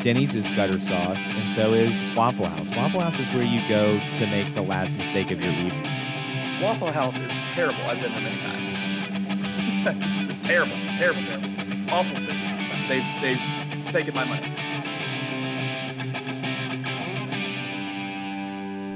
[0.00, 2.70] Denny's is gutter sauce, and so is Waffle House.
[2.70, 5.82] Waffle House is where you go to make the last mistake of your evening.
[6.62, 7.82] Waffle House is terrible.
[7.82, 8.72] I've been there many times.
[9.86, 11.50] it's, it's terrible, terrible, terrible.
[11.90, 12.28] Awful food.
[12.66, 14.48] Sometimes they've they've taken my money.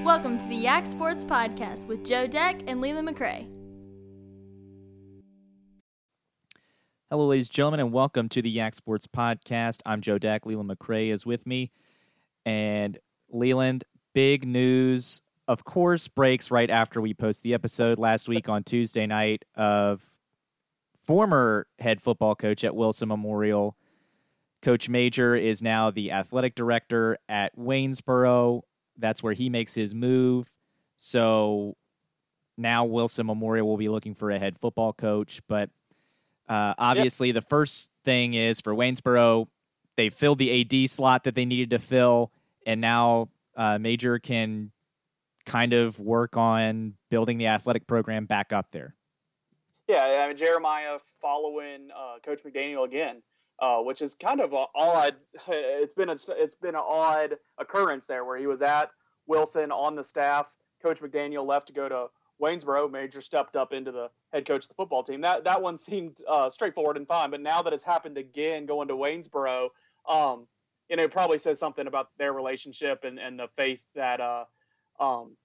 [0.06, 3.53] Welcome to the Yak Sports Podcast with Joe Deck and Leland McRae.
[7.14, 9.82] Hello, ladies and gentlemen, and welcome to the Yak Sports Podcast.
[9.86, 10.46] I'm Joe Deck.
[10.46, 11.70] Leland McRae is with me.
[12.44, 12.98] And
[13.30, 18.64] Leland, big news, of course, breaks right after we post the episode last week on
[18.64, 20.02] Tuesday night of
[21.04, 23.76] former head football coach at Wilson Memorial.
[24.60, 28.62] Coach Major is now the athletic director at Waynesboro.
[28.98, 30.52] That's where he makes his move.
[30.96, 31.76] So
[32.58, 35.42] now Wilson Memorial will be looking for a head football coach.
[35.46, 35.70] But
[36.48, 37.34] uh, obviously, yep.
[37.34, 39.48] the first thing is for Waynesboro,
[39.96, 42.32] they filled the AD slot that they needed to fill,
[42.66, 44.70] and now uh, Major can
[45.46, 48.94] kind of work on building the athletic program back up there.
[49.88, 53.22] Yeah, I mean, Jeremiah following uh, Coach McDaniel again,
[53.58, 55.16] uh, which is kind of a odd.
[55.48, 58.90] It's been a, it's been an odd occurrence there where he was at
[59.26, 60.54] Wilson on the staff.
[60.82, 62.06] Coach McDaniel left to go to
[62.40, 62.88] Waynesboro.
[62.88, 65.20] Major stepped up into the head coach of the football team.
[65.20, 67.30] That that one seemed uh, straightforward and fine.
[67.30, 69.70] But now that it's happened again, going to Waynesboro,
[70.08, 70.46] um,
[70.88, 74.44] you know, it probably says something about their relationship and, and the faith that uh,
[75.00, 75.36] um,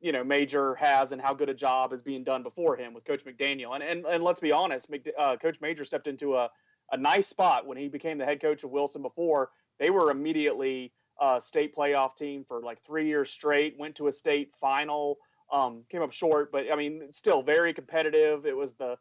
[0.00, 3.04] you know Major has and how good a job is being done before him with
[3.04, 3.74] Coach McDaniel.
[3.74, 6.50] And and, and let's be honest, uh, Coach Major stepped into a
[6.92, 9.02] a nice spot when he became the head coach of Wilson.
[9.02, 13.78] Before they were immediately a state playoff team for like three years straight.
[13.78, 15.18] Went to a state final,
[15.52, 18.46] um, came up short, but I mean, still very competitive.
[18.46, 18.96] It was the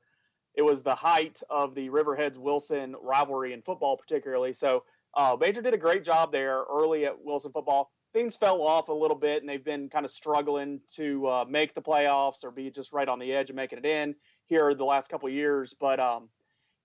[0.56, 4.52] it was the height of the Riverheads Wilson rivalry in football, particularly.
[4.54, 4.84] So
[5.16, 8.94] uh, Major did a great job there early at Wilson football things fell off a
[8.94, 12.70] little bit, and they've been kind of struggling to uh, make the playoffs or be
[12.70, 14.16] just right on the edge of making it in
[14.48, 15.74] here the last couple years.
[15.80, 16.30] But um,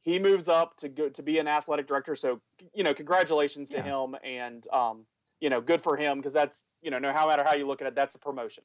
[0.02, 2.16] he moves up to go to be an athletic director.
[2.16, 2.40] So
[2.74, 4.04] you know, congratulations to yeah.
[4.04, 5.06] him, and um,
[5.40, 7.88] you know, good for him because that's you know, no matter how you look at
[7.88, 8.64] it, that's a promotion.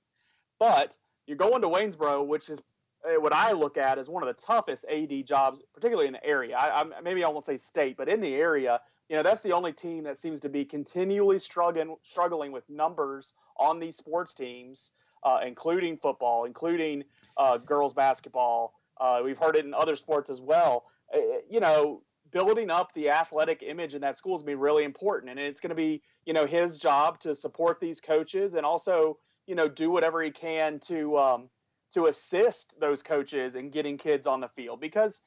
[0.59, 2.61] But you're going to Waynesboro, which is
[3.07, 6.25] eh, what I look at as one of the toughest AD jobs, particularly in the
[6.25, 6.57] area.
[6.57, 9.51] I, I, maybe I won't say state, but in the area you know that's the
[9.51, 14.91] only team that seems to be continually struggling struggling with numbers on these sports teams,
[15.23, 17.03] uh, including football, including
[17.35, 18.73] uh, girls basketball.
[19.01, 20.85] Uh, we've heard it in other sports as well.
[21.13, 24.61] Uh, you know, building up the athletic image in that school is going to be
[24.61, 28.53] really important, and it's going to be you know his job to support these coaches
[28.53, 29.17] and also
[29.49, 31.49] you know do whatever he can to um,
[31.93, 35.21] to assist those coaches in getting kids on the field because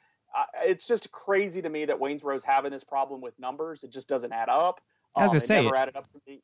[0.64, 3.82] it's just crazy to me that Waynesboro's having this problem with numbers.
[3.82, 4.80] It just doesn't add up.
[5.16, 6.40] As I was gonna um, say, never added up for me.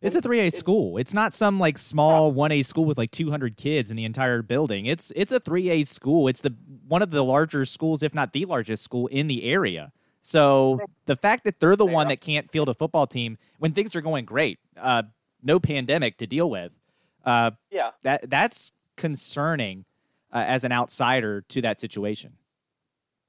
[0.00, 0.98] It's a 3A school.
[0.98, 4.86] It's not some like small 1A school with like 200 kids in the entire building.
[4.86, 6.28] It's it's a 3A school.
[6.28, 6.54] It's the
[6.86, 9.92] one of the larger schools if not the largest school in the area.
[10.20, 13.96] So the fact that they're the one that can't field a football team when things
[13.96, 15.04] are going great, uh,
[15.42, 16.78] no pandemic to deal with.
[17.26, 17.90] Uh, yeah.
[18.02, 19.84] That that's concerning
[20.32, 22.32] uh, as an outsider to that situation.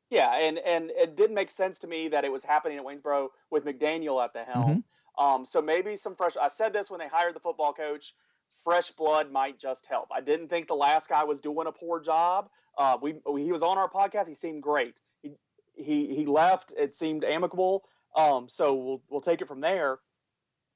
[0.10, 3.30] Yeah, and and it didn't make sense to me that it was happening at Waynesboro
[3.50, 4.86] with McDaniel at the helm.
[5.20, 5.26] Mm-hmm.
[5.26, 6.38] Um, so maybe some fresh.
[6.38, 8.14] I said this when they hired the football coach.
[8.64, 10.10] Fresh blood might just help.
[10.14, 12.50] I didn't think the last guy was doing a poor job.
[12.78, 14.28] Uh, we he was on our podcast.
[14.28, 15.02] He seemed great.
[15.22, 15.32] He
[15.76, 16.74] he he left.
[16.78, 17.84] It seemed amicable.
[18.16, 20.00] Um, so we'll we'll take it from there.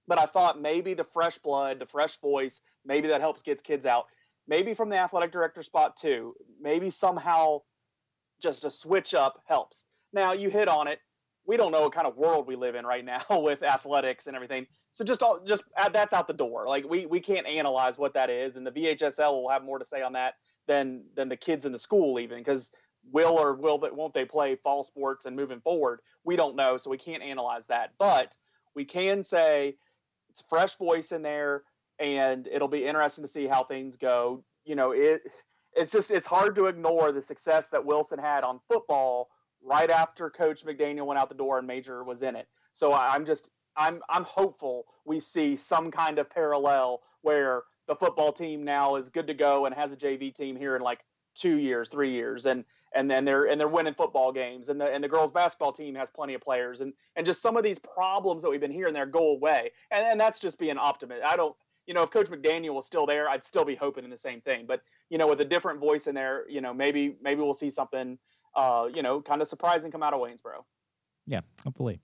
[0.07, 3.85] But I thought maybe the fresh blood, the fresh voice, maybe that helps get kids
[3.85, 4.05] out.
[4.47, 6.35] Maybe from the athletic director spot too.
[6.59, 7.61] Maybe somehow
[8.41, 9.85] just a switch up helps.
[10.13, 10.99] Now you hit on it.
[11.45, 14.35] We don't know what kind of world we live in right now with athletics and
[14.35, 14.67] everything.
[14.91, 15.63] So just all, just
[15.93, 16.67] that's out the door.
[16.67, 19.85] Like we we can't analyze what that is, and the VHSL will have more to
[19.85, 20.35] say on that
[20.67, 22.71] than than the kids in the school even because
[23.11, 26.77] will or will that won't they play fall sports and moving forward we don't know
[26.77, 28.35] so we can't analyze that but
[28.75, 29.75] we can say
[30.29, 31.63] it's a fresh voice in there
[32.01, 35.21] and it'll be interesting to see how things go you know it
[35.73, 39.29] it's just it's hard to ignore the success that Wilson had on football
[39.63, 42.47] right after Coach McDaniel went out the door and Major was in it.
[42.73, 48.31] So I'm just I'm I'm hopeful we see some kind of parallel where the football
[48.31, 50.99] team now is good to go and has a JV team here in like
[51.35, 54.85] two years, three years, and and then they're and they're winning football games, and the
[54.85, 57.79] and the girls basketball team has plenty of players, and and just some of these
[57.79, 61.25] problems that we've been hearing there go away, and and that's just being optimistic.
[61.25, 61.55] I don't
[61.87, 64.41] you know, if Coach McDaniel was still there, I'd still be hoping in the same
[64.41, 64.65] thing.
[64.67, 67.69] But you know, with a different voice in there, you know, maybe maybe we'll see
[67.69, 68.17] something,
[68.55, 70.63] uh, you know, kind of surprising come out of Waynesboro.
[71.27, 71.99] Yeah, hopefully.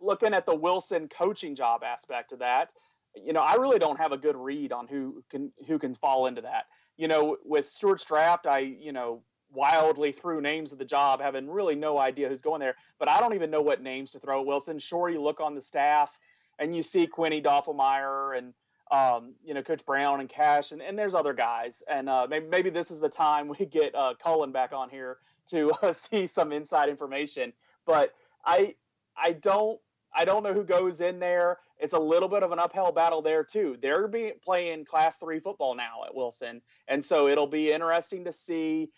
[0.00, 2.70] looking at the Wilson coaching job aspect of that,
[3.14, 6.26] you know, I really don't have a good read on who can who can fall
[6.26, 6.66] into that.
[6.96, 9.22] You know, with Stuarts Draft, I you know
[9.52, 12.76] wildly threw names of the job, having really no idea who's going there.
[12.98, 14.78] But I don't even know what names to throw at Wilson.
[14.78, 16.16] Sure, you look on the staff
[16.58, 18.54] and you see Quinny Doffelmeyer and
[18.90, 21.82] um, you know Coach Brown and Cash, and, and there's other guys.
[21.88, 25.18] And uh, maybe, maybe this is the time we get uh, Cullen back on here
[25.48, 27.52] to uh, see some inside information.
[27.86, 28.12] But
[28.44, 28.74] I
[29.16, 29.80] I don't
[30.14, 31.58] I don't know who goes in there.
[31.78, 33.76] It's a little bit of an uphill battle there too.
[33.80, 38.32] They're being playing Class Three football now at Wilson, and so it'll be interesting to
[38.32, 38.90] see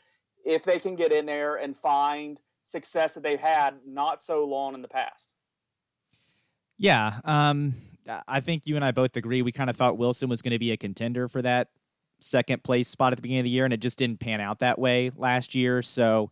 [0.44, 4.74] if they can get in there and find success that they've had not so long
[4.74, 5.32] in the past.
[6.78, 7.74] Yeah, um,
[8.08, 9.42] I think you and I both agree.
[9.42, 11.68] We kind of thought Wilson was going to be a contender for that
[12.20, 14.60] second place spot at the beginning of the year, and it just didn't pan out
[14.60, 15.82] that way last year.
[15.82, 16.30] So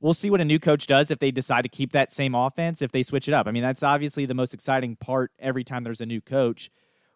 [0.00, 2.82] we'll see what a new coach does if they decide to keep that same offense,
[2.82, 3.46] if they switch it up.
[3.46, 6.70] I mean, that's obviously the most exciting part every time there's a new coach.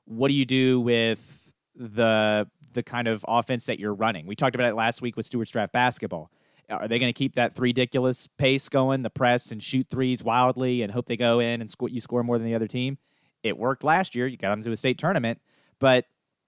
[0.05, 4.27] What do you do with the the kind of offense that you're running?
[4.27, 6.31] We talked about it last week with Stuarts Draft basketball.
[6.69, 10.23] Are they going to keep that three ridiculous pace going, the press and shoot threes
[10.23, 12.99] wildly, and hope they go in and score, you score more than the other team?
[13.43, 14.27] It worked last year.
[14.27, 15.41] You got them to a state tournament,
[15.79, 16.07] but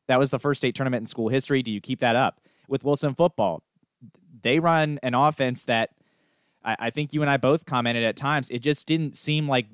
[0.08, 1.62] that was the first state tournament in school history.
[1.62, 3.62] Do you keep that up with Wilson football?
[4.42, 5.90] They run an offense that
[6.64, 8.50] I, I think you and I both commented at times.
[8.50, 9.66] It just didn't seem like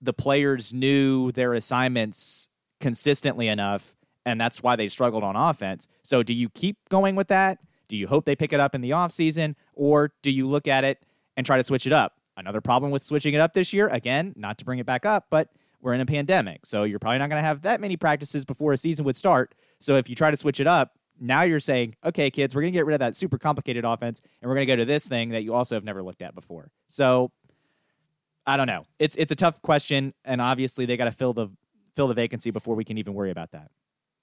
[0.00, 2.48] the players knew their assignments
[2.80, 5.88] consistently enough, and that's why they struggled on offense.
[6.02, 7.58] So, do you keep going with that?
[7.88, 10.84] Do you hope they pick it up in the offseason, or do you look at
[10.84, 11.02] it
[11.36, 12.14] and try to switch it up?
[12.36, 15.26] Another problem with switching it up this year, again, not to bring it back up,
[15.30, 15.48] but
[15.86, 16.66] we're in a pandemic.
[16.66, 19.54] So you're probably not going to have that many practices before a season would start.
[19.78, 22.72] So if you try to switch it up, now you're saying, okay, kids, we're going
[22.72, 25.06] to get rid of that super complicated offense and we're going to go to this
[25.06, 26.72] thing that you also have never looked at before.
[26.88, 27.30] So
[28.48, 28.84] I don't know.
[28.98, 31.48] It's it's a tough question, and obviously they got to fill the
[31.94, 33.70] fill the vacancy before we can even worry about that.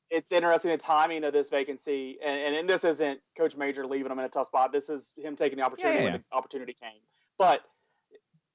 [0.10, 4.10] It's interesting the timing of this vacancy, and, and, and this isn't Coach Major leaving
[4.10, 4.72] them in a tough spot.
[4.72, 6.12] This is him taking the opportunity yeah, yeah.
[6.12, 7.02] when the opportunity came.
[7.38, 7.62] But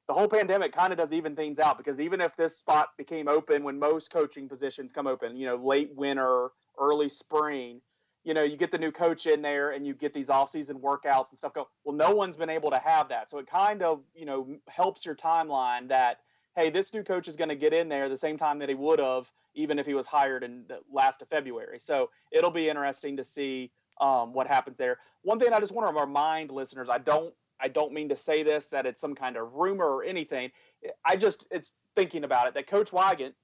[0.09, 3.29] the whole pandemic kind of does even things out because even if this spot became
[3.29, 7.81] open when most coaching positions come open, you know, late winter, early spring,
[8.25, 11.29] you know, you get the new coach in there and you get these off-season workouts
[11.29, 11.69] and stuff go.
[11.85, 13.29] Well, no one's been able to have that.
[13.29, 16.21] So it kind of, you know, helps your timeline that
[16.57, 18.75] hey, this new coach is going to get in there the same time that he
[18.75, 21.79] would have even if he was hired in the last of February.
[21.79, 23.71] So it'll be interesting to see
[24.01, 24.99] um, what happens there.
[25.23, 28.43] One thing I just want to remind listeners, I don't I don't mean to say
[28.43, 30.51] this that it's some kind of rumor or anything.
[31.05, 33.35] I just it's thinking about it that Coach Wygant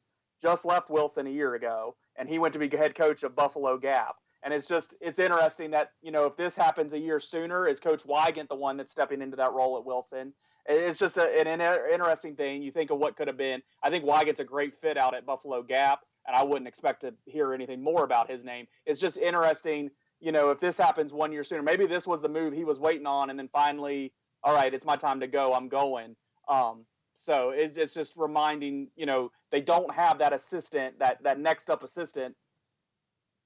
[0.43, 3.79] just left Wilson a year ago and he went to be head coach of Buffalo
[3.79, 4.17] Gap.
[4.43, 7.81] And it's just it's interesting that you know if this happens a year sooner, is
[7.81, 10.35] Coach Wygant the one that's stepping into that role at Wilson?
[10.67, 11.61] It's just a, an,
[11.93, 12.63] interesting thing.
[12.63, 13.63] You think of what could have been.
[13.83, 17.15] I think Wygant's a great fit out at Buffalo Gap, and I wouldn't expect to
[17.27, 18.67] hear anything more about his name.
[18.87, 19.91] It's just interesting
[20.21, 22.81] you know, if this happens one year sooner, maybe this was the move he was
[22.81, 24.13] waiting on, and then finally,
[24.43, 25.55] all right, it's my time to go.
[25.55, 26.17] I'm going.
[26.49, 31.39] Um, so it's, it's just reminding, you know, they don't have that assistant, that that
[31.39, 32.35] next up assistant.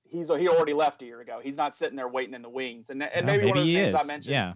[0.05, 1.41] He's he already left a year ago.
[1.43, 3.75] He's not sitting there waiting in the wings, and and maybe, maybe one of the
[3.75, 4.01] things is.
[4.01, 4.55] I mentioned, yeah.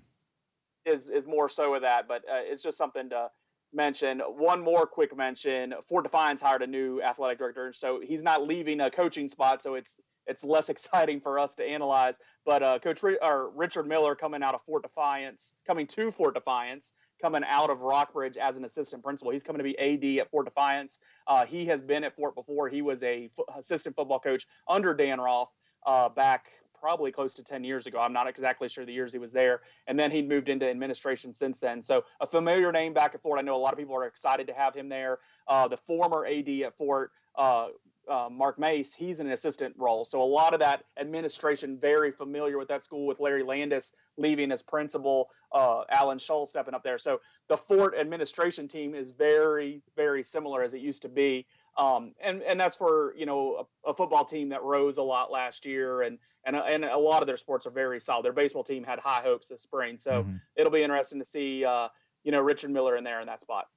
[0.86, 2.08] is is more so of that.
[2.08, 3.30] But uh, it's just something to
[3.70, 4.20] mention.
[4.20, 8.80] One more quick mention: Fort Defiance hired a new athletic director, so he's not leaving
[8.80, 9.60] a coaching spot.
[9.60, 12.18] So it's it's less exciting for us to analyze.
[12.44, 16.92] But uh, Coach or Richard Miller coming out of Fort Defiance, coming to Fort Defiance,
[17.20, 19.32] coming out of Rockbridge as an assistant principal.
[19.32, 20.98] He's coming to be AD at Fort Defiance.
[21.26, 22.68] Uh, he has been at Fort before.
[22.68, 25.50] He was a f- assistant football coach under Dan Roth
[25.86, 26.46] uh, back
[26.82, 28.00] probably close to 10 years ago.
[28.00, 29.60] I'm not exactly sure the years he was there.
[29.86, 31.80] And then he moved into administration since then.
[31.80, 33.38] So a familiar name back at Fort.
[33.38, 35.20] I know a lot of people are excited to have him there.
[35.46, 37.68] Uh, the former AD at Fort, uh,
[38.10, 40.04] uh, Mark Mace, he's in an assistant role.
[40.04, 44.52] So a lot of that administration, very familiar with that school, with Larry Landis leaving
[44.52, 46.98] as principal, uh, Alan Scholl stepping up there.
[46.98, 51.46] So the Fort administration team is very, very similar as it used to be.
[51.76, 55.30] Um, and and that's for you know a, a, football team that rose a lot
[55.30, 58.26] last year, and and and a lot of their sports are very solid.
[58.26, 60.36] Their baseball team had high hopes this spring, so mm-hmm.
[60.54, 61.88] it'll be interesting to see uh,
[62.24, 63.68] you know Richard Miller in there in that spot.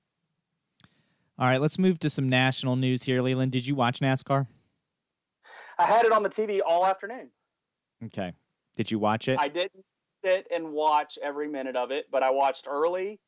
[1.37, 3.21] All right, let's move to some national news here.
[3.21, 4.47] Leland, did you watch NASCAR?
[5.77, 7.29] I had it on the TV all afternoon.
[8.05, 8.31] Okay.
[8.77, 9.37] Did you watch it?
[9.39, 9.83] I didn't
[10.21, 13.19] sit and watch every minute of it, but I watched early.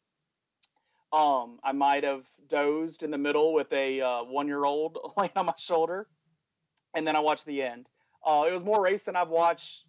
[1.11, 5.53] Um, I might have dozed in the middle with a uh, one-year-old laying on my
[5.57, 6.07] shoulder,
[6.95, 7.89] and then I watched the end.
[8.25, 9.85] Uh, it was more race than I've watched.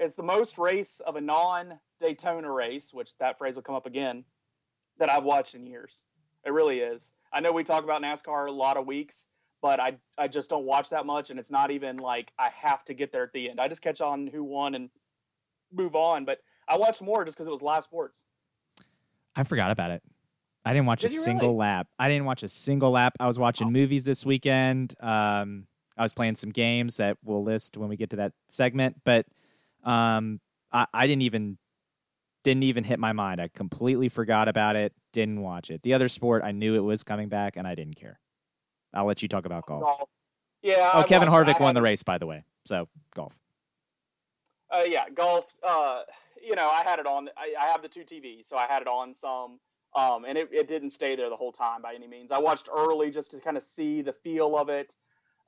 [0.00, 4.24] It's the most race of a non-Daytona race, which that phrase will come up again,
[4.98, 6.02] that I've watched in years.
[6.44, 7.12] It really is.
[7.32, 9.26] I know we talk about NASCAR a lot of weeks,
[9.62, 12.84] but I I just don't watch that much, and it's not even like I have
[12.86, 13.60] to get there at the end.
[13.60, 14.90] I just catch on who won and
[15.72, 16.24] move on.
[16.24, 18.22] But I watched more just because it was live sports.
[19.36, 20.02] I forgot about it.
[20.64, 21.58] I didn't watch Did a single really?
[21.58, 21.86] lap.
[21.98, 23.14] I didn't watch a single lap.
[23.20, 23.70] I was watching Oh.
[23.70, 24.94] movies this weekend.
[25.00, 25.66] Um,
[25.96, 29.26] I was playing some games that we'll list when we get to that segment, but
[29.84, 30.40] um,
[30.72, 31.58] I, I didn't even
[32.44, 33.40] didn't even hit my mind.
[33.40, 34.92] I completely forgot about it.
[35.18, 35.82] Didn't watch it.
[35.82, 38.20] The other sport, I knew it was coming back, and I didn't care.
[38.94, 39.82] I'll let you talk about golf.
[39.82, 40.08] Golf.
[40.62, 40.92] Yeah.
[40.94, 42.44] Oh, I Kevin watched- Harvick won the race, by the way.
[42.64, 43.36] So golf.
[44.70, 45.48] Uh, yeah, golf.
[45.66, 46.02] Uh,
[46.40, 47.30] you know, I had it on.
[47.36, 49.58] I, I have the two TVs, so I had it on some.
[49.96, 52.30] Um, and it, it didn't stay there the whole time by any means.
[52.30, 54.94] I watched early just to kind of see the feel of it.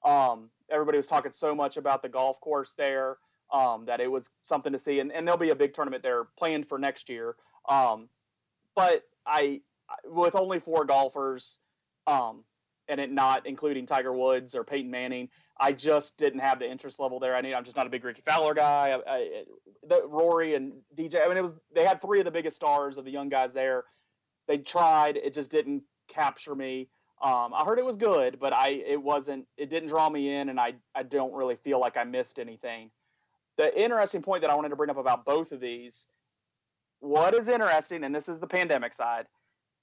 [0.04, 3.18] Um, everybody was talking so much about the golf course there
[3.52, 6.24] um, that it was something to see, and, and there'll be a big tournament there
[6.36, 7.36] planned for next year.
[7.68, 8.08] Um,
[8.74, 9.60] but I,
[10.04, 11.58] with only four golfers,
[12.06, 12.44] um,
[12.88, 16.99] and it not including Tiger Woods or Peyton Manning, I just didn't have the interest
[16.99, 17.37] level there.
[17.37, 17.54] I need.
[17.54, 18.99] I'm just not a big Rickie Fowler guy.
[19.06, 19.44] I, I,
[19.87, 21.25] the, Rory and DJ.
[21.25, 23.52] I mean, it was they had three of the biggest stars of the young guys
[23.52, 23.84] there.
[24.49, 25.16] They tried.
[25.16, 26.88] It just didn't capture me.
[27.22, 29.46] Um, I heard it was good, but I it wasn't.
[29.56, 32.90] It didn't draw me in, and I I don't really feel like I missed anything.
[33.56, 36.06] The interesting point that I wanted to bring up about both of these,
[37.00, 39.26] what is interesting, and this is the pandemic side,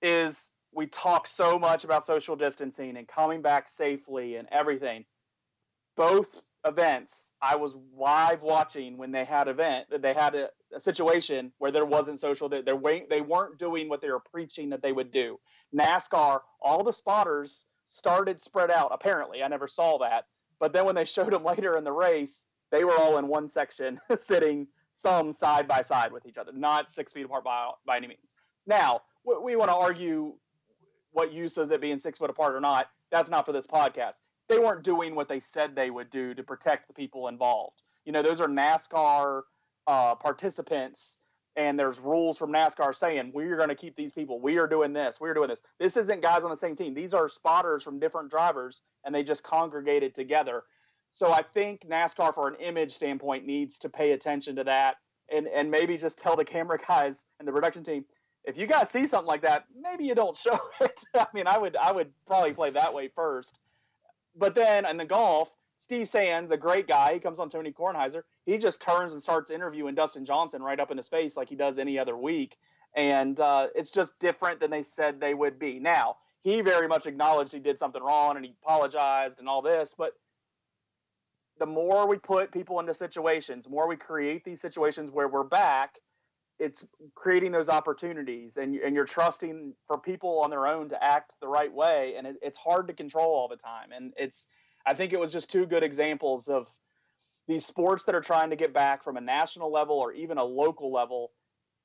[0.01, 5.05] is we talk so much about social distancing and coming back safely and everything.
[5.95, 9.87] Both events, I was live watching when they had event.
[9.89, 12.49] They had a, a situation where there wasn't social.
[12.49, 15.39] They they weren't doing what they were preaching that they would do.
[15.75, 18.89] NASCAR, all the spotters started spread out.
[18.91, 20.25] Apparently, I never saw that.
[20.59, 23.47] But then when they showed them later in the race, they were all in one
[23.47, 27.97] section, sitting some side by side with each other, not six feet apart by, by
[27.97, 28.33] any means.
[28.65, 30.33] Now, we, we want to argue
[31.11, 32.89] what use is it being six foot apart or not.
[33.11, 34.15] That's not for this podcast.
[34.49, 37.83] They weren't doing what they said they would do to protect the people involved.
[38.05, 39.43] You know, those are NASCAR
[39.85, 41.17] uh, participants,
[41.55, 44.39] and there's rules from NASCAR saying we're going to keep these people.
[44.41, 45.19] We are doing this.
[45.19, 45.61] We're doing this.
[45.79, 46.95] This isn't guys on the same team.
[46.95, 50.63] These are spotters from different drivers, and they just congregated together.
[51.11, 54.97] So I think NASCAR, for an image standpoint, needs to pay attention to that,
[55.31, 58.05] and and maybe just tell the camera guys and the production team,
[58.43, 61.03] if you guys see something like that, maybe you don't show it.
[61.13, 63.59] I mean, I would I would probably play that way first.
[64.35, 68.23] But then in the golf, Steve Sands, a great guy, he comes on Tony Kornheiser.
[68.45, 71.55] He just turns and starts interviewing Dustin Johnson right up in his face like he
[71.55, 72.57] does any other week,
[72.95, 75.79] and uh, it's just different than they said they would be.
[75.79, 79.93] Now he very much acknowledged he did something wrong and he apologized and all this,
[79.97, 80.13] but
[81.59, 85.97] the more we put people into situations, more we create these situations where we're back,
[86.59, 86.85] it's
[87.15, 91.47] creating those opportunities and, and you're trusting for people on their own to act the
[91.47, 92.15] right way.
[92.17, 93.91] And it, it's hard to control all the time.
[93.95, 94.47] And it's,
[94.85, 96.67] I think it was just two good examples of
[97.47, 100.43] these sports that are trying to get back from a national level or even a
[100.43, 101.31] local level.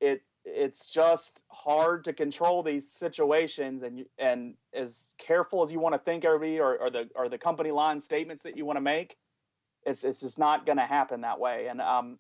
[0.00, 5.94] It, it's just hard to control these situations and and as careful as you want
[5.94, 8.80] to think everybody or, or the or the company line statements that you want to
[8.80, 9.16] make
[9.84, 11.66] it's it's just not going to happen that way.
[11.68, 12.18] And um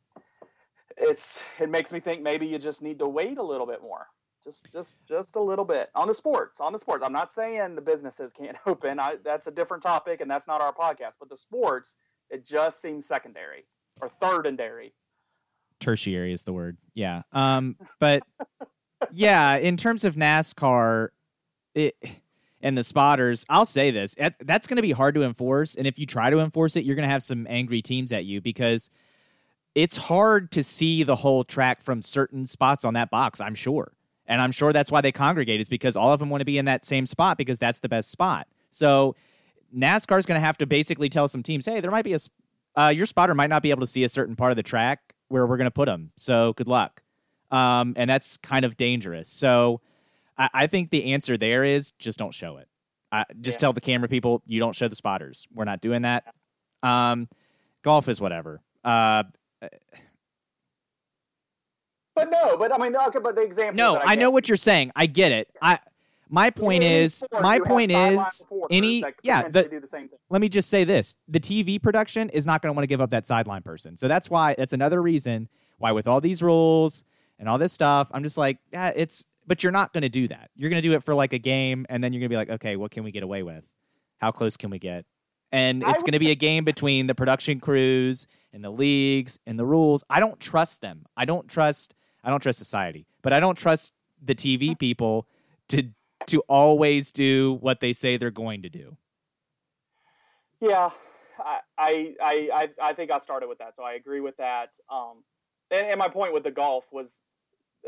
[0.96, 4.06] it's it makes me think maybe you just need to wait a little bit more.
[4.42, 5.90] Just just just a little bit.
[5.94, 7.02] On the sports on the sports.
[7.04, 8.98] I'm not saying the businesses can't open.
[8.98, 11.96] I, that's a different topic and that's not our podcast but the sports
[12.30, 13.66] it just seems secondary
[14.00, 14.92] or third thirdary
[15.82, 16.78] tertiary is the word.
[16.94, 17.22] Yeah.
[17.32, 18.22] Um, but
[19.12, 21.08] yeah, in terms of NASCAR,
[21.74, 21.96] it
[22.62, 25.98] and the spotters, I'll say this: that's going to be hard to enforce, and if
[25.98, 28.90] you try to enforce it, you're going to have some angry teams at you because
[29.74, 33.40] it's hard to see the whole track from certain spots on that box.
[33.40, 33.92] I'm sure,
[34.26, 36.58] and I'm sure that's why they congregate is because all of them want to be
[36.58, 38.46] in that same spot because that's the best spot.
[38.70, 39.16] So
[39.76, 42.18] NASCAR is going to have to basically tell some teams, hey, there might be a,
[42.76, 45.14] uh, your spotter might not be able to see a certain part of the track
[45.28, 46.12] where we're going to put them.
[46.16, 47.02] So good luck.
[47.50, 49.30] Um, and that's kind of dangerous.
[49.30, 49.80] So
[50.42, 52.68] I, I think the answer there is just don't show it.
[53.12, 53.66] I, just Yeah.
[53.66, 55.46] tell the camera people you don't show the spotters.
[55.54, 56.24] We're not doing that.
[56.82, 57.28] Um,
[57.82, 58.60] golf is whatever.
[58.84, 59.24] Uh,
[62.14, 64.56] but no but i mean okay but the example no, that I, know what you're
[64.56, 64.92] saying.
[64.96, 65.48] I get it.
[65.62, 65.78] I
[66.28, 70.48] my point is my point is any yeah the, do the same thing let me
[70.48, 73.26] just say this the tv production is not going to want to give up that
[73.26, 77.04] sideline person so that's why that's another reason why with all these rules
[77.38, 80.28] and all this stuff i'm just like yeah it's but you're not going to do
[80.28, 80.50] that.
[80.54, 82.36] You're going to do it for like a game and then you're going to be
[82.36, 83.68] like okay what can we get away with?
[84.18, 85.04] How close can we get?
[85.50, 89.58] And it's going to be a game between the production crews and the leagues and
[89.58, 90.02] the rules.
[90.08, 91.04] I don't trust them.
[91.16, 91.94] I don't trust
[92.24, 95.26] i don't trust society but i don't trust the tv people
[95.66, 95.90] to
[96.26, 98.96] to always do what they say they're going to do.
[100.60, 100.90] Yeah,
[101.38, 104.78] I, I, I, I think I started with that, so I agree with that.
[104.90, 105.24] Um,
[105.70, 107.22] and, and my point with the golf was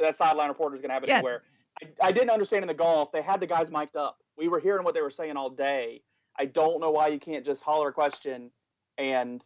[0.01, 1.17] that sideline reporter is going to have it Yeah.
[1.17, 1.43] anywhere.
[1.83, 4.19] I, I didn't understand in the golf they had the guys mic'd up.
[4.37, 6.03] We were hearing what they were saying all day.
[6.39, 8.51] I don't know why you can't just holler a question
[8.99, 9.43] and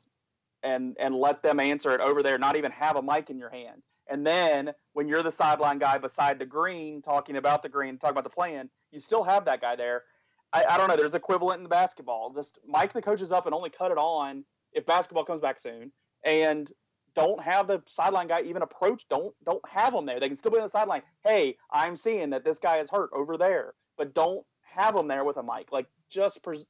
[0.62, 2.38] and and let them answer it over there.
[2.38, 3.82] Not even have a mic in your hand.
[4.10, 8.12] And then when you're the sideline guy beside the green, talking about the green, talking
[8.14, 10.04] about the plan, you still have that guy there.
[10.52, 10.96] I, I don't know.
[10.96, 12.32] There's equivalent in the basketball.
[12.32, 15.92] Just mic the coaches up and only cut it on if basketball comes back soon.
[16.24, 16.70] And
[17.18, 19.06] don't have the sideline guy even approach.
[19.08, 20.20] Don't don't have them there.
[20.20, 21.02] They can still be on the sideline.
[21.24, 25.24] Hey, I'm seeing that this guy is hurt over there, but don't have them there
[25.24, 25.72] with a mic.
[25.72, 26.66] Like just pres-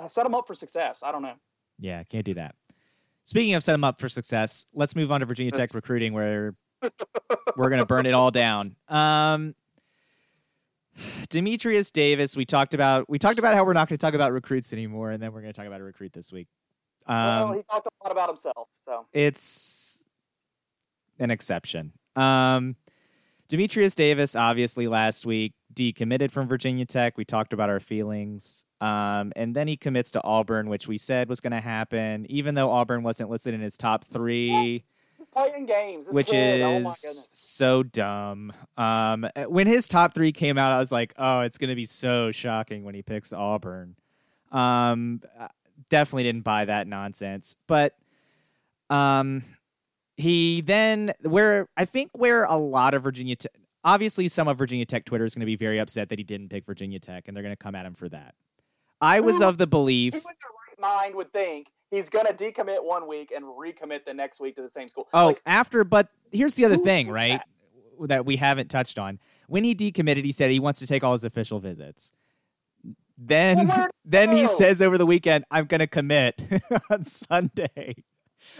[0.00, 1.02] uh, set them up for success.
[1.02, 1.34] I don't know.
[1.78, 2.54] Yeah, can't do that.
[3.24, 6.54] Speaking of set them up for success, let's move on to Virginia Tech recruiting, where
[7.56, 8.76] we're going to burn it all down.
[8.86, 9.54] Um,
[11.30, 13.08] Demetrius Davis, we talked about.
[13.08, 15.40] We talked about how we're not going to talk about recruits anymore, and then we're
[15.40, 16.46] going to talk about a recruit this week.
[17.08, 20.02] Well, Um, he talked a lot about himself, so it's
[21.18, 21.92] an exception.
[22.16, 22.76] Um,
[23.48, 27.16] Demetrius Davis, obviously, last week decommitted from Virginia Tech.
[27.18, 28.64] We talked about our feelings.
[28.80, 32.54] Um, and then he commits to Auburn, which we said was going to happen, even
[32.54, 34.82] though Auburn wasn't listed in his top three,
[35.18, 36.06] he's playing games.
[36.06, 37.30] This which kid, oh my is goodness.
[37.34, 38.52] so dumb.
[38.76, 41.86] Um, when his top three came out, I was like, oh, it's going to be
[41.86, 43.96] so shocking when he picks Auburn.
[44.52, 45.20] Um,
[45.88, 47.56] definitely didn't buy that nonsense.
[47.66, 47.96] But
[48.90, 49.42] um,
[50.16, 53.52] he then where I think where a lot of Virginia Tech,
[53.84, 56.48] obviously some of Virginia Tech Twitter is going to be very upset that he didn't
[56.48, 58.34] pick Virginia Tech, and they're going to come at him for that.
[59.00, 60.14] I was of the belief.
[60.14, 64.04] Who in their right mind would think he's going to decommit one week and recommit
[64.04, 65.08] the next week to the same school?
[65.12, 67.40] Oh, Like, after, but here's the other thing, right?
[68.00, 69.18] That we haven't touched on.
[69.46, 72.12] When he decommitted, he said he wants to take all his official visits.
[73.16, 76.42] Then, Well, then he says over the weekend, "I'm going to commit
[76.90, 77.94] on Sunday."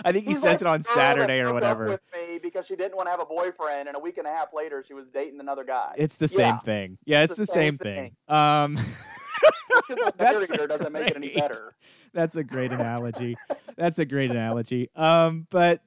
[0.04, 2.00] I think he he's says like it on the Saturday or whatever.
[2.42, 4.82] Because she didn't want to have a boyfriend, and a week and a half later,
[4.82, 5.94] she was dating another guy.
[5.98, 6.36] It's the Yeah.
[6.36, 6.98] same thing.
[7.04, 8.16] Yeah, it's, the, same, thing.
[8.28, 8.78] Um,
[10.16, 11.74] That's doesn't make it any better.
[12.14, 13.36] That's a great analogy.
[13.76, 14.88] That's a great analogy.
[14.94, 15.80] Um, but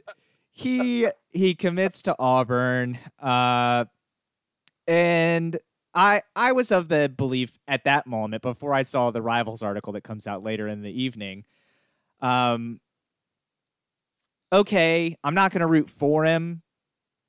[0.51, 3.85] he he commits to Auburn, uh,
[4.87, 5.57] and
[5.97, 9.93] I I was of the belief at that moment before I saw the rivals article
[9.93, 11.43] that comes out later in the evening.
[12.21, 12.79] Um,
[14.53, 16.61] okay, I'm not going to root for him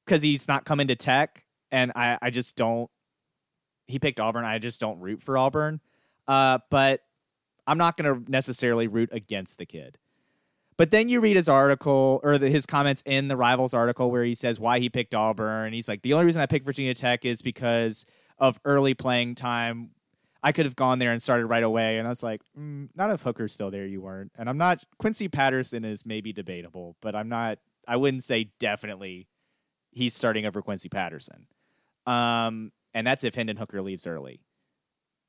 [0.05, 2.91] because he's not coming to Tech, and I I just don't.
[3.87, 4.45] He picked Auburn.
[4.45, 5.81] I just don't root for Auburn.
[6.27, 7.01] Uh, but
[7.67, 9.97] I'm not going to necessarily root against the kid.
[10.77, 14.25] But then you read his article or the, his comments in the Rivals article where
[14.25, 15.73] he says why he picked Auburn.
[15.73, 18.05] He's like, the only reason I picked Virginia Tech is because
[18.39, 19.91] of early playing time.
[20.43, 21.99] I could have gone there and started right away.
[21.99, 24.31] And I was like, mm, not if Hooker's still there, you weren't.
[24.39, 29.27] And I'm not, Quincy Patterson is maybe debatable, but I'm not, I wouldn't say definitely
[29.91, 31.47] he's starting over Quincy Patterson.
[32.07, 34.41] Um, and that's if Hendon Hooker leaves early,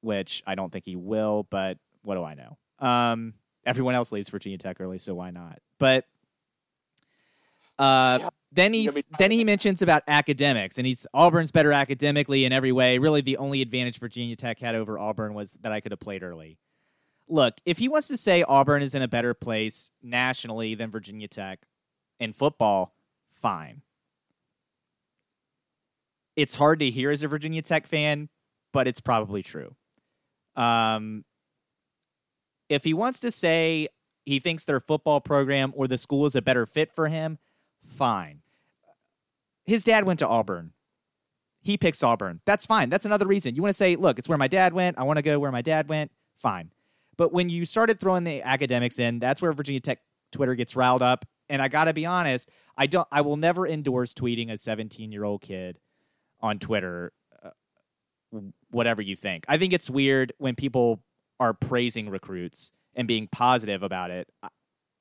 [0.02, 2.58] which I don't think he will, but what do I know?
[2.80, 3.34] Um,
[3.65, 5.60] everyone else leaves Virginia Tech early, so why not?
[5.80, 6.06] But
[7.80, 8.30] uh, Yeah.
[8.52, 12.98] then he's then he mentions about academics, and he's Auburn's better academically in every way.
[13.00, 16.22] Really, the only advantage Virginia Tech had over Auburn was that I could have played
[16.24, 16.58] early.
[17.28, 21.28] Look, if he wants to say Auburn is in a better place nationally than Virginia
[21.28, 21.60] Tech
[22.20, 22.94] in football,
[23.42, 23.82] fine.
[26.36, 28.30] It's hard to hear as a Virginia Tech fan,
[28.72, 29.76] but it's probably true.
[30.56, 31.26] Um,
[32.70, 33.89] if he wants to say
[34.26, 37.38] he thinks their football program or the school is a better fit for him,
[37.89, 38.41] fine.
[39.65, 40.73] His dad went to Auburn.
[41.62, 42.41] He picks Auburn.
[42.45, 42.89] That's fine.
[42.89, 43.56] That's another reason.
[43.56, 44.97] You want to say, look, it's where my dad went.
[44.97, 46.12] I want to go where my dad went.
[46.38, 46.71] Fine.
[47.17, 49.99] But when you started throwing the academics in, that's where Virginia Tech
[50.32, 51.25] Twitter gets riled up.
[51.49, 53.08] And I got to be honest, I don't.
[53.12, 55.80] I will never endorse tweeting a 17 year old kid
[56.39, 57.12] on Twitter,
[57.43, 59.43] uh, whatever you think.
[59.47, 61.04] I think it's weird when people
[61.39, 64.30] are praising recruits and being positive about it.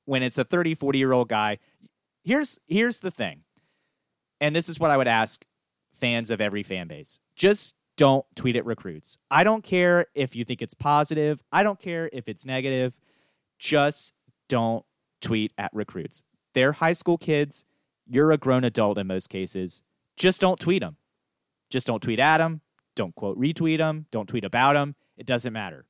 [0.05, 1.59] When it's a 30, 40 year old guy,
[2.29, 3.41] here's here's the thing.
[4.39, 5.43] And this is what I would ask
[5.99, 7.19] fans of every fan base.
[7.35, 9.17] Just don't tweet at recruits.
[9.31, 11.43] I don't care if you think it's positive.
[11.51, 12.97] I don't care if it's negative.
[13.57, 14.13] Just
[14.47, 14.85] don't
[15.21, 16.23] tweet at recruits.
[16.53, 17.65] They're high school kids.
[18.07, 19.81] You're a grown adult in most cases.
[20.15, 20.97] Just don't tweet them.
[21.69, 22.61] Just don't tweet at them.
[22.95, 24.05] Don't quote retweet them.
[24.11, 24.95] Don't tweet about them.
[25.17, 25.85] It doesn't matter.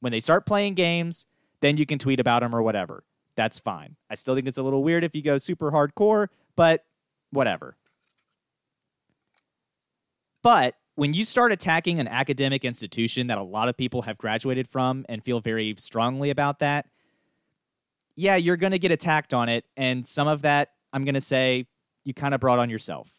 [0.00, 1.26] When they start playing games,
[1.60, 3.04] then you can tweet about them or whatever.
[3.36, 3.96] That's fine.
[4.10, 6.84] I still think it's a little weird if you go super hardcore, but
[7.30, 7.76] whatever.
[10.42, 14.68] But when you start attacking an academic institution that a lot of people have graduated
[14.68, 16.86] from and feel very strongly about that,
[18.16, 19.64] yeah, you're going to get attacked on it.
[19.76, 21.66] And some of that, I'm going to say,
[22.04, 23.10] you kind of brought on yourself.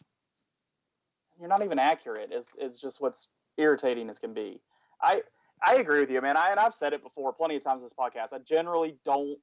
[1.38, 2.32] You're not even accurate.
[2.32, 4.60] Is is just what's irritating as can be.
[5.02, 5.22] I
[5.62, 6.36] I agree with you, man.
[6.36, 8.32] I and I've said it before plenty of times in this podcast.
[8.32, 9.38] I generally don't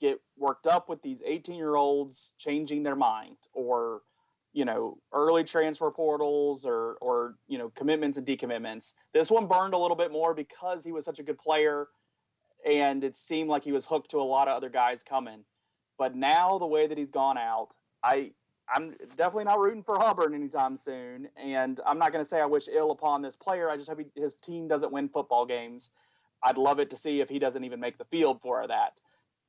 [0.00, 4.02] get worked up with these 18 year olds changing their mind or
[4.52, 8.94] you know early transfer portals or or you know commitments and decommitments.
[9.12, 11.88] This one burned a little bit more because he was such a good player,
[12.66, 15.44] and it seemed like he was hooked to a lot of other guys coming.
[15.98, 18.32] But now the way that he's gone out, I
[18.74, 22.46] I'm definitely not rooting for Auburn anytime soon, and I'm not going to say I
[22.46, 23.70] wish ill upon this player.
[23.70, 25.90] I just hope he, his team doesn't win football games.
[26.42, 29.00] I'd love it to see if he doesn't even make the field for that.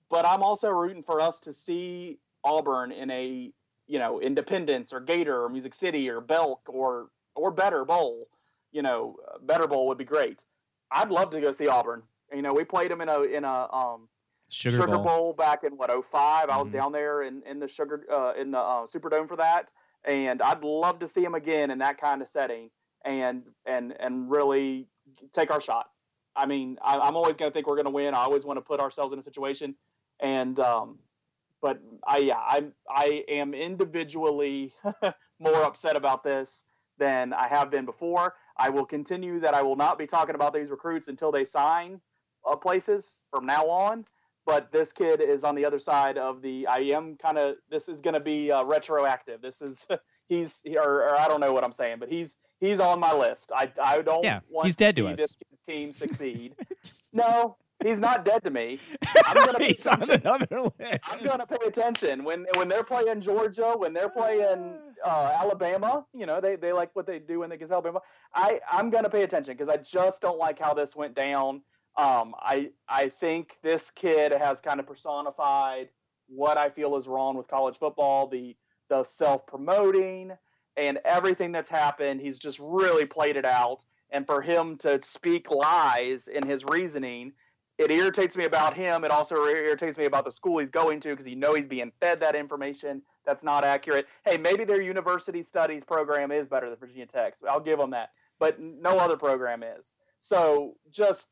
[0.09, 3.51] But I'm also rooting for us to see Auburn in a
[3.87, 8.27] you know, Independence or Gator or Music City or Belk or or better bowl.
[8.71, 10.43] You know, better bowl would be great.
[10.91, 12.03] I'd love to go see Auburn.
[12.33, 14.09] You know, we played them in a in a um,
[14.49, 15.03] Sugar, Sugar Bowl.
[15.03, 15.33] bowl.
[15.33, 16.49] back in what 05.
[16.49, 16.73] I was Mhm.
[16.73, 19.71] down there in in the Sugar uh, in the uh, Superdome for that,
[20.03, 22.69] and I'd love to see them again in that kind of setting
[23.05, 24.87] and and and really
[25.31, 25.89] take our shot.
[26.35, 28.13] I mean, I, I'm always going to think we're going to win.
[28.13, 29.75] I always want to put ourselves in a situation,
[30.19, 30.99] and um,
[31.61, 34.73] but I yeah I'm I am individually
[35.39, 36.65] more upset about this
[36.97, 38.35] than I have been before.
[38.57, 42.01] I will continue that I will not be talking about these recruits until they sign
[42.45, 44.05] uh, places from now on.
[44.45, 46.67] But this kid is on the other side of the.
[46.67, 47.55] I am kind of.
[47.69, 49.41] This is going to be uh, retroactive.
[49.41, 49.87] This is
[50.29, 53.51] he's or, or I don't know what I'm saying, but he's he's on my list.
[53.53, 55.17] I I don't Yeah, want he's dead to to us.
[55.17, 56.53] this kid's team succeed.
[56.83, 58.79] Just- no, he's not dead to me.
[59.25, 60.21] I'm gonna pay He's on attention.
[60.25, 66.05] I'm going to pay attention when when they're playing Georgia, when they're playing uh, Alabama.
[66.13, 68.01] You know, they, they like what they do when they against Alabama.
[68.33, 71.61] I I'm going to pay attention because I just don't like how this went down.
[71.97, 75.89] Um, I I think this kid has kind of personified
[76.27, 78.27] what I feel is wrong with college football.
[78.27, 78.55] The
[78.89, 80.31] the self promoting
[80.77, 82.21] and everything that's happened.
[82.21, 83.83] He's just really played it out.
[84.11, 87.33] And for him to speak lies in his reasoning
[87.77, 89.03] it irritates me about him.
[89.03, 91.91] It also irritates me about the school he's going to because you know he's being
[91.99, 94.07] fed that information that's not accurate.
[94.25, 97.43] Hey, maybe their university studies program is better than Virginia Tech's.
[97.47, 99.93] I'll give them that, but no other program is.
[100.19, 101.29] So just,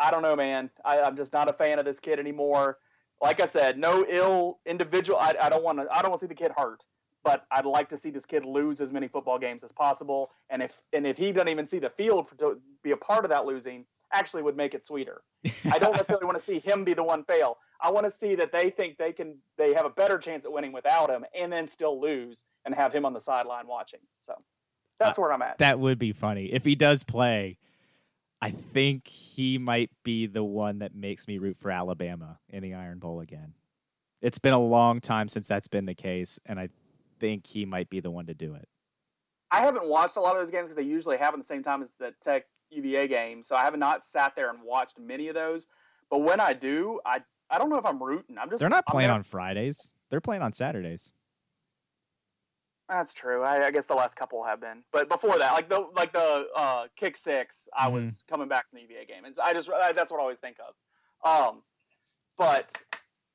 [0.00, 0.70] I don't know, man.
[0.84, 2.78] I, I'm just not a fan of this kid anymore.
[3.20, 5.18] Like I said, no ill individual.
[5.18, 5.88] I, I don't want to.
[5.90, 6.84] I don't want to see the kid hurt,
[7.24, 10.30] but I'd like to see this kid lose as many football games as possible.
[10.50, 13.24] And if and if he doesn't even see the field for, to be a part
[13.24, 15.22] of that losing, actually would make it sweeter.
[15.70, 17.58] I don't necessarily want to see him be the one fail.
[17.80, 20.52] I want to see that they think they can they have a better chance at
[20.52, 24.00] winning without him and then still lose and have him on the sideline watching.
[24.20, 24.34] So
[24.98, 25.58] that's uh, where I'm at.
[25.58, 26.46] That would be funny.
[26.46, 27.58] If he does play,
[28.40, 32.74] I think he might be the one that makes me root for Alabama in the
[32.74, 33.54] Iron Bowl again.
[34.20, 36.70] It's been a long time since that's been the case, and I
[37.20, 38.68] think he might be the one to do it.
[39.50, 41.82] I haven't watched a lot of those games because they usually happen the same time
[41.82, 43.42] as the Tech UVA game.
[43.42, 45.66] So I have not sat there and watched many of those.
[46.10, 48.36] But when I do, I I don't know if I'm rooting.
[48.38, 49.90] I'm just They're not playing on Fridays.
[50.10, 51.12] They're playing on Saturdays.
[52.88, 53.42] That's true.
[53.42, 56.46] I, I guess the last couple have been, but before that, like the like the
[56.56, 57.92] uh, kick six, I Mhm.
[57.92, 60.38] was coming back from the UVA game, and I just I, that's what I always
[60.38, 60.74] think of.
[61.28, 61.62] Um,
[62.38, 62.72] but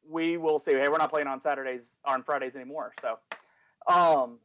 [0.10, 0.72] we will see.
[0.72, 3.20] Hey, we're not playing on Saturdays or on Fridays anymore, so
[3.88, 4.40] um,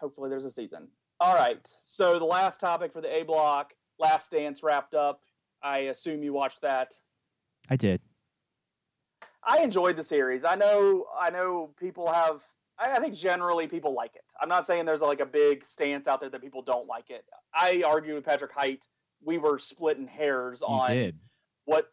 [0.00, 0.88] hopefully there's a season.
[1.20, 1.60] All right.
[1.80, 5.20] So the last topic for the A block, Last Dance wrapped up.
[5.62, 6.94] I assume you watched that.
[7.68, 8.00] I did.
[9.42, 10.44] I enjoyed the series.
[10.44, 12.42] I know I know people have
[12.78, 14.24] I, I think generally people like it.
[14.40, 17.24] I'm not saying there's like a big stance out there that people don't like it.
[17.54, 18.86] I argued with Patrick Height.
[19.24, 21.18] We were splitting hairs You on did.
[21.64, 21.88] what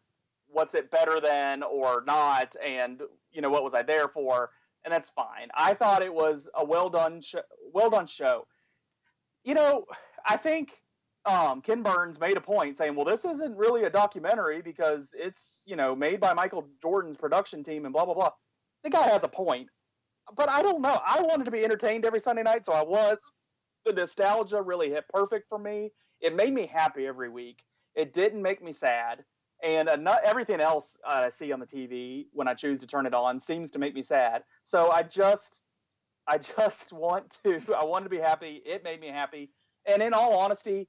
[0.48, 4.50] what's it better than or not and you know what was I there for
[4.84, 5.48] and that's fine.
[5.54, 7.34] I thought it was a well done sh-
[7.72, 8.46] well done show.
[9.42, 9.84] You know,
[10.24, 10.70] I think
[11.26, 15.60] um, Ken Burns made a point saying, "Well, this isn't really a documentary because it's
[15.66, 18.30] you know made by Michael Jordan's production team and blah blah blah."
[18.84, 19.68] The guy has a point,
[20.36, 21.00] but I don't know.
[21.04, 23.18] I wanted to be entertained every Sunday night, so I was.
[23.84, 25.92] The nostalgia really hit perfect for me.
[26.20, 27.62] It made me happy every week.
[27.94, 29.24] It didn't make me sad,
[29.62, 33.06] and uh, everything else uh, I see on the TV when I choose to turn
[33.06, 34.42] it on seems to make me sad.
[34.62, 35.60] So I just,
[36.28, 37.60] I just want to.
[37.76, 38.62] I wanted to be happy.
[38.64, 39.50] It made me happy.
[39.88, 40.88] And in all honesty,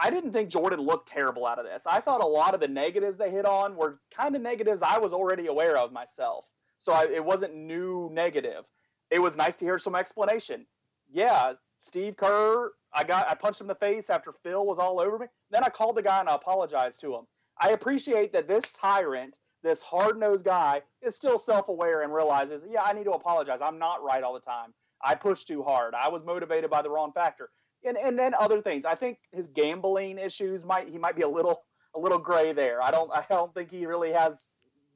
[0.00, 1.86] I didn't think Jordan looked terrible out of this.
[1.86, 4.98] I thought a lot of the negatives they hit on were kind of negatives I
[4.98, 6.46] was already aware of myself.
[6.78, 8.64] So I, it wasn't new negative.
[9.10, 10.66] It was nice to hear some explanation.
[11.12, 15.00] Yeah, Steve Kerr I got I punched him in the face after Phil was all
[15.00, 15.26] over me.
[15.50, 17.26] Then I called the guy and I apologized to him.
[17.60, 22.64] I appreciate that this tyrant, this hard nosed guy, is still self aware and realizes,
[22.68, 23.60] yeah, I need to apologize.
[23.62, 24.72] I'm not right all the time.
[25.02, 25.94] I pushed too hard.
[25.94, 27.50] I was motivated by the wrong factor.
[27.84, 28.84] And and then other things.
[28.84, 31.62] I think his gambling issues might he might be a little
[31.94, 32.82] a little gray there.
[32.82, 34.50] I don't I don't think he really has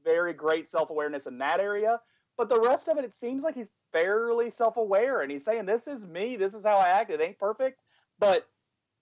[0.05, 2.01] very great self awareness in that area.
[2.37, 5.67] But the rest of it, it seems like he's fairly self aware and he's saying,
[5.67, 7.11] This is me, this is how I act.
[7.11, 7.81] It ain't perfect.
[8.19, 8.47] But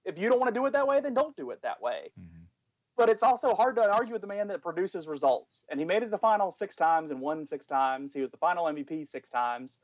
[0.05, 2.11] if you don't want to do it that way, then don't do it that way.
[2.19, 2.43] Mm-hmm.
[2.97, 5.65] But it's also hard to argue with the man that produces results.
[5.71, 8.13] And he made it to the final six times and won six times.
[8.13, 9.79] He was the final MVP six times.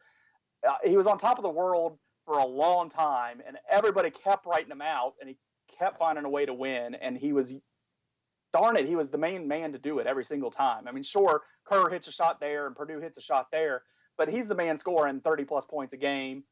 [0.66, 1.98] Uh, he was on top of the world
[2.28, 5.38] for a long time, and everybody kept writing him out, and he
[5.78, 6.94] kept finding a way to win.
[6.94, 7.58] And he was,
[8.52, 10.86] darn it, he was the main man to do it every single time.
[10.86, 13.82] I mean, sure, Kerr hits a shot there, and Purdue hits a shot there,
[14.18, 16.44] but he's the man scoring 30 plus points a game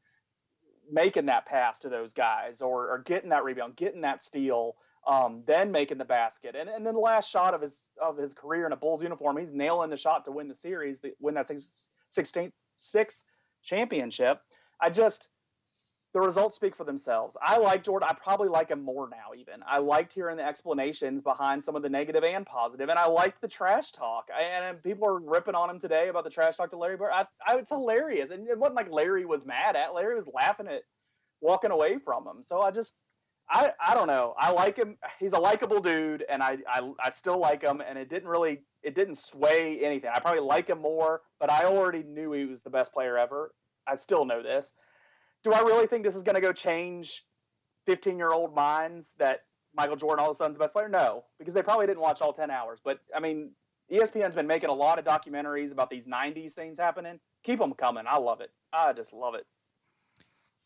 [0.91, 5.43] making that pass to those guys or, or getting that rebound, getting that steal, um,
[5.45, 6.55] then making the basket.
[6.57, 9.37] And, and then the last shot of his of his career in a Bulls uniform,
[9.37, 11.51] he's nailing the shot to win the series, win that
[12.09, 13.23] 16th, sixth
[13.63, 14.41] championship.
[14.81, 15.27] I just
[16.13, 17.35] the results speak for themselves.
[17.41, 18.07] I like Jordan.
[18.09, 19.37] I probably like him more now.
[19.37, 23.07] Even I liked hearing the explanations behind some of the negative and positive, and I
[23.07, 24.29] liked the trash talk.
[24.35, 27.11] And people are ripping on him today about the trash talk to Larry Bird.
[27.13, 29.93] I, I, it's hilarious, and it wasn't like Larry was mad at.
[29.93, 30.83] Larry was laughing at
[31.41, 32.41] walking away from him.
[32.41, 32.95] So I just,
[33.49, 34.33] I, I don't know.
[34.37, 34.97] I like him.
[35.19, 37.81] He's a likable dude, and I, I, I still like him.
[37.87, 40.09] And it didn't really, it didn't sway anything.
[40.13, 43.51] I probably like him more, but I already knew he was the best player ever.
[43.85, 44.73] I still know this
[45.47, 47.25] do I really think this is going to go change
[47.85, 49.41] 15 year old minds that
[49.73, 50.89] Michael Jordan all of a sudden is the best player?
[50.89, 52.79] No, because they probably didn't watch all 10 hours.
[52.83, 53.51] But I mean,
[53.91, 57.19] ESPN's been making a lot of documentaries about these 90s things happening.
[57.43, 58.03] Keep them coming.
[58.07, 58.51] I love it.
[58.73, 59.45] I just love it.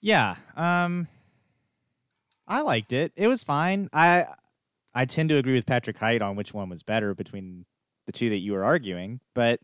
[0.01, 0.35] Yeah.
[0.55, 1.07] Um,
[2.47, 3.11] I liked it.
[3.15, 3.87] It was fine.
[3.93, 4.25] I
[4.93, 7.65] I tend to agree with Patrick Height on which one was better between
[8.07, 9.59] the two that you were arguing, but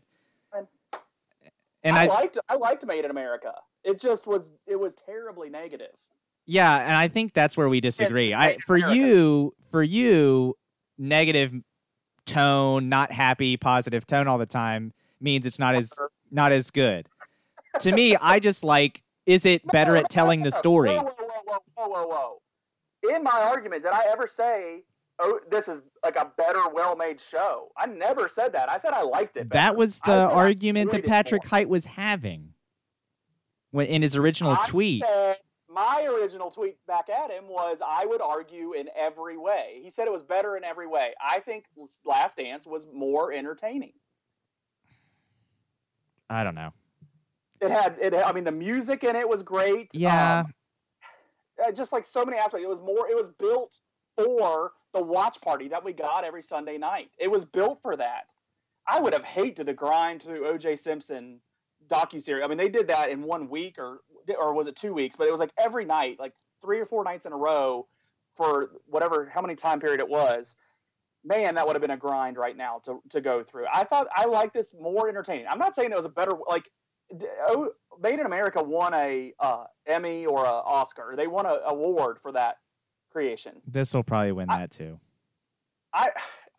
[1.82, 3.52] and I, I liked I liked Made in America.
[3.88, 5.94] It just was it was terribly negative.
[6.44, 8.34] Yeah, and I think that's where we disagree.
[8.34, 10.56] I for you for you
[10.98, 11.54] negative
[12.26, 15.90] tone, not happy, positive tone all the time means it's not as
[16.30, 17.08] not as good.
[17.80, 20.90] to me, I just like is it better at telling the story?
[20.90, 24.82] Whoa, whoa, whoa, whoa, whoa, In my argument, did I ever say
[25.20, 27.72] oh, this is like a better, well-made show.
[27.76, 28.70] I never said that.
[28.70, 29.48] I said I liked it.
[29.48, 29.62] Better.
[29.62, 32.52] That was the argument that Patrick Height was having
[33.78, 35.04] when in his original I tweet.
[35.68, 39.78] my original tweet back at him was I would argue in every way.
[39.80, 41.14] He said it was better in every way.
[41.24, 41.66] I think
[42.04, 43.92] Last Dance was more entertaining.
[46.28, 46.72] I don't know.
[47.60, 48.14] It had it.
[48.14, 49.94] I mean, the music in it was great.
[49.94, 50.40] Yeah.
[50.40, 50.54] Um,
[51.64, 53.08] uh, just like so many aspects, it was more.
[53.08, 53.78] It was built
[54.16, 57.10] for the watch party that we got every Sunday night.
[57.16, 58.24] It was built for that.
[58.88, 60.74] I would have hated to grind through O.J.
[60.76, 61.40] Simpson
[61.88, 62.44] docu series.
[62.44, 64.00] I mean, they did that in one week or
[64.38, 65.16] or was it two weeks?
[65.16, 67.86] But it was like every night, like three or four nights in a row
[68.36, 70.56] for whatever how many time period it was.
[71.24, 73.66] Man, that would have been a grind right now to to go through.
[73.72, 75.46] I thought I liked this more entertaining.
[75.50, 76.70] I'm not saying it was a better like.
[77.48, 77.70] Oh,
[78.00, 81.14] Made in America won a uh, Emmy or a Oscar.
[81.16, 82.58] They won an award for that
[83.10, 83.62] creation.
[83.66, 85.00] This will probably win I, that too.
[85.92, 86.10] I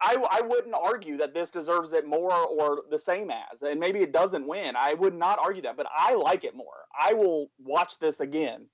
[0.02, 4.00] I, I wouldn't argue that this deserves it more or the same as, and maybe
[4.00, 4.76] it doesn't win.
[4.78, 6.86] I would not argue that, but I like it more.
[6.98, 8.68] I will watch this again.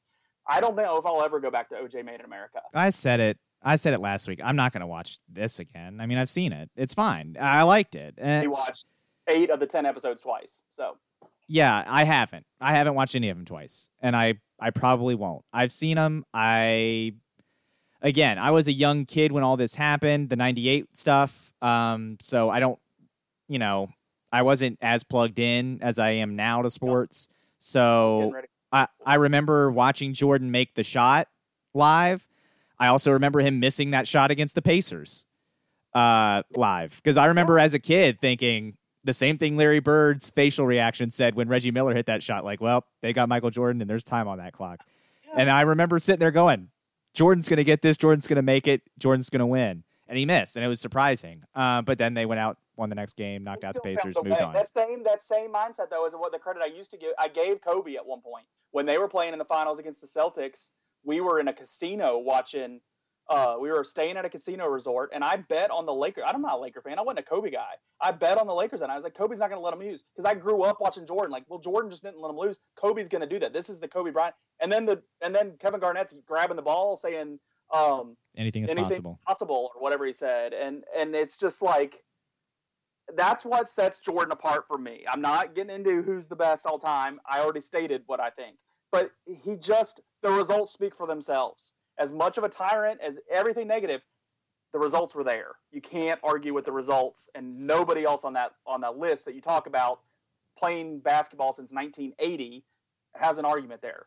[0.47, 2.59] I don't know if I'll ever go back to OJ Made in America.
[2.73, 3.38] I said it.
[3.63, 4.39] I said it last week.
[4.43, 5.99] I'm not going to watch this again.
[5.99, 6.69] I mean, I've seen it.
[6.75, 7.35] It's fine.
[7.39, 8.13] I liked it.
[8.19, 8.85] And we watched
[9.27, 10.61] eight of the ten episodes twice.
[10.69, 10.97] So
[11.47, 12.45] yeah, I haven't.
[12.61, 15.43] I haven't watched any of them twice, and I I probably won't.
[15.51, 16.25] I've seen them.
[16.33, 17.13] I
[18.05, 21.51] again, I was a young kid when all this happened, the 98 stuff.
[21.61, 22.79] Um, so I don't,
[23.49, 23.89] you know,
[24.31, 27.27] I wasn't as plugged in as I am now to sports.
[27.57, 28.33] So
[28.71, 31.27] I, I remember watching Jordan make the shot
[31.73, 32.27] live.
[32.79, 35.25] I also remember him missing that shot against the Pacers
[35.93, 40.65] uh, live because I remember as a kid thinking the same thing Larry Bird's facial
[40.65, 42.43] reaction said when Reggie Miller hit that shot.
[42.43, 44.81] Like, well, they got Michael Jordan and there's time on that clock.
[45.35, 46.69] And I remember sitting there going,
[47.15, 47.97] Jordan's going to get this.
[47.97, 48.82] Jordan's going to make it.
[48.99, 49.84] Jordan's going to win.
[50.08, 51.41] And he missed, and it was surprising.
[51.56, 54.39] Uh, but then they went out, won the next game, knocked out the Pacers, moved
[54.39, 54.54] on.
[54.54, 57.13] That same that same mindset though is what the credit I used to give.
[57.17, 60.08] I gave Kobe at one point when they were playing in the finals against the
[60.08, 60.69] Celtics.
[61.04, 62.82] We were in a casino watching
[63.29, 66.23] uh, we were staying at a casino resort, and I bet on the Lakers.
[66.27, 66.99] I'm not a Laker fan.
[66.99, 67.73] I wasn't a Kobe guy.
[67.99, 69.79] I bet on the Lakers, and I was like, Kobe's not going to let them
[69.79, 71.31] lose because I grew up watching Jordan.
[71.31, 72.59] Like, well, Jordan just didn't let them lose.
[72.75, 73.51] Kobe's going to do that.
[73.51, 74.35] This is the Kobe Bryant.
[74.61, 77.39] And then the and then Kevin Garnett's grabbing the ball, saying
[77.73, 80.53] um, anything is anything possible, possible, or whatever he said.
[80.53, 82.03] And and it's just like
[83.15, 85.03] that's what sets Jordan apart for me.
[85.11, 87.19] I'm not getting into who's the best all time.
[87.27, 88.57] I already stated what I think,
[88.91, 93.67] but he just the results speak for themselves as much of a tyrant as everything
[93.67, 94.01] negative,
[94.73, 95.55] the results were there.
[95.71, 99.36] You can't argue with the results, and nobody else on that on that list that
[99.36, 100.01] you talk about
[100.58, 102.63] playing basketball since 1980
[103.13, 104.05] has an argument there.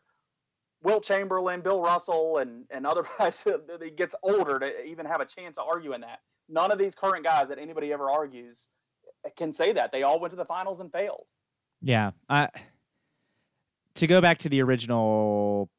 [0.83, 5.25] Wilt Chamberlain, Bill Russell, and and other guys that gets older to even have a
[5.25, 6.19] chance of arguing that.
[6.47, 8.67] None of these current guys that anybody ever argues
[9.37, 9.91] can say that.
[9.91, 11.25] They all went to the finals and failed.
[11.81, 12.49] Yeah, I
[13.95, 15.69] to go back to the original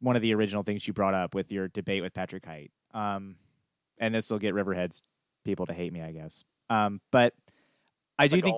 [0.00, 2.70] one of the original things you brought up with your debate with Patrick Height.
[2.94, 3.36] Um,
[3.98, 5.02] and this will get Riverheads
[5.44, 6.44] people to hate me, I guess.
[6.70, 7.34] Um, but
[8.18, 8.56] I do think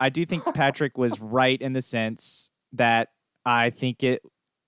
[0.00, 3.08] I do think Patrick was right in the sense that
[3.44, 4.22] I think it.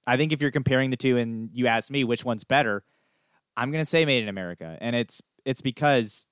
[0.06, 2.82] I think if you're comparing the two, and you ask me which one's better,
[3.56, 6.26] I'm going to say Made in America, and it's it's because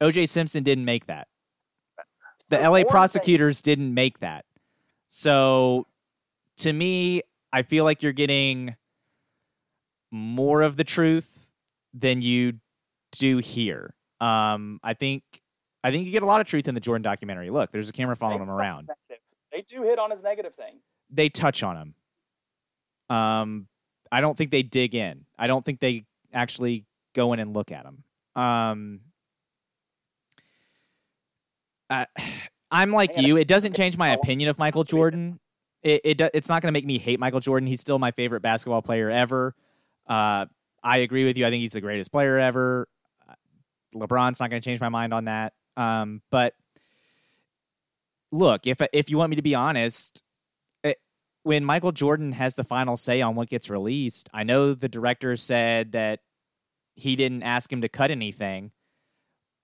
[0.00, 0.26] O.J.
[0.26, 1.28] Simpson didn't make that.
[2.48, 2.84] The L.A.
[2.84, 4.44] prosecutors didn't make that.
[5.08, 5.86] So,
[6.58, 8.76] to me, I feel like you're getting
[10.10, 11.48] more of the truth
[11.92, 12.54] than you
[13.12, 13.94] do here.
[14.20, 15.22] Um, I think
[15.84, 17.50] I think you get a lot of truth in the Jordan documentary.
[17.50, 18.90] Look, there's a camera following him around.
[19.52, 20.82] They do hit on his negative things.
[21.10, 23.16] They touch on him.
[23.16, 23.68] Um,
[24.10, 25.24] I don't think they dig in.
[25.38, 28.02] I don't think they actually go in and look at him.
[28.34, 29.00] Um,
[31.88, 32.06] I,
[32.70, 33.36] I'm like you.
[33.36, 35.38] It doesn't change my opinion of Michael Jordan.
[35.82, 37.66] It, it it's not going to make me hate Michael Jordan.
[37.68, 39.54] He's still my favorite basketball player ever.
[40.06, 40.46] Uh,
[40.82, 41.46] I agree with you.
[41.46, 42.88] I think he's the greatest player ever.
[43.94, 45.54] LeBron's not going to change my mind on that.
[45.76, 46.54] Um, but
[48.30, 50.22] look, if if you want me to be honest,
[50.82, 50.94] it, eh,
[51.42, 55.36] when Michael Jordan has the final say on what gets released, I know the director
[55.36, 56.20] said that
[56.94, 58.72] he didn't ask him to cut anything,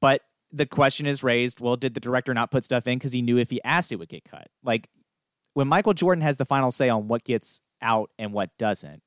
[0.01, 3.23] but the question is raised: Well, did the director not put stuff in because he
[3.23, 4.49] knew if he asked it would get cut?
[4.63, 4.89] Like
[5.55, 9.03] when Michael Jordan has the final say on what gets out and what doesn't,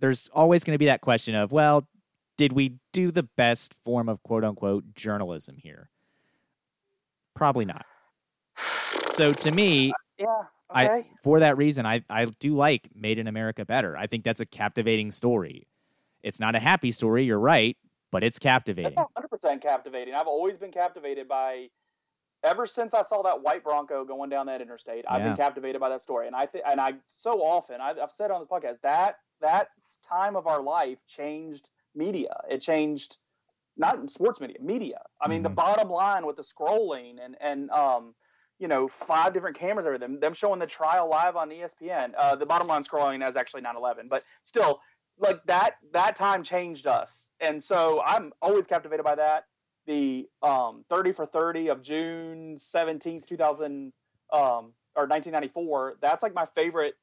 [0.00, 1.86] there's always going to be that question of, well,
[2.36, 5.90] did we do the best form of quote unquote journalism here?
[7.34, 7.84] Probably not.
[9.12, 10.46] So to me, yeah, okay.
[10.70, 13.96] I for that reason, I I do like Made in America better.
[13.96, 15.66] I think that's a captivating story.
[16.22, 17.76] It's not a happy story, you're right,
[18.10, 18.94] but it's captivating.
[18.96, 20.14] Hundred percent captivating.
[20.14, 21.68] I've always been captivated by.
[22.44, 25.28] Ever since I saw that white Bronco going down that interstate, I've yeah.
[25.28, 28.30] been captivated by that story, and I think, and I so often I've, I've said
[28.30, 29.68] on this podcast that that
[30.02, 32.40] time of our life changed media.
[32.50, 33.18] It changed
[33.76, 35.00] not sports media, media.
[35.20, 35.44] I mean, mm-hmm.
[35.44, 38.14] the bottom line with the scrolling and and um,
[38.58, 42.12] you know, five different cameras over them, them showing the trial live on ESPN.
[42.18, 44.80] Uh, the bottom line scrolling is actually 9/11, but still,
[45.18, 49.44] like that that time changed us, and so I'm always captivated by that.
[49.86, 53.92] The um, 30 for 30 of June 17th, 2000
[54.32, 55.96] um, or 1994.
[56.02, 56.94] That's like my favorite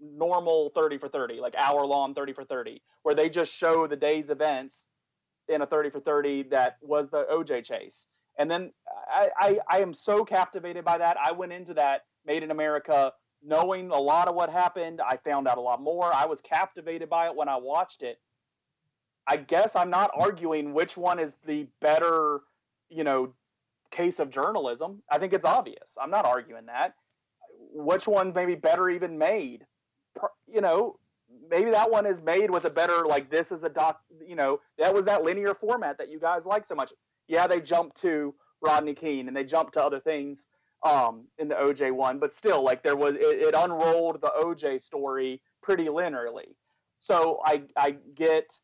[0.00, 3.96] normal 30 for 30, like hour long 30 for 30, where they just show the
[3.96, 4.88] day's events
[5.48, 8.06] in a 30 for 30 that was the OJ chase.
[8.38, 8.72] And then
[9.08, 11.16] I, I, I am so captivated by that.
[11.22, 15.00] I went into that Made in America knowing a lot of what happened.
[15.00, 16.12] I found out a lot more.
[16.12, 18.18] I was captivated by it when I watched it.
[19.26, 22.40] I guess I'm not arguing which one is the better,
[22.88, 23.32] you know,
[23.90, 25.02] case of journalism.
[25.10, 25.96] I think it's obvious.
[26.00, 26.94] I'm not arguing that.
[27.72, 29.64] Which one's maybe better even made?
[30.46, 30.98] You know,
[31.50, 34.00] maybe that one is made with a better like this is a doc.
[34.26, 36.92] You know, that was that linear format that you guys like so much.
[37.28, 40.46] Yeah, they jumped to Rodney King and they jumped to other things
[40.84, 44.80] um, in the OJ one, but still, like there was it, it unrolled the OJ
[44.80, 46.54] story pretty linearly.
[46.96, 48.58] So I I get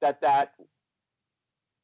[0.00, 0.52] that that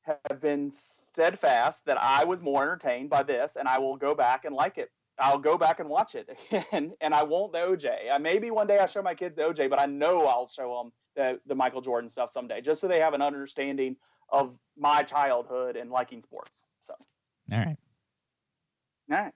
[0.03, 4.45] have been steadfast that I was more entertained by this, and I will go back
[4.45, 4.91] and like it
[5.21, 8.11] I'll go back and watch it again, and I won't the OJ.
[8.13, 10.83] I, maybe one day I show my kids the OJ, but I know I'll show
[10.83, 13.97] them the the Michael Jordan stuff someday, just so they have an understanding
[14.31, 16.65] of my childhood and liking sports.
[16.81, 16.95] So,
[17.53, 17.77] all right,
[19.11, 19.33] all right.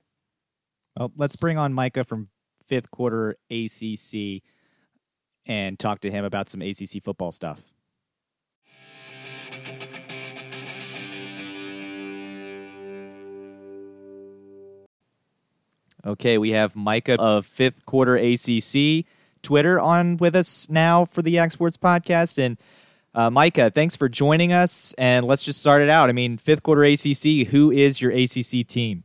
[0.96, 2.28] Well, let's bring on Micah from
[2.66, 4.42] fifth quarter ACC
[5.46, 7.62] and talk to him about some ACC football stuff.
[16.06, 19.06] Okay, we have Micah of Fifth Quarter ACC
[19.42, 22.56] Twitter on with us now for the Yak Sports Podcast, and
[23.14, 26.08] Uh, Micah, thanks for joining us, and let's just start it out.
[26.08, 27.46] I mean, fifth quarter ACC.
[27.46, 29.04] Who is your ACC team?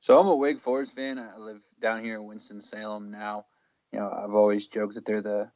[0.00, 1.18] So I'm a Wake Forest fan.
[1.18, 3.44] I live down here in Winston Salem now.
[3.92, 5.50] You know, I've always joked that they're the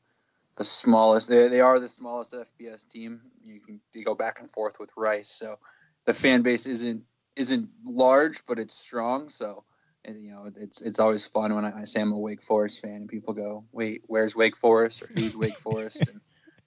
[0.57, 1.31] the smallest.
[1.31, 3.23] They, they are the smallest FBS team.
[3.47, 5.59] You can you go back and forth with Rice, so
[6.05, 7.03] the fan base isn't
[7.35, 9.31] isn't large, but it's strong.
[9.31, 9.65] So
[10.05, 12.81] and, you know, it's it's always fun when I, I, say I'm a Wake Forest
[12.81, 16.21] fan and people go, "Wait, where's Wake Forest?" or "Who's Wake Forest?" and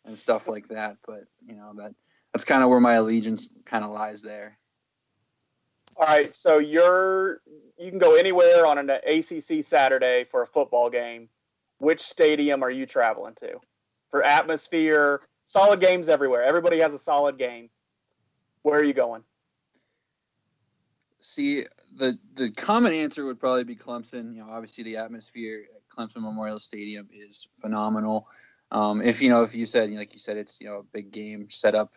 [0.05, 0.97] and stuff like that.
[1.05, 1.93] But you know that
[2.33, 4.57] that's kind of where my allegiance kind of lies there.
[5.97, 7.41] All right, so you're
[7.77, 11.29] you can go anywhere on an ACC Saturday for a football game.
[11.77, 13.59] Which stadium are you traveling to
[14.11, 15.21] for atmosphere?
[15.43, 16.43] Solid games everywhere.
[16.43, 17.69] Everybody has a solid game.
[18.63, 19.23] Where are you going?
[21.27, 21.65] See,
[21.95, 24.35] the the common answer would probably be Clemson.
[24.35, 28.27] You know, obviously the atmosphere at Clemson Memorial Stadium is phenomenal.
[28.69, 31.11] Um, if you know, if you said, like you said, it's you know a big
[31.11, 31.95] game setup.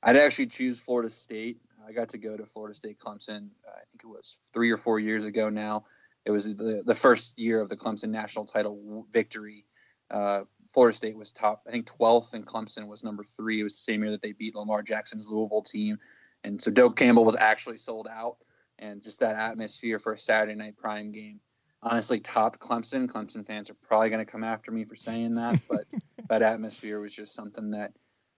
[0.00, 1.60] I'd actually choose Florida State.
[1.86, 3.48] I got to go to Florida State Clemson.
[3.66, 5.84] Uh, I think it was three or four years ago now.
[6.24, 9.64] It was the the first year of the Clemson national title victory.
[10.08, 13.58] Uh, Florida State was top, I think 12th, and Clemson was number three.
[13.58, 15.98] It was the same year that they beat Lamar Jackson's Louisville team,
[16.44, 18.36] and so Doak Campbell was actually sold out.
[18.78, 21.40] And just that atmosphere for a Saturday night prime game
[21.82, 23.06] honestly topped Clemson.
[23.06, 25.84] Clemson fans are probably going to come after me for saying that, but
[26.28, 27.92] that atmosphere was just something that,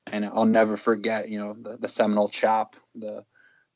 [0.06, 1.28] and I'll never forget.
[1.28, 3.24] You know, the, the Seminole chop, the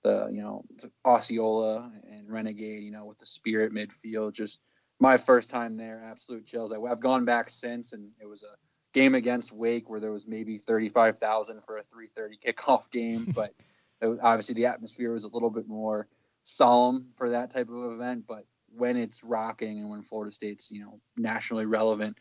[0.02, 2.82] the you know the Osceola and Renegade.
[2.82, 4.34] You know, with the spirit midfield.
[4.34, 4.60] Just
[5.00, 6.72] my first time there, absolute chills.
[6.72, 8.54] I, I've gone back since, and it was a
[8.92, 12.90] game against Wake where there was maybe thirty five thousand for a three thirty kickoff
[12.90, 13.54] game, but
[14.00, 16.06] was, obviously the atmosphere was a little bit more
[16.44, 20.80] solemn for that type of event, but when it's rocking and when Florida State's you
[20.80, 22.18] know nationally relevant,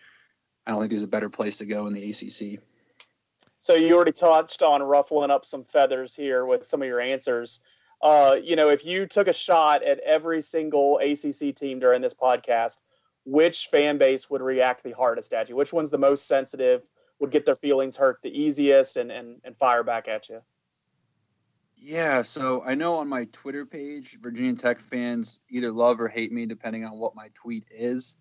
[0.66, 2.60] I don't think there's a better place to go in the ACC.
[3.60, 7.62] So you already touched on ruffling up some feathers here with some of your answers.
[8.02, 12.14] Uh, you know, if you took a shot at every single ACC team during this
[12.14, 12.82] podcast,
[13.26, 15.56] which fan base would react the hardest at you?
[15.56, 16.90] Which one's the most sensitive?
[17.20, 20.42] Would get their feelings hurt the easiest and and, and fire back at you?
[21.86, 26.32] Yeah, so I know on my Twitter page, Virginia Tech fans either love or hate
[26.32, 28.16] me depending on what my tweet is.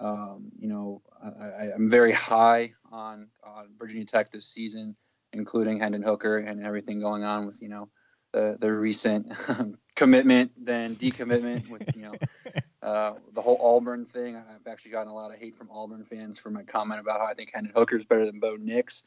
[0.00, 4.96] Um, you know, I, am very high on on Virginia Tech this season,
[5.34, 7.90] including Hendon Hooker and everything going on with you know
[8.32, 9.30] the the recent
[9.94, 12.14] commitment then decommitment with you know
[12.82, 14.36] uh, the whole Auburn thing.
[14.36, 17.26] I've actually gotten a lot of hate from Auburn fans for my comment about how
[17.26, 19.04] I think Hendon Hooker is better than Bo Nix.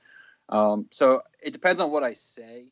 [0.49, 2.67] Um, so it depends on what I say.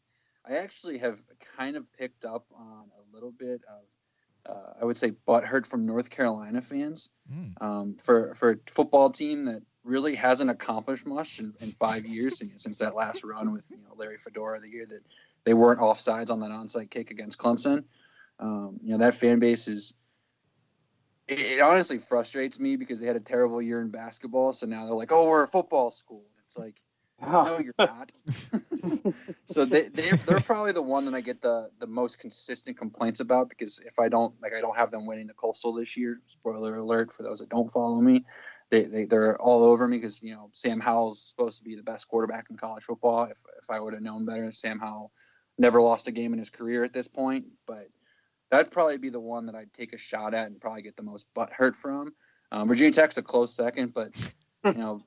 [0.45, 1.21] I actually have
[1.57, 5.85] kind of picked up on a little bit of, uh, I would say, butthurt from
[5.85, 7.53] North Carolina fans mm.
[7.61, 12.41] um, for for a football team that really hasn't accomplished much in, in five years
[12.57, 15.01] since that last run with you know Larry Fedora the year that
[15.43, 17.83] they weren't offsides on that onside kick against Clemson.
[18.39, 19.93] Um, you know that fan base is.
[21.25, 24.85] It, it honestly frustrates me because they had a terrible year in basketball, so now
[24.85, 26.81] they're like, "Oh, we're a football school." It's like
[27.22, 28.11] no, you're not.
[29.45, 33.20] so they, they they're probably the one that I get the the most consistent complaints
[33.20, 36.22] about because if I don't like I don't have them winning the Coastal this year.
[36.28, 38.26] Spoiler alert for those that don't follow me.
[38.70, 41.84] They, they they're all over me because you know Sam Howell's supposed to be the
[41.84, 43.26] best quarterback in college football.
[43.26, 45.11] If if I would have known better, Sam Howell
[45.57, 47.45] never lost a game in his career at this point.
[47.68, 47.89] But
[48.49, 51.03] that'd probably be the one that I'd take a shot at and probably get the
[51.03, 52.14] most butt hurt from.
[52.51, 54.11] Um, Virginia Tech's a close second, but
[54.66, 55.03] you know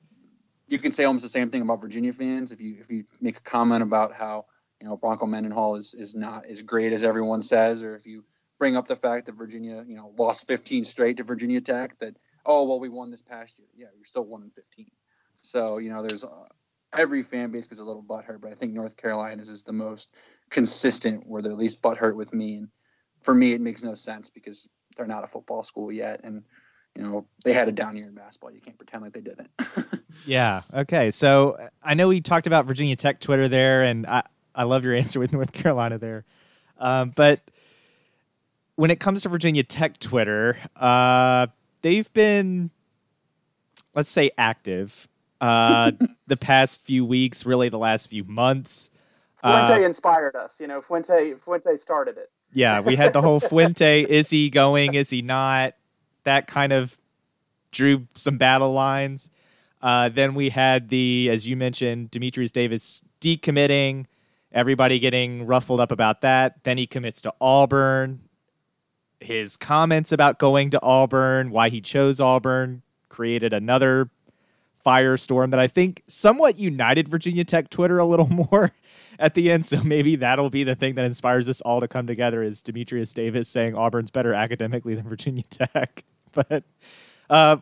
[0.67, 2.51] you can say almost the same thing about Virginia fans.
[2.51, 4.45] If you if you make a comment about how
[4.81, 8.23] you know Bronco Mendenhall is is not as great as everyone says, or if you
[8.59, 12.17] bring up the fact that Virginia you know lost 15 straight to Virginia Tech, that
[12.45, 13.67] oh well we won this past year.
[13.75, 14.87] Yeah, you're still one in 15.
[15.41, 16.47] So you know there's uh,
[16.93, 20.15] every fan base gets a little butthurt, but I think North Carolina's is the most
[20.49, 22.55] consistent where they're least butthurt with me.
[22.55, 22.67] And
[23.21, 26.43] for me, it makes no sense because they're not a football school yet, and
[26.95, 28.51] you know they had a down year in basketball.
[28.51, 29.49] You can't pretend like they didn't.
[30.25, 30.61] Yeah.
[30.73, 31.11] Okay.
[31.11, 34.95] So I know we talked about Virginia Tech Twitter there, and I, I love your
[34.95, 36.25] answer with North Carolina there.
[36.79, 37.41] Um, but
[38.75, 41.47] when it comes to Virginia Tech Twitter, uh,
[41.81, 42.69] they've been,
[43.95, 45.07] let's say, active
[45.41, 45.91] uh,
[46.27, 48.89] the past few weeks, really the last few months.
[49.41, 50.59] Fuente uh, inspired us.
[50.59, 52.31] You know, Fuente Fuente started it.
[52.53, 54.03] Yeah, we had the whole Fuente.
[54.03, 54.93] is he going?
[54.93, 55.75] Is he not?
[56.23, 56.97] That kind of
[57.71, 59.29] drew some battle lines.
[59.81, 64.05] Uh, then we had the, as you mentioned, Demetrius Davis decommitting,
[64.51, 66.63] everybody getting ruffled up about that.
[66.63, 68.21] Then he commits to Auburn.
[69.19, 74.09] His comments about going to Auburn, why he chose Auburn, created another
[74.85, 78.71] firestorm that I think somewhat united Virginia Tech Twitter a little more
[79.19, 79.65] at the end.
[79.65, 83.13] So maybe that'll be the thing that inspires us all to come together is Demetrius
[83.13, 86.03] Davis saying Auburn's better academically than Virginia Tech.
[86.31, 86.63] But
[87.29, 87.57] uh,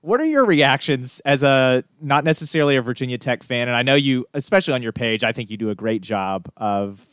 [0.00, 3.68] what are your reactions as a not necessarily a Virginia Tech fan?
[3.68, 6.50] And I know you, especially on your page, I think you do a great job
[6.56, 7.04] of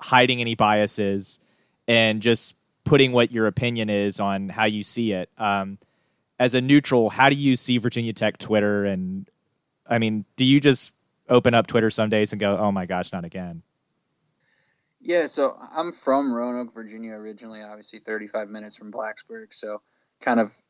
[0.00, 1.38] hiding any biases
[1.86, 5.30] and just putting what your opinion is on how you see it.
[5.38, 5.78] Um,
[6.38, 8.84] as a neutral, how do you see Virginia Tech Twitter?
[8.84, 9.28] And
[9.86, 10.92] I mean, do you just
[11.28, 13.62] open up Twitter some days and go, "Oh my gosh, not again"?
[15.00, 19.82] Yeah, so I'm from Roanoke, Virginia originally, obviously 35 minutes from Blacksburg, so
[20.20, 20.61] kind of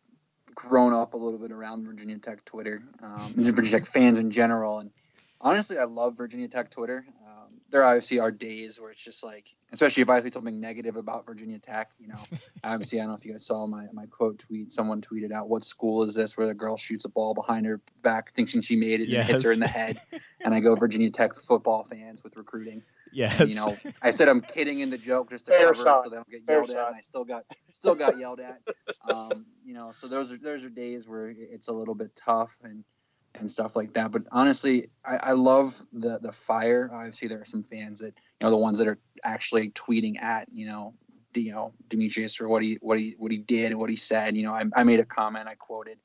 [0.54, 4.78] grown up a little bit around Virginia Tech Twitter, um, Virginia Tech fans in general,
[4.78, 4.90] and
[5.42, 7.04] honestly, I love Virginia Tech Twitter.
[7.26, 10.96] Um, there obviously are days where it's just like, especially if I say something negative
[10.96, 12.20] about Virginia Tech, you know,
[12.64, 14.72] obviously, I don't know if you guys saw my, my quote tweet.
[14.72, 17.80] Someone tweeted out, What school is this where the girl shoots a ball behind her
[18.02, 19.22] back, thinking she made it, yes.
[19.22, 20.00] and hits her in the head?
[20.40, 22.82] and I go, Virginia Tech football fans with recruiting.
[23.12, 23.40] Yes.
[23.40, 26.04] And, you know, I said I'm kidding in the joke just to Fair cover shot.
[26.04, 26.76] so they don't get Fair yelled shot.
[26.78, 26.86] at.
[26.88, 28.60] And I still got still got yelled at.
[29.08, 32.58] Um, you know, so those are those are days where it's a little bit tough
[32.62, 32.84] and
[33.34, 34.10] and stuff like that.
[34.12, 36.90] But honestly, I, I love the the fire.
[36.92, 40.48] Obviously, there are some fans that you know the ones that are actually tweeting at
[40.52, 40.94] you know
[41.34, 44.36] you know Demetrius for what he what he what he did and what he said.
[44.36, 45.48] You know, I, I made a comment.
[45.48, 45.98] I quoted.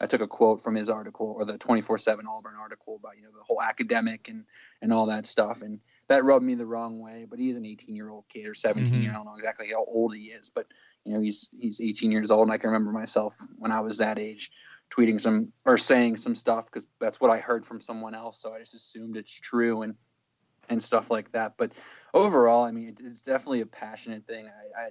[0.00, 3.30] I took a quote from his article or the 24/7 Auburn article about you know
[3.32, 4.44] the whole academic and
[4.80, 7.26] and all that stuff and that rubbed me the wrong way.
[7.28, 9.02] But he's an 18 year old kid or 17 mm-hmm.
[9.02, 9.10] year.
[9.12, 10.66] I don't know exactly how old he is, but
[11.04, 13.98] you know he's he's 18 years old, and I can remember myself when I was
[13.98, 14.50] that age
[14.90, 18.40] tweeting some or saying some stuff because that's what I heard from someone else.
[18.40, 19.94] So I just assumed it's true and
[20.68, 21.54] and stuff like that.
[21.56, 21.72] But
[22.14, 24.46] overall, I mean, it's definitely a passionate thing.
[24.46, 24.88] I, I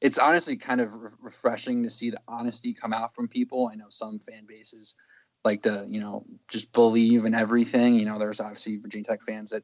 [0.00, 3.70] it's honestly kind of re- refreshing to see the honesty come out from people.
[3.72, 4.96] I know some fan bases
[5.44, 7.94] like to, you know, just believe in everything.
[7.94, 9.62] You know, there's obviously Virginia Tech fans that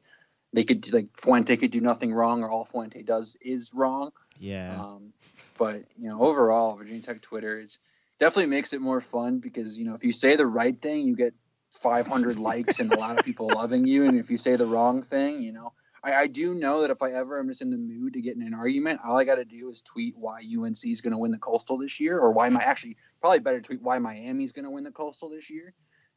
[0.53, 4.11] they could like Fuente could do nothing wrong, or all Fuente does is wrong.
[4.39, 4.79] Yeah.
[4.81, 5.13] Um,
[5.57, 7.79] but you know, overall, Virginia Tech Twitter is
[8.19, 11.15] definitely makes it more fun because you know if you say the right thing, you
[11.15, 11.33] get
[11.73, 15.01] 500 likes and a lot of people loving you, and if you say the wrong
[15.01, 15.73] thing, you know.
[16.01, 18.37] I, I do know that if I ever am just in the mood to get
[18.37, 21.17] in an argument, all I got to do is tweet why UNC is going to
[21.17, 24.63] win the Coastal this year, or why my actually probably better tweet why Miami's going
[24.63, 25.73] to win the Coastal this year,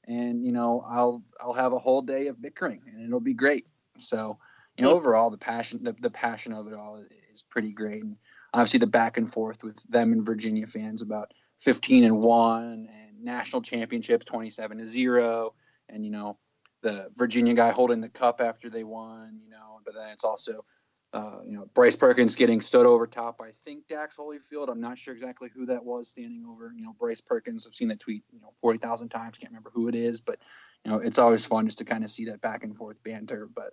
[0.07, 3.67] and you know I'll I'll have a whole day of bickering and it'll be great.
[3.99, 4.39] So,
[4.77, 8.03] you know, overall, the passion, the, the passion of it all is, is pretty great.
[8.03, 8.17] And
[8.55, 13.23] obviously, the back and forth with them and Virginia fans about 15 and one and
[13.23, 15.55] national championships 27 to zero,
[15.89, 16.39] and you know,
[16.83, 19.41] the Virginia guy holding the cup after they won.
[19.45, 20.65] You know, but then it's also
[21.13, 23.41] uh, you know, Bryce Perkins getting stood over top.
[23.43, 24.69] I think Dax Hollifield.
[24.69, 26.73] I'm not sure exactly who that was standing over.
[26.75, 27.67] You know, Bryce Perkins.
[27.67, 28.25] I've seen that tweet.
[28.33, 29.37] You know, forty thousand times.
[29.37, 30.39] Can't remember who it is, but
[30.85, 33.49] you know, it's always fun just to kind of see that back and forth banter.
[33.55, 33.73] But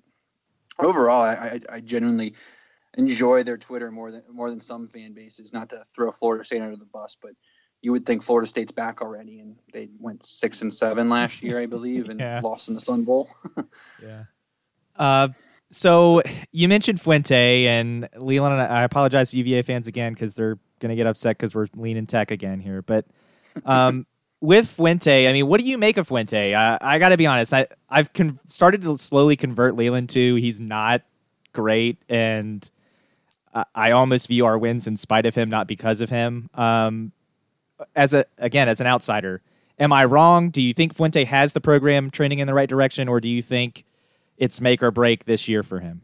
[0.77, 2.35] overall, I, I, I genuinely
[2.97, 5.53] enjoy their Twitter more than more than some fan bases.
[5.53, 7.31] Not to throw Florida State under the bus, but
[7.81, 11.59] you would think Florida State's back already, and they went six and seven last year,
[11.59, 12.41] I believe, and yeah.
[12.43, 13.29] lost in the Sun Bowl.
[14.03, 14.23] yeah.
[14.95, 15.29] Uh,
[15.71, 18.59] so you mentioned Fuente and Leland.
[18.59, 21.67] And I apologize to UVA fans again because they're going to get upset because we're
[21.75, 22.81] leaning tech again here.
[22.81, 23.05] But
[23.65, 24.05] um,
[24.41, 26.53] with Fuente, I mean, what do you make of Fuente?
[26.53, 27.53] Uh, I got to be honest.
[27.53, 31.01] I I've con- started to slowly convert Leland to he's not
[31.53, 32.69] great, and
[33.53, 36.49] I, I almost view our wins in spite of him, not because of him.
[36.53, 37.11] Um,
[37.95, 39.41] as a again as an outsider,
[39.77, 40.49] am I wrong?
[40.49, 43.41] Do you think Fuente has the program trending in the right direction, or do you
[43.41, 43.85] think
[44.37, 46.01] it's make or break this year for him?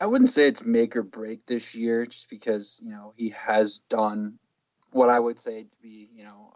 [0.00, 3.78] I wouldn't say it's make or break this year, just because you know he has
[3.88, 4.38] done
[4.92, 6.52] what I would say to be you know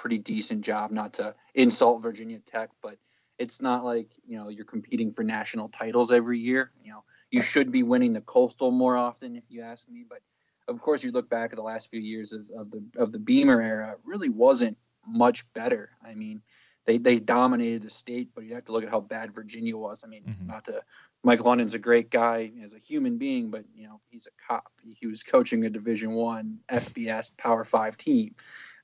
[0.00, 0.90] pretty decent job.
[0.90, 2.96] Not to insult Virginia Tech, but
[3.38, 6.70] it's not like you know you're competing for national titles every year.
[6.82, 10.06] You know you should be winning the Coastal more often, if you ask me.
[10.08, 10.20] But
[10.68, 13.18] of course, you look back at the last few years of, of the of the
[13.18, 15.90] Beamer era, really wasn't much better.
[16.02, 16.40] I mean,
[16.86, 20.02] they they dominated the state, but you have to look at how bad Virginia was.
[20.02, 20.46] I mean, mm-hmm.
[20.46, 20.82] not to
[21.22, 24.72] Mike London's a great guy as a human being, but you know he's a cop.
[24.98, 28.34] He was coaching a Division One FBS Power Five team.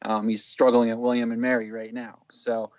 [0.03, 2.18] Um, he's struggling at William and Mary right now.
[2.30, 2.70] So,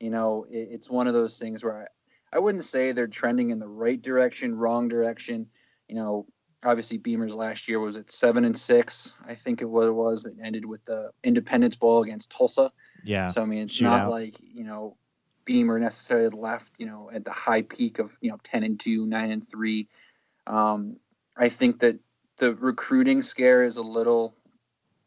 [0.00, 3.50] you know, it, it's one of those things where I, I wouldn't say they're trending
[3.50, 5.46] in the right direction, wrong direction.
[5.88, 6.26] You know,
[6.64, 9.14] obviously Beamer's last year was at seven and six.
[9.26, 9.88] I think it was.
[9.88, 10.24] It was.
[10.24, 12.72] It ended with the Independence Bowl against Tulsa.
[13.04, 13.28] Yeah.
[13.28, 14.10] So I mean, it's not out.
[14.10, 14.96] like you know,
[15.44, 19.06] Beamer necessarily left you know at the high peak of you know ten and two,
[19.06, 19.88] nine and three.
[20.46, 20.96] Um,
[21.36, 21.98] I think that
[22.38, 24.34] the recruiting scare is a little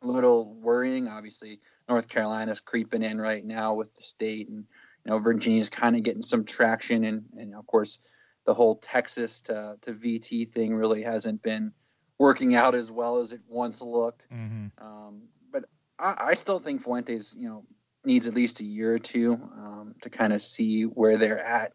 [0.08, 1.08] little worrying.
[1.08, 4.66] Obviously, North Carolina's creeping in right now with the state, and
[5.06, 8.00] you know Virginia's kind of getting some traction, and and of course
[8.46, 11.72] the whole Texas to to VT thing really hasn't been
[12.18, 14.28] working out as well as it once looked.
[14.34, 14.68] Mm-hmm.
[14.84, 15.66] Um, but
[16.00, 17.64] I, I, still think Fuentes, you know,
[18.04, 21.74] needs at least a year or two um, to kind of see where they're at.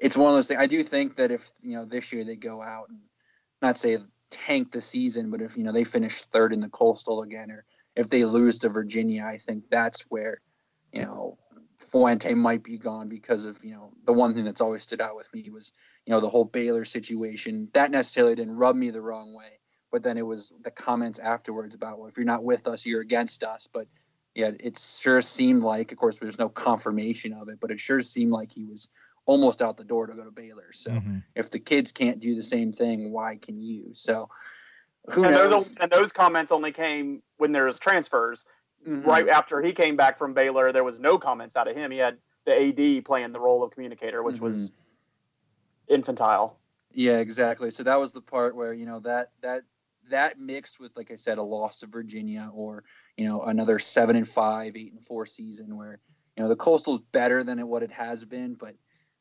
[0.00, 0.60] It's one of those things.
[0.60, 2.98] I do think that if you know this year they go out and
[3.62, 3.98] not say
[4.30, 7.64] tank the season, but if you know they finish third in the Coastal again, or
[7.96, 10.40] if they lose to Virginia, I think that's where
[10.92, 11.38] you know
[11.76, 15.16] Fuente might be gone because of you know the one thing that's always stood out
[15.16, 15.72] with me was
[16.06, 17.68] you know the whole Baylor situation.
[17.72, 19.58] That necessarily didn't rub me the wrong way,
[19.90, 23.00] but then it was the comments afterwards about well if you're not with us you're
[23.00, 23.68] against us.
[23.72, 23.88] But
[24.34, 28.00] yeah, it sure seemed like, of course, there's no confirmation of it, but it sure
[28.00, 28.88] seemed like he was
[29.30, 30.72] almost out the door to go to Baylor.
[30.72, 31.18] So mm-hmm.
[31.36, 33.90] if the kids can't do the same thing, why can you?
[33.92, 34.28] So
[35.08, 35.50] who and knows?
[35.50, 38.44] Those, and those comments only came when there was transfers.
[38.84, 39.08] Mm-hmm.
[39.08, 41.92] Right after he came back from Baylor, there was no comments out of him.
[41.92, 44.46] He had the AD playing the role of communicator, which mm-hmm.
[44.46, 44.72] was
[45.86, 46.58] infantile.
[46.92, 47.70] Yeah, exactly.
[47.70, 49.62] So that was the part where you know that that
[50.08, 52.82] that mixed with, like I said, a loss to Virginia or
[53.16, 56.00] you know another seven and five, eight and four season where
[56.36, 58.74] you know the Coastal's better than what it has been, but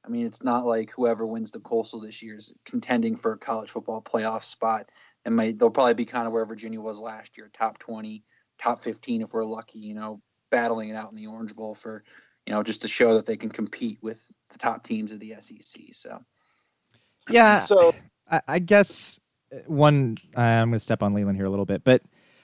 [0.06, 3.38] I mean it's not like whoever wins the Coastal this year is contending for a
[3.38, 4.90] college football playoff spot.
[5.26, 8.24] And might they'll probably be kind of where Virginia was last year, top twenty,
[8.62, 9.80] top fifteen if we're lucky.
[9.80, 12.04] You know, battling it out in the Orange Bowl for
[12.46, 15.36] you know just to show that they can compete with the top teams of the
[15.40, 15.82] SEC.
[15.92, 16.24] So
[17.30, 17.94] yeah, so
[18.30, 19.20] I, I guess
[19.54, 22.02] uh, one uh, I'm going to step on Leland here a little bit, but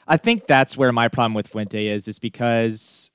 [0.07, 3.11] I think that's where my problem with Fuente is, is because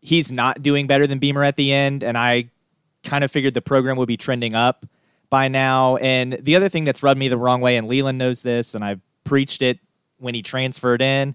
[0.00, 2.50] he's not doing better than Beamer at the end, and I
[3.04, 4.86] kind of figured the program would be trending up
[5.30, 5.96] by now.
[5.96, 8.84] And the other thing that's rubbed me the wrong way, and Leland knows this, and
[8.84, 9.78] I've preached it
[10.18, 11.34] when he transferred in.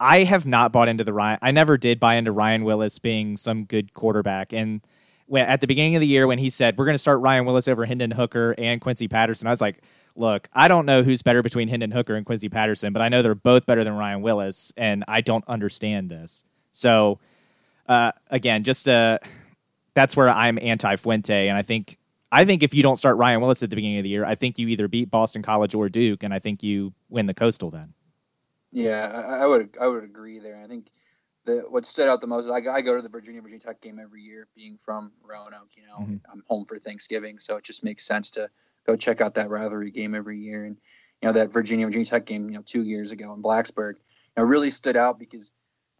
[0.00, 1.38] I have not bought into the Ryan.
[1.42, 4.80] I never did buy into Ryan Willis being some good quarterback, and
[5.34, 7.68] at the beginning of the year when he said we're going to start Ryan Willis
[7.68, 9.82] over Hendon Hooker and Quincy Patterson, I was like,
[10.16, 13.22] look, I don't know who's better between Hendon Hooker and Quincy Patterson, but I know
[13.22, 16.44] they're both better than Ryan Willis, and I don't understand this.
[16.72, 17.18] So,
[17.88, 19.18] uh, again, just uh,
[19.94, 21.98] that's where I'm anti Fuente, and I think
[22.30, 24.34] I think if you don't start Ryan Willis at the beginning of the year, I
[24.34, 27.70] think you either beat Boston College or Duke, and I think you win the Coastal
[27.70, 27.92] then.
[28.72, 30.58] Yeah, I, I would I would agree there.
[30.62, 30.90] I think
[31.44, 33.82] the what stood out the most is I, I, go to the Virginia Virginia Tech
[33.82, 35.70] game every year, being from Roanoke.
[35.76, 36.16] You know, mm-hmm.
[36.32, 38.48] I'm home for Thanksgiving, so it just makes sense to
[38.86, 40.64] go check out that rivalry game every year.
[40.64, 40.76] And
[41.20, 44.42] you know that Virginia Virginia Tech game, you know, two years ago in Blacksburg, you
[44.42, 45.52] know, really stood out because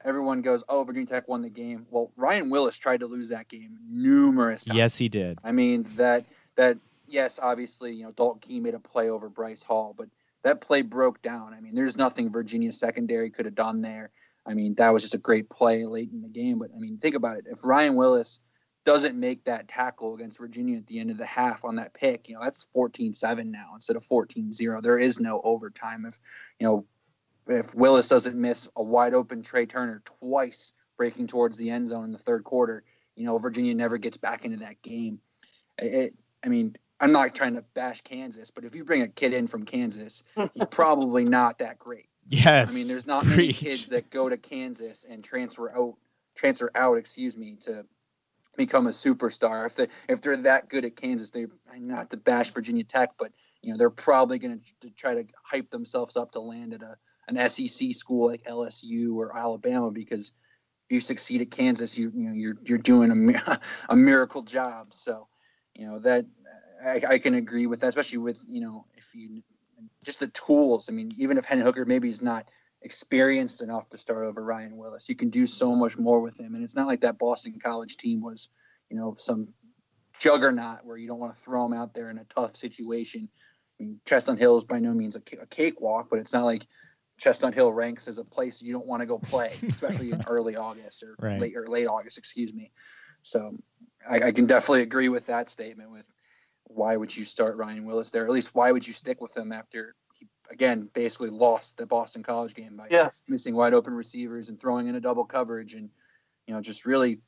[0.05, 3.49] everyone goes, "Oh, Virginia Tech won the game." Well, Ryan Willis tried to lose that
[3.49, 4.77] game numerous times.
[4.77, 5.39] Yes, he did.
[5.45, 6.25] I mean that
[6.57, 10.09] that yes, obviously, you know, Dalton Keene made a play over Bryce Hall, but
[10.43, 11.55] that play broke down.
[11.55, 14.11] I mean, there's nothing Virginia secondary could have done there.
[14.45, 16.59] I mean, that was just a great play late in the game.
[16.59, 17.47] But I mean, think about it.
[17.49, 18.41] If Ryan Willis
[18.85, 22.29] doesn't make that tackle against Virginia at the end of the half on that pick,
[22.29, 24.83] you know, that's 14-7 now instead of 14-0.
[24.83, 26.05] There is no overtime.
[26.05, 26.19] If,
[26.59, 26.85] you know,
[27.49, 32.05] if Willis doesn't miss a wide open Trey Turner twice breaking towards the end zone
[32.05, 32.85] in the third quarter,
[33.17, 35.21] you know, Virginia never gets back into that game.
[35.79, 36.15] It,
[36.45, 39.47] I mean, I'm not trying to bash Kansas, but if you bring a kid in
[39.47, 40.23] from Kansas,
[40.55, 42.09] he's probably not that great.
[42.29, 42.73] Yes.
[42.73, 43.37] I mean, there's not preach.
[43.37, 45.97] many kids that go to Kansas and transfer out,
[46.37, 47.85] transfer out, excuse me, to
[48.57, 49.67] become a superstar.
[49.67, 53.33] If they if they're that good at Kansas, they not to bash Virginia Tech, but
[53.63, 56.97] you know they're probably going to try to hype themselves up to land at a
[57.29, 60.33] an SEC school like LSU or Alabama because
[60.89, 64.93] if you succeed at Kansas, you you know you're you're doing a a miracle job.
[64.93, 65.29] So
[65.75, 66.27] you know that
[66.85, 69.43] I, I can agree with that, especially with you know if you
[70.05, 70.89] just the tools.
[70.89, 72.49] I mean, even if Hendon Hooker maybe is not
[72.83, 76.55] experienced enough to start over Ryan Willis, you can do so much more with him.
[76.55, 78.49] And it's not like that Boston College team was,
[78.91, 79.49] you know, some
[80.19, 83.29] juggernaut where you don't want to throw him out there in a tough situation.
[83.81, 86.67] I mean, Chestnut Hill is by no means a, a cakewalk, but it's not like
[87.23, 90.57] Chestnut Hill ranks as a place you don't want to go play, especially in early
[90.57, 91.41] August or right.
[91.41, 92.73] late or late August, excuse me.
[93.23, 93.57] So
[94.09, 95.93] I, I, can definitely agree with that statement.
[95.93, 96.05] With
[96.65, 98.25] why would you start Ryan Willis there?
[98.25, 102.25] At least why would you stick with him after he again basically lost the Boston
[102.25, 103.23] College game by yes.
[103.29, 105.91] missing wide open receivers and throwing in a double coverage and
[106.49, 107.21] you know just really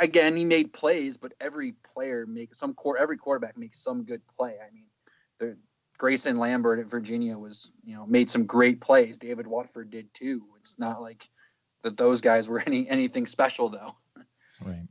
[0.00, 4.22] again he made plays, but every player makes some core every quarterback makes some good
[4.26, 4.56] play.
[4.60, 4.86] I mean,
[5.38, 5.56] the
[5.98, 9.18] Grayson Lambert at Virginia was you know made some great plays.
[9.18, 10.42] David Watford did too.
[10.60, 11.28] It's not like
[11.82, 13.96] that those guys were any anything special though.
[14.64, 14.88] Right.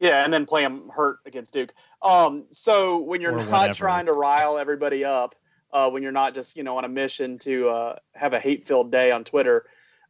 [0.00, 1.72] Yeah, and then play them hurt against Duke.
[2.02, 3.74] Um, so when you're or not whatever.
[3.74, 5.36] trying to rile everybody up,
[5.72, 8.90] uh, when you're not just you know on a mission to uh, have a hate-filled
[8.90, 9.64] day on Twitter.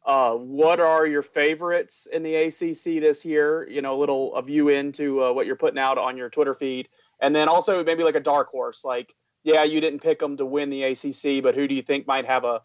[0.05, 3.65] Uh, what are your favorites in the ACC this year?
[3.69, 6.53] You know, a little of you into uh, what you're putting out on your Twitter
[6.53, 8.83] feed, and then also maybe like a dark horse.
[8.83, 12.07] Like, yeah, you didn't pick them to win the ACC, but who do you think
[12.07, 12.61] might have a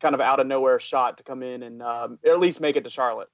[0.00, 2.84] kind of out of nowhere shot to come in and um, at least make it
[2.84, 3.28] to Charlotte?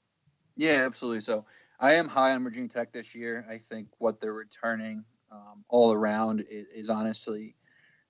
[0.56, 1.20] Yeah, absolutely.
[1.20, 1.44] So
[1.78, 3.46] I am high on Virginia Tech this year.
[3.48, 7.56] I think what they're returning um, all around is, is honestly,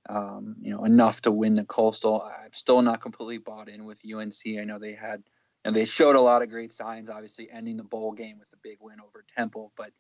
[0.08, 2.22] um, you know, enough to win the Coastal.
[2.22, 4.58] I'm still not completely bought in with UNC.
[4.58, 5.22] I know they had
[5.64, 8.56] and they showed a lot of great signs, obviously ending the bowl game with a
[8.62, 9.72] big win over Temple.
[9.76, 9.90] But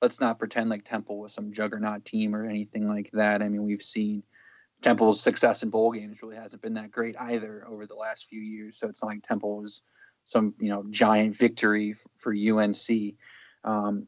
[0.00, 3.40] let's not pretend like Temple was some juggernaut team or anything like that.
[3.40, 4.24] I mean, we've seen
[4.82, 8.40] Temple's success in bowl games really hasn't been that great either over the last few
[8.40, 8.76] years.
[8.78, 9.82] So it's not like Temple was
[10.24, 13.14] some you know giant victory for UNC.
[13.64, 14.06] Um,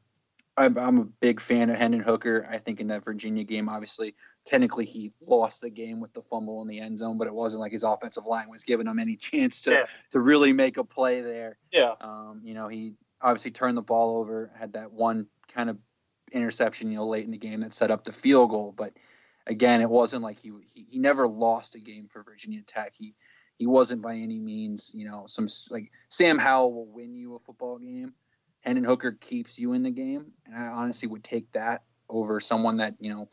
[0.56, 2.46] I'm, I'm a big fan of Hendon Hooker.
[2.48, 4.14] I think in that Virginia game, obviously,
[4.46, 7.60] technically he lost the game with the fumble in the end zone, but it wasn't
[7.60, 9.84] like his offensive line was giving him any chance to Yeah.
[10.12, 11.58] to really make a play there.
[11.72, 15.78] Yeah, Um, you know, he obviously turned the ball over, had that one kind of
[16.30, 18.72] interception, you know, late in the game that set up the field goal.
[18.76, 18.92] But
[19.46, 22.94] again, it wasn't like he he, he never lost a game for Virginia Tech.
[22.96, 23.14] He
[23.56, 27.38] he wasn't by any means, you know, some like Sam Howell will win you a
[27.38, 28.14] football game.
[28.60, 32.78] Hendon Hooker keeps you in the game, and I honestly would take that over someone
[32.78, 33.28] that you know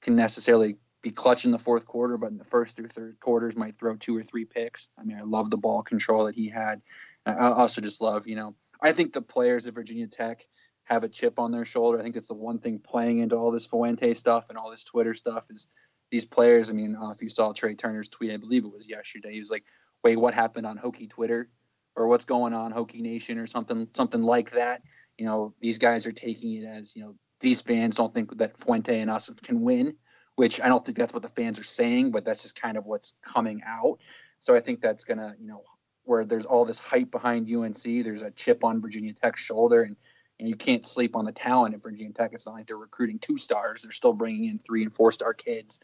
[0.00, 3.56] can necessarily be clutch in the fourth quarter, but in the first through third quarters
[3.56, 4.88] might throw two or three picks.
[4.98, 6.80] I mean, I love the ball control that he had.
[7.26, 10.44] I also just love, you know, I think the players at Virginia Tech
[10.84, 11.98] have a chip on their shoulder.
[11.98, 14.84] I think that's the one thing playing into all this Fuente stuff and all this
[14.84, 15.66] Twitter stuff is
[16.10, 16.70] these players.
[16.70, 19.50] I mean, if you saw Trey Turner's tweet, I believe it was yesterday, he was
[19.50, 19.64] like,
[20.04, 21.48] "Wait, what happened on Hokie Twitter,
[21.96, 24.82] or what's going on Hokie Nation, or something, something like that."
[25.18, 28.56] You know, these guys are taking it as you know these fans don't think that
[28.56, 29.96] Fuente and us can win,
[30.36, 32.86] which I don't think that's what the fans are saying, but that's just kind of
[32.86, 33.98] what's coming out.
[34.38, 35.62] So I think that's gonna, you know,
[36.04, 39.96] where there's all this hype behind UNC, there's a chip on Virginia Tech's shoulder, and
[40.42, 42.32] and you can't sleep on the talent at Virginia Tech.
[42.32, 45.32] It's not like they're recruiting two stars; they're still bringing in three and four star
[45.32, 45.78] kids.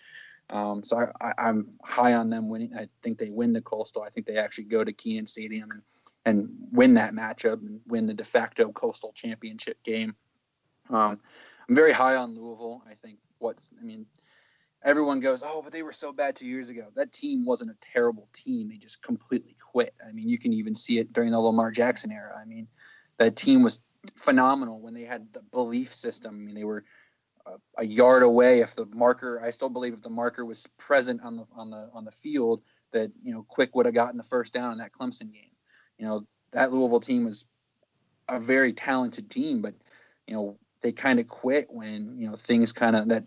[0.50, 2.74] Um, so I, I'm high on them winning.
[2.76, 4.02] I think they win the Coastal.
[4.02, 5.82] I think they actually go to Kenan Stadium and
[6.24, 10.16] and win that matchup and win the de facto Coastal championship game.
[10.90, 11.20] Um,
[11.68, 12.82] I'm very high on Louisville.
[12.90, 14.06] I think what I mean,
[14.82, 16.88] everyone goes, oh, but they were so bad two years ago.
[16.96, 18.70] That team wasn't a terrible team.
[18.70, 19.94] They just completely quit.
[20.04, 22.36] I mean, you can even see it during the Lamar Jackson era.
[22.36, 22.66] I mean,
[23.18, 23.78] that team was
[24.16, 26.34] phenomenal when they had the belief system.
[26.34, 26.84] I mean, they were
[27.46, 28.60] a, a yard away.
[28.60, 31.90] If the marker, I still believe if the marker was present on the on the
[31.92, 34.92] on the field, that you know, Quick would have gotten the first down in that
[34.92, 35.52] Clemson game.
[35.98, 37.44] You know, that Louisville team was
[38.28, 39.74] a very talented team, but
[40.26, 43.24] you know, they kind of quit when you know things kind of that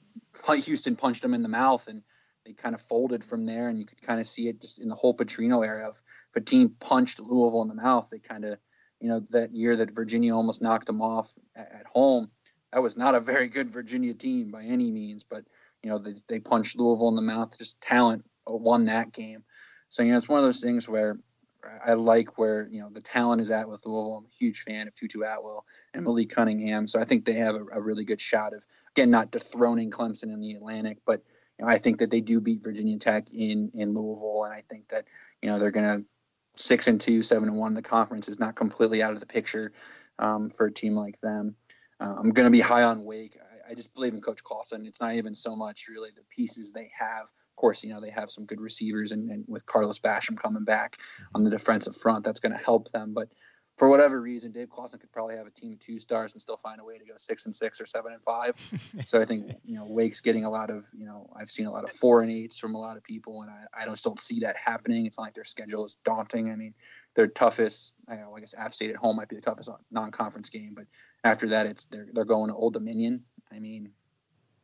[0.47, 2.01] Houston punched them in the mouth and
[2.45, 3.69] they kind of folded from there.
[3.69, 5.89] And you could kind of see it just in the whole Petrino era.
[5.89, 8.57] If, if a team punched Louisville in the mouth, they kind of
[9.01, 12.29] you know that year that Virginia almost knocked them off at, home.
[12.71, 15.43] That was not a very good Virginia team by any means, but
[15.83, 17.57] you know they, they punched Louisville in the mouth.
[17.57, 19.43] Just talent uh, won that game.
[19.89, 21.17] So you know it's one of those things where
[21.85, 24.17] I like where you know the talent is at with Louisville.
[24.17, 27.55] I'm a huge fan of Tutu Atwell and Malik Cunningham, so I think they have
[27.55, 31.23] a, a really good shot of again not dethroning Clemson in the Atlantic, but
[31.59, 34.63] you know, I think that they do beat Virginia Tech in in Louisville, and I
[34.69, 35.05] think that
[35.41, 36.05] you know they're going to
[36.55, 37.73] six and two, seven and one.
[37.73, 39.71] The conference is not completely out of the picture
[40.19, 41.55] um, for a team like them.
[41.99, 43.37] Uh, I'm going to be high on Wake.
[43.39, 44.85] I, I just believe in Coach Clawson.
[44.85, 47.23] It's not even so much really the pieces they have.
[47.23, 50.63] Of course, you know they have some good receivers, and, and with Carlos Basham coming
[50.63, 50.97] back
[51.35, 53.13] on the defensive front, that's going to help them.
[53.13, 53.29] But
[53.77, 56.57] for whatever reason, Dave Clawson could probably have a team of two stars and still
[56.57, 58.55] find a way to go six and six or seven and five.
[59.05, 61.71] so I think you know Wake's getting a lot of you know I've seen a
[61.71, 64.19] lot of four and eights from a lot of people, and I, I just don't
[64.19, 65.05] see that happening.
[65.05, 66.51] It's not like their schedule is daunting.
[66.51, 66.73] I mean,
[67.15, 70.49] their toughest I, know, I guess App State at home might be the toughest non-conference
[70.49, 70.85] game, but
[71.23, 73.23] after that, it's they're they're going to Old Dominion.
[73.51, 73.91] I mean,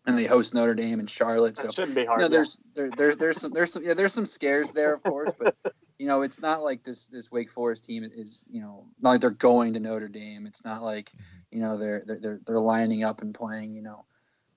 [0.06, 1.58] and they host Notre Dame and Charlotte.
[1.58, 2.20] So that shouldn't be you hard.
[2.20, 2.30] know, yeah.
[2.30, 5.56] there's there, there's there's some there's some yeah there's some scares there of course, but
[6.00, 9.22] you know it's not like this this Wake Forest team is you know not like
[9.22, 10.48] they're going to Notre Dame.
[10.48, 11.12] It's not like
[11.52, 14.06] you know they're they're they're, they're lining up and playing you know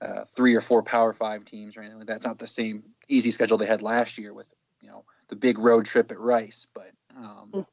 [0.01, 2.17] uh, three or four Power Five teams or anything like that.
[2.17, 5.57] It's not the same easy schedule they had last year with you know the big
[5.59, 6.91] road trip at Rice, but.
[7.15, 7.65] Um,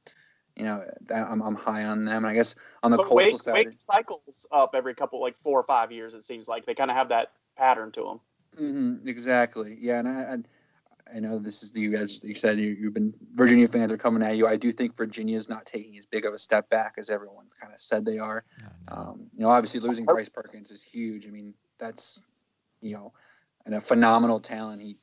[0.59, 2.25] you know, I'm, I'm high on them.
[2.25, 5.37] And I guess on the but coastal Wake, side, Wake cycles up every couple, like
[5.39, 6.15] four or five years.
[6.15, 8.21] It seems like they kind of have that pattern to them.
[8.57, 9.79] hmm exactly.
[9.81, 10.49] Yeah, and I, and
[11.15, 12.23] I know this is the you guys.
[12.23, 14.47] You said you, you've been Virginia fans are coming at you.
[14.47, 17.73] I do think Virginia's not taking as big of a step back as everyone kind
[17.73, 18.45] of said they are.
[18.89, 21.27] Um, you know, obviously losing Bryce Perkins is huge.
[21.27, 22.21] I mean, that's
[22.81, 23.13] you know,
[23.65, 24.83] and a phenomenal talent.
[24.83, 24.99] He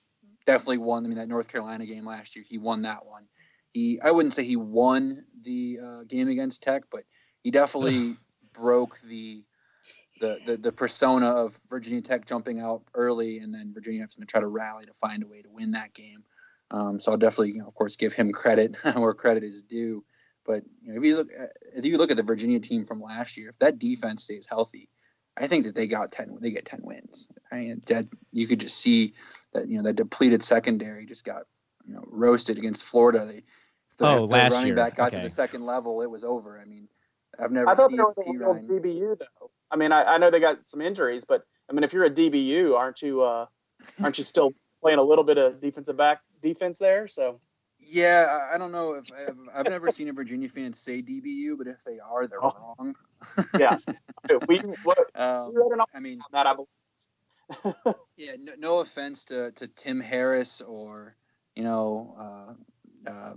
[0.45, 1.06] definitely won.
[1.06, 3.26] I mean, that North Carolina game last year, he won that one.
[3.72, 7.03] He, I wouldn't say he won the uh, game against Tech, but
[7.41, 8.16] he definitely
[8.53, 9.43] broke the,
[10.20, 14.26] the the the persona of Virginia Tech jumping out early and then Virginia having to
[14.26, 16.24] try to rally to find a way to win that game.
[16.72, 20.03] Um, so I'll definitely, you know, of course, give him credit where credit is due.
[20.45, 23.01] But you know, if you look, at, if you look at the Virginia team from
[23.01, 24.89] last year, if that defense stays healthy,
[25.38, 26.38] I think that they got ten.
[26.39, 27.28] They get ten wins.
[27.51, 29.13] I mean, that you could just see
[29.53, 31.43] that you know that depleted secondary just got
[31.86, 33.26] you know roasted against Florida.
[33.26, 34.76] They, if the, Oh, if the last running year.
[34.76, 35.18] back got Okay.
[35.18, 36.59] to the second level, it was over.
[36.59, 36.88] I mean,
[37.39, 39.45] I've never I thought seen they were the real DBU though.
[39.76, 42.09] I mean, I, I know they got some injuries, but I mean, if you're a
[42.09, 43.21] DBU, aren't you?
[43.23, 43.45] Uh,
[44.01, 47.09] aren't you still playing a little bit of defensive back defense there?
[47.09, 47.41] So
[47.78, 51.67] Yeah, I- don't know if I've, I've never seen a Virginia fan say DBU, but
[51.67, 52.76] if they are, they're Oh.
[52.80, 52.95] wrong.
[53.59, 53.76] yeah,
[54.47, 55.51] we what, Um,
[55.93, 56.47] I mean, that.
[56.47, 57.76] I believe.
[58.15, 61.17] Yeah, no, no offense to, to Tim Harris or
[61.53, 62.55] you know,
[63.07, 63.34] uh, uh,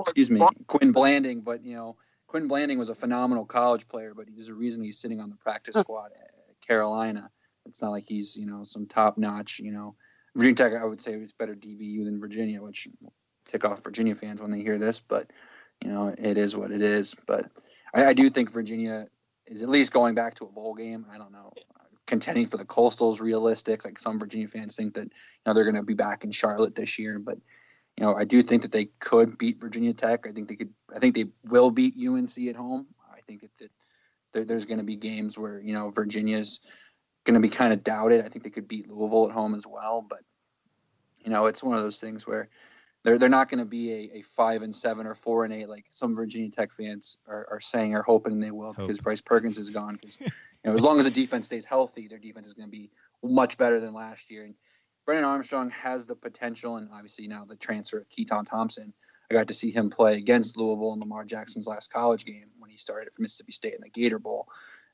[0.00, 1.96] excuse me, Quin Blanding, but you know,
[2.32, 5.36] Quin Blanding was a phenomenal college player, but there's a reason he's sitting on the
[5.36, 6.30] practice squad at
[6.66, 7.28] Carolina.
[7.66, 9.58] It's not like he's you know some top notch.
[9.58, 9.96] You know,
[10.34, 13.12] Virginia Tech, I would say, was better DBU than Virginia, which will
[13.46, 15.30] tick off Virginia fans when they hear this, but
[15.84, 17.14] you know, it is what it is.
[17.26, 17.50] But
[17.92, 19.08] I, I do think Virginia
[19.46, 21.04] is at least going back to a bowl game.
[21.12, 21.52] I don't know.
[22.06, 23.84] Contending for the Coastal is realistic.
[23.84, 25.10] Like some Virginia fans think that you
[25.44, 27.36] know they're going to be back in Charlotte this year, but
[27.96, 30.26] you know I do think that they could beat Virginia Tech.
[30.26, 30.72] I think they could.
[30.94, 32.86] I think they will beat UNC at home.
[33.12, 33.70] I think that, that
[34.32, 36.60] there, there's going to be games where you know Virginia's
[37.24, 38.24] going to be kind of doubted.
[38.24, 40.20] I think they could beat Louisville at home as well, but
[41.24, 42.48] you know it's one of those things where
[43.04, 45.68] they're they're not going to be a, a five and seven or four and eight
[45.68, 49.58] like some Virginia Tech fans are, are saying or hoping they will because Bryce Perkins
[49.58, 49.94] is gone.
[49.94, 50.28] Because you
[50.64, 52.90] know as long as the defense stays healthy, their defense is going to be
[53.22, 54.44] much better than last year.
[54.44, 54.54] And
[55.04, 58.92] Brennan Armstrong has the potential, and obviously now the transfer of Keytaon Thompson.
[59.30, 62.70] I got to see him play against Louisville in Lamar Jackson's last college game when
[62.70, 64.46] he started for Mississippi State in the Gator Bowl.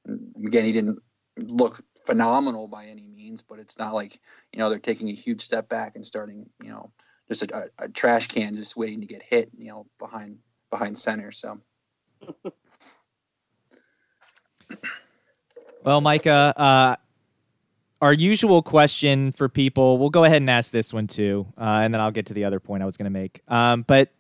[0.07, 1.01] And again, he didn't
[1.37, 4.19] look phenomenal by any means, but it's not like
[4.53, 6.91] you know they're taking a huge step back and starting you know
[7.29, 10.39] just a, a, a trash can just waiting to get hit you know behind
[10.71, 11.33] behind center.
[11.33, 11.61] So
[15.85, 16.97] Well, Micah, uh,
[18.01, 21.93] our usual question for people, we'll go ahead and ask this one too, uh, and
[21.93, 23.41] then I'll get to the other point I was going to make.
[23.49, 24.13] Um, but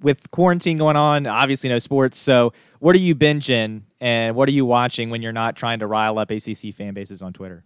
[0.00, 2.18] with quarantine going on, obviously no sports.
[2.18, 5.86] So, what are you binging and what are you watching when you're not trying to
[5.86, 7.64] rile up ACC fan bases on Twitter?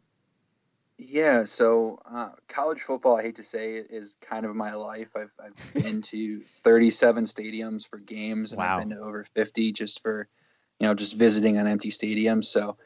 [0.98, 5.10] Yeah, so uh, college football, I hate to say, is kind of my life.
[5.16, 8.76] I've, I've been to 37 stadiums for games, and Wow.
[8.76, 10.28] I've been to over 50 just for,
[10.78, 12.42] you know, just visiting an empty stadium.
[12.42, 12.76] So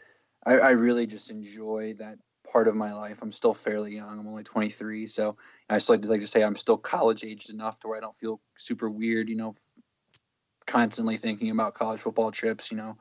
[0.46, 2.18] I, I really just enjoy that
[2.54, 3.20] part of my life.
[3.20, 4.16] I'm still fairly young.
[4.16, 5.36] I'm only 23, so
[5.68, 8.00] I still like to, like to say I'm still college aged enough to where I
[8.00, 9.54] don't feel super weird, you know,
[10.64, 12.96] constantly thinking about college football trips, you know,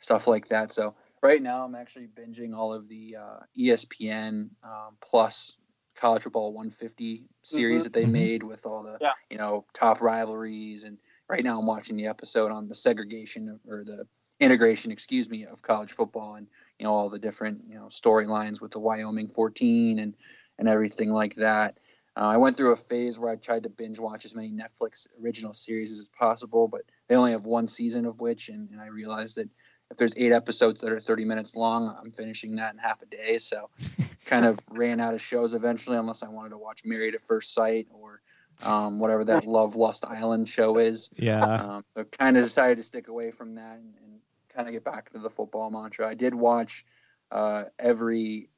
[0.00, 0.72] stuff like that.
[0.72, 5.52] So right now I'm actually binging all of the uh, ESPN um, plus
[5.94, 7.84] college football 150 series Mhm.
[7.84, 8.12] that they Mhm.
[8.12, 9.12] made with all the Yeah.
[9.30, 10.98] you know top rivalries and
[11.30, 14.06] right now I'm watching the episode on the segregation or the
[14.40, 16.48] integration excuse me of college football and
[16.78, 20.14] you know all the different you know storylines with the Wyoming 14 and
[20.58, 21.78] and everything like that.
[22.16, 25.06] Uh, I went through a phase where I tried to binge watch as many Netflix
[25.22, 28.86] original series as possible, but they only have one season of which, and, and I
[28.86, 29.50] realized that
[29.90, 33.06] if there's eight episodes that are 30 minutes long, I'm finishing that in half a
[33.06, 33.36] day.
[33.36, 33.68] So
[34.24, 37.52] kind of ran out of shows eventually, unless I wanted to watch Married at First
[37.52, 38.22] Sight or
[38.62, 41.10] um, whatever that Love Lust Island show is.
[41.16, 41.44] Yeah.
[41.44, 44.20] Um, so kind of decided to stick away from that and, and
[44.56, 46.08] kind of get back into the football mantra.
[46.08, 46.84] I did watch
[47.30, 48.48] uh, every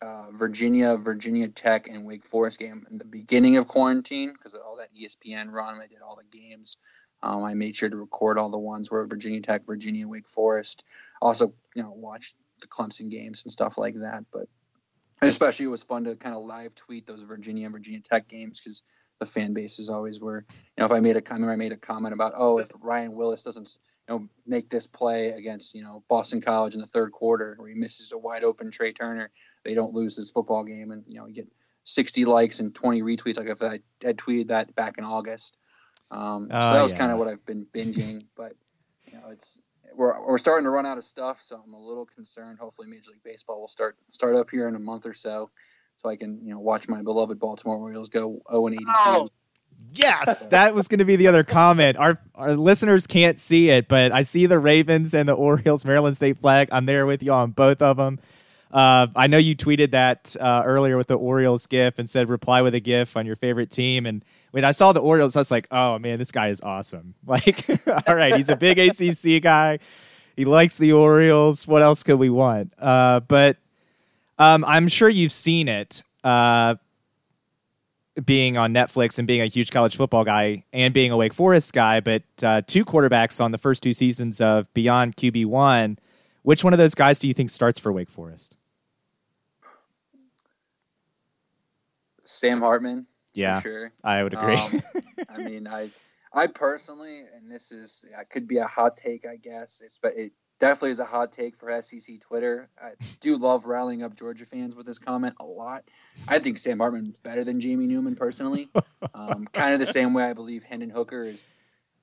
[0.00, 4.76] uh, Virginia, Virginia Tech, and Wake Forest game in the beginning of quarantine because all
[4.78, 5.80] that ESPN run.
[5.80, 6.76] I did all the games.
[7.22, 10.84] Um, I made sure to record all the ones where Virginia Tech, Virginia, Wake Forest.
[11.20, 14.24] Also, you know, watched the Clemson games and stuff like that.
[14.32, 14.48] But
[15.20, 18.60] especially it was fun to kind of live tweet those Virginia and Virginia Tech games
[18.60, 18.82] because
[19.20, 20.44] the fan bases always were.
[20.50, 23.12] You know, if I made a comment, I made a comment about, oh, if Ryan
[23.12, 23.76] Willis doesn't,
[24.12, 27.74] know, make this play against, you know, Boston College in the third quarter where he
[27.74, 29.30] misses a wide open Trey Turner,
[29.64, 31.48] they don't lose this football game, and you know, you get
[31.84, 33.36] 60 likes and 20 retweets.
[33.36, 35.56] Like if I had tweeted that back in August.
[36.10, 36.98] Um, so Oh, that was yeah.
[36.98, 38.52] kind of what I've been binging, but
[39.06, 39.58] you know, it's
[39.94, 42.58] we're, we're starting to run out of stuff, so I'm a little concerned.
[42.58, 45.50] Hopefully, Major League Baseball will start start up here in a month or so,
[45.98, 49.30] so I can you know watch my beloved Baltimore Orioles go 0 and 82.
[49.94, 51.96] Yes, that was going to be the other comment.
[51.96, 56.16] Our our listeners can't see it, but I see the Ravens and the Orioles Maryland
[56.16, 56.68] State flag.
[56.72, 58.18] I'm there with you on both of them.
[58.72, 62.62] Uh, I know you tweeted that uh, earlier with the Orioles GIF and said reply
[62.62, 64.06] with a GIF on your favorite team.
[64.06, 67.14] And when I saw the Orioles, I was like, oh man, this guy is awesome.
[67.26, 67.66] Like,
[68.08, 69.78] all right, he's a big ACC guy.
[70.36, 71.66] He likes the Orioles.
[71.66, 72.72] What else could we want?
[72.78, 73.58] Uh, but
[74.38, 76.02] um, I'm sure you've seen it.
[76.24, 76.76] Uh,
[78.24, 81.72] being on Netflix and being a huge college football guy and being a Wake Forest
[81.72, 85.98] guy, but uh, two quarterbacks on the first two seasons of Beyond QB one.
[86.42, 88.56] Which one of those guys do you think starts for Wake Forest?
[92.24, 93.06] Sam Hartman.
[93.34, 93.92] Yeah, sure.
[94.04, 94.56] I would agree.
[94.56, 94.82] Um,
[95.28, 95.90] I mean, I,
[96.34, 99.80] I personally, and this is, it could be a hot take, I guess.
[99.84, 100.32] It's, but it
[100.62, 102.68] definitely is a hot take for SEC Twitter.
[102.80, 105.82] I do love rallying up Georgia fans with this comment a lot.
[106.28, 108.68] I think Sam Hartman is better than Jamie Newman personally.
[109.12, 111.44] Um, kind of the same way I believe Hendon Hooker is.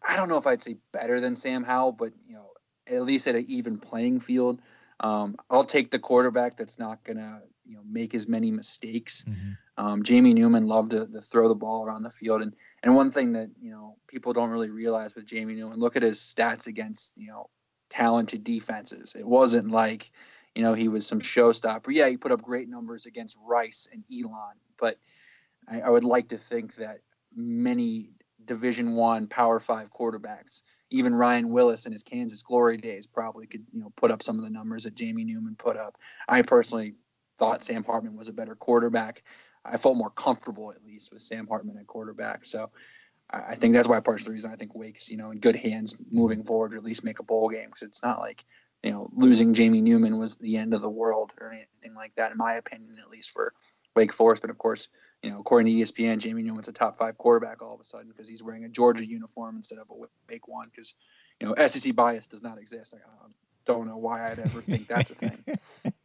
[0.05, 2.49] I don't know if I'd say better than Sam Howell, but you know,
[2.85, 4.61] at least at an even playing field.
[4.99, 9.23] Um, I'll take the quarterback that's not gonna you know make as many mistakes.
[9.23, 9.85] Mm-hmm.
[9.85, 12.53] Um, Jamie Newman loved to, to, throw the ball around the field, and
[12.83, 16.03] and one thing that you know people don't really realize with Jamie Newman, look at
[16.03, 17.49] his stats against you know
[17.89, 19.15] talented defenses.
[19.17, 20.11] It wasn't like
[20.55, 21.87] you know he was some showstopper.
[21.89, 24.97] Yeah, he put up great numbers against Rice and Elon, but
[25.67, 26.99] I, I would like to think that
[27.35, 28.11] many
[28.45, 30.61] Division One Power Five quarterbacks
[30.91, 34.37] even Ryan Willis in his Kansas glory days probably could you know put up some
[34.37, 35.97] of the numbers that Jamie Newman put up.
[36.27, 36.95] I personally
[37.37, 39.23] thought Sam Hartman was a better quarterback.
[39.63, 42.45] I felt more comfortable at least with Sam Hartman at quarterback.
[42.45, 42.71] So
[43.31, 45.55] I think that's why part of the reason I think Wake's you know in good
[45.55, 48.43] hands moving forward, or at least make a bowl game because it's not like
[48.83, 52.31] you know losing Jamie Newman was the end of the world or anything like that
[52.31, 53.53] in my opinion, at least for
[53.95, 54.41] Wake Forest.
[54.41, 54.87] But of course,
[55.21, 58.07] you know, according to ESPN, Jamie Newman's a top five quarterback all of a sudden
[58.07, 59.93] because he's wearing a Georgia uniform instead of a
[60.29, 60.69] Wake one.
[60.69, 60.95] Because
[61.39, 62.93] you know, SEC bias does not exist.
[62.93, 63.27] I
[63.65, 65.43] don't know why I'd ever think that's a thing.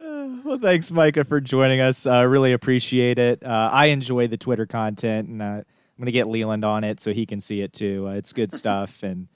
[0.44, 2.06] well, thanks, Micah, for joining us.
[2.06, 3.44] I uh, really appreciate it.
[3.44, 5.64] Uh, I enjoy the Twitter content, and uh, I'm
[5.98, 8.08] going to get Leland on it so he can see it too.
[8.08, 9.28] Uh, it's good stuff, and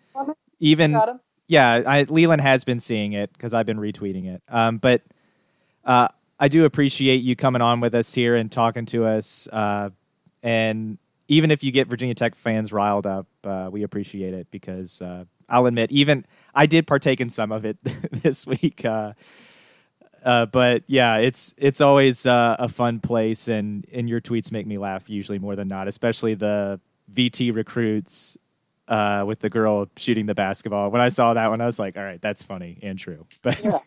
[0.61, 0.99] even
[1.47, 4.43] yeah, I, Leland has been seeing it because I've been retweeting it.
[4.49, 5.03] Um, but
[5.85, 6.09] uh,
[6.41, 9.47] I do appreciate you coming on with us here and talking to us.
[9.53, 9.91] Uh,
[10.43, 10.99] and
[11.29, 15.25] even if you get Virginia Tech fans riled up, uh, we appreciate it because uh,
[15.49, 17.77] I'll admit, even I did partake in some of it
[18.11, 18.85] this week.
[20.25, 24.51] Uh, uh, but yeah, it's it's always uh, a fun place, and and your tweets
[24.51, 26.81] make me laugh usually more than not, especially the
[27.13, 28.37] VT recruits
[28.89, 30.91] with the girl shooting the basketball.
[30.91, 33.27] When I saw that one, I was like, all right, that's funny and true.
[33.43, 33.79] But yeah,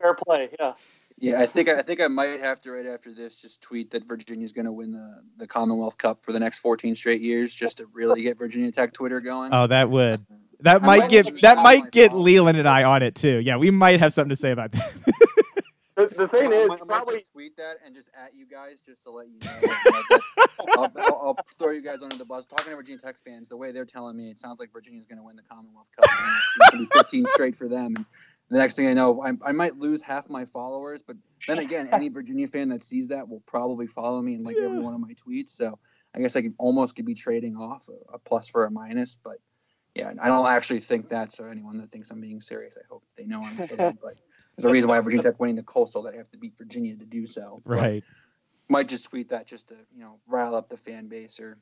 [0.00, 0.74] fair play, yeah.
[1.18, 4.04] Yeah, I think I think I might have to right after this just tweet that
[4.04, 7.78] Virginia's going to win the the Commonwealth Cup for the next 14 straight years, just
[7.78, 9.54] to really get Virginia Tech Twitter going.
[9.54, 10.26] Oh, that would
[10.60, 12.24] that I might, might get that might get phone.
[12.24, 13.38] Leland and I on it too.
[13.38, 14.92] Yeah, we might have something to say about that.
[15.96, 19.02] the, the thing I, is, I'm probably tweet that and just at you guys just
[19.04, 20.18] to let you know.
[20.76, 22.46] I'll, I'll, I'll, throw you guys under the bus.
[22.46, 25.18] Talking to Virginia Tech fans, the way they're telling me, it sounds like Virginia's going
[25.18, 26.04] to win the Commonwealth Cup.
[26.06, 27.94] it's going to be 15 straight for them.
[27.96, 28.06] And
[28.50, 31.16] the next thing I know, I, I might lose half my followers, but
[31.46, 34.64] then again, any Virginia fan that sees that will probably follow me and like yeah.
[34.64, 35.50] every one of my tweets.
[35.50, 35.78] So
[36.14, 39.16] I guess I could almost could be trading off a, a plus for a minus,
[39.22, 39.38] but
[39.94, 41.34] yeah, I don't actually think that.
[41.34, 43.98] So anyone that thinks I'm being serious, I hope they know I'm kidding.
[44.02, 44.16] but
[44.56, 47.04] there's a reason why Virginia Tech winning the Coastal that have to beat Virginia to
[47.04, 47.62] do so.
[47.64, 48.04] Right.
[48.68, 51.58] But might just tweet that just to you know rile up the fan base, or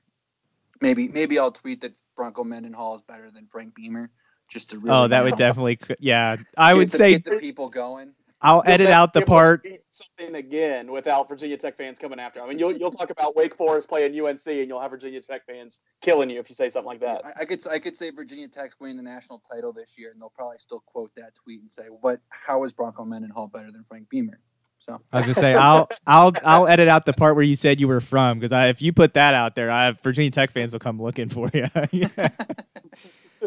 [0.81, 4.11] maybe maybe I'll tweet that Bronco Mendenhall is better than Frank Beamer
[4.49, 4.97] just to oh, really.
[4.97, 6.37] Oh, that would definitely, yeah.
[6.57, 8.13] I would the, say get the people going.
[8.43, 9.67] I'll edit out the part.
[9.91, 12.43] Something again without Virginia Tech fans coming after.
[12.43, 15.47] I mean, you'll you'll talk about Wake Forest playing UNC, and you'll have Virginia Tech
[15.47, 17.25] fans killing you if you say something like that.
[17.25, 20.21] I, I could I could say Virginia Tech's winning the national title this year, and
[20.21, 22.21] they'll probably still quote that tweet and say, "What?
[22.31, 24.41] How is Bronco Mendenhall better than Frank Beamer?"
[24.87, 27.81] So I was gonna say I'll I'll I'll edit out the part where you said
[27.81, 30.73] you were from because if you put that out there, I have Virginia Tech fans
[30.73, 31.67] will come looking for you.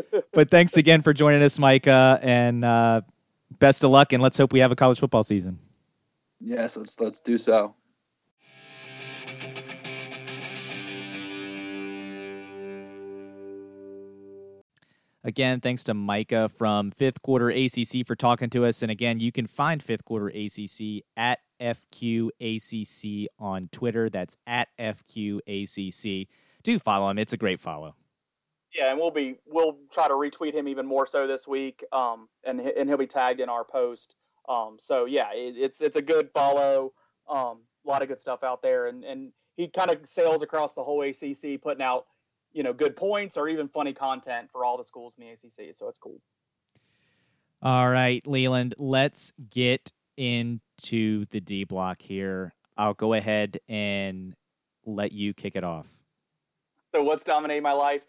[0.34, 3.02] but thanks again for joining us, Micah, and uh,
[3.52, 4.14] best of luck.
[4.14, 5.60] And let's hope we have a college football season.
[6.40, 7.76] Yes, let's let's do so.
[15.24, 18.84] Again, thanks to Micah from Fifth Quarter ACC for talking to us.
[18.84, 24.08] And again, you can find Fifth Quarter ACC at FQACC on Twitter.
[24.08, 26.28] That's at FQACC.
[26.62, 27.18] Do follow him.
[27.18, 27.96] It's a great follow.
[28.76, 32.28] Yeah, and we'll be we'll try to retweet him even more so this week, um,
[32.44, 34.18] and and he'll be tagged in our post.
[34.50, 36.92] Um, so yeah, it, it's it's a good follow.
[37.30, 40.74] Um, a lot of good stuff out there, and and he kind of sails across
[40.76, 42.06] the whole ACC, putting out
[42.52, 45.74] you know good points or even funny content for all the schools in the ACC.
[45.74, 46.20] So it's cool.
[47.62, 52.54] All right, Leland, let's get into the D block here.
[52.78, 54.36] I'll go ahead and
[54.86, 55.88] let you kick it off.
[56.92, 58.04] So, what's dominating my life?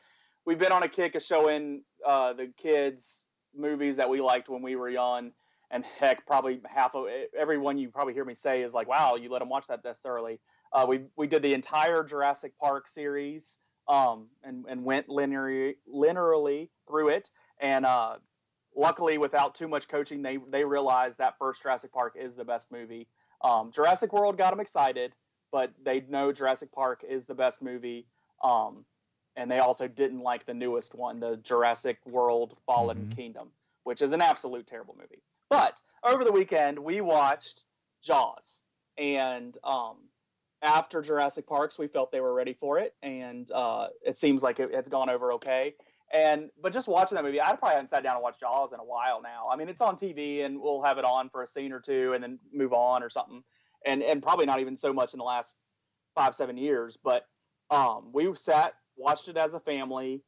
[0.47, 3.25] We've been on a kick of showing uh, the kids
[3.55, 5.33] movies that we liked when we were young.
[5.73, 9.29] And heck, probably half of everyone you probably hear me say is like, "Wow, you
[9.29, 10.39] let them watch that this early."
[10.73, 16.69] Uh, we we did the entire Jurassic Park series, um, and and went linearly linearly
[16.87, 17.33] through it.
[17.61, 18.19] And uh,
[18.77, 22.71] luckily, without too much coaching, they they realized that first Jurassic Park is the best
[22.71, 23.09] movie.
[23.43, 25.13] Um, Jurassic World got them excited,
[25.51, 28.07] but they know Jurassic Park is the best movie.
[28.45, 28.85] Um,
[29.37, 33.11] and they also didn't like the newest one, the Jurassic World Fallen mm-hmm.
[33.11, 33.49] Kingdom,
[33.85, 35.23] which is an absolute terrible movie.
[35.51, 37.65] But over the weekend, we watched
[38.03, 38.63] Jaws,
[38.99, 39.97] and um,
[40.63, 44.59] after Jurassic Parks, we felt they were ready for it, and uh, it seems like
[44.59, 45.75] it, it's gone over okay.
[46.13, 48.79] And but just watching that movie, I probably haven't sat down and watched Jaws in
[48.79, 49.49] a while now.
[49.53, 52.13] I mean, it's on TV, and we'll have it on for a scene or two,
[52.15, 53.43] and then move on or something.
[53.85, 55.57] And and probably not even so much in the last
[56.15, 57.27] five seven years, but
[57.71, 60.23] um, we sat watched it as a family.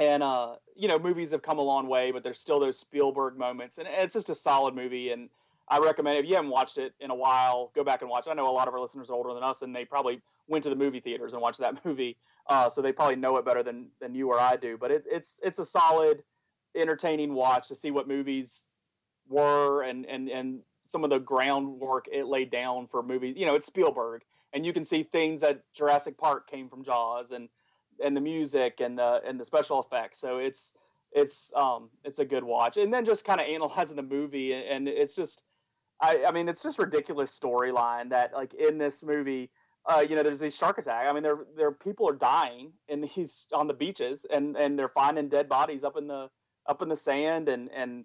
[0.00, 3.36] And uh, you know movies have come a long way but there's still those spielberg
[3.36, 3.78] moments.
[3.78, 5.28] And it's just a solid movie and
[5.68, 8.34] i recommend if you haven't watched it in a while go back and watch i
[8.34, 10.70] know a lot of our listeners are older than us and they probably went to
[10.70, 12.16] the movie theaters and watched that movie
[12.50, 14.76] uh, so they probably know it better than than you or i do.
[14.78, 16.22] But it, it's it's a solid
[16.74, 18.68] entertaining watch to see what movies
[19.28, 23.36] were and and and some of the groundwork it laid down for movies.
[23.36, 24.22] You know it's spielberg
[24.52, 27.48] and you can see things that jurassic park came from jaws and
[28.04, 30.18] and the music and the and the special effects.
[30.18, 30.74] So it's
[31.12, 32.76] it's um it's a good watch.
[32.76, 35.44] And then just kind of analyzing the movie and it's just
[36.00, 39.50] I I mean it's just ridiculous storyline that like in this movie
[39.86, 41.06] uh, you know, there's these shark attack.
[41.08, 44.88] I mean, there there people are dying in these on the beaches, and and they're
[44.88, 46.28] finding dead bodies up in the
[46.66, 48.04] up in the sand, and and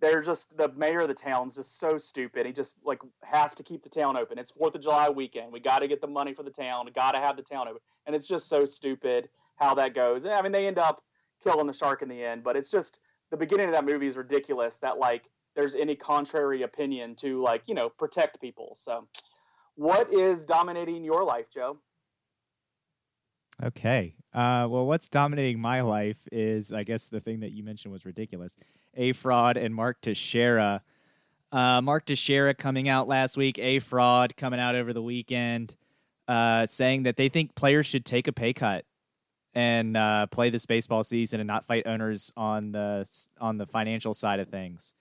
[0.00, 2.46] they're just the mayor of the town's just so stupid.
[2.46, 4.38] He just like has to keep the town open.
[4.38, 5.52] It's Fourth of July weekend.
[5.52, 6.86] We got to get the money for the town.
[6.86, 10.24] We got to have the town open, and it's just so stupid how that goes.
[10.24, 11.02] I mean, they end up
[11.42, 14.16] killing the shark in the end, but it's just the beginning of that movie is
[14.16, 14.76] ridiculous.
[14.78, 15.24] That like
[15.56, 18.76] there's any contrary opinion to like you know protect people.
[18.78, 19.08] So,
[19.74, 21.78] what is dominating your life, Joe?
[23.62, 24.14] Okay.
[24.32, 28.04] Uh, well, what's dominating my life is, I guess, the thing that you mentioned was
[28.04, 28.56] ridiculous.
[28.94, 30.82] A fraud and Mark Teixeira.
[31.50, 33.58] Uh, Mark Teixeira coming out last week.
[33.58, 35.74] A fraud coming out over the weekend,
[36.28, 38.84] uh, saying that they think players should take a pay cut
[39.54, 43.08] and uh, play this baseball season and not fight owners on the
[43.40, 44.94] on the financial side of things.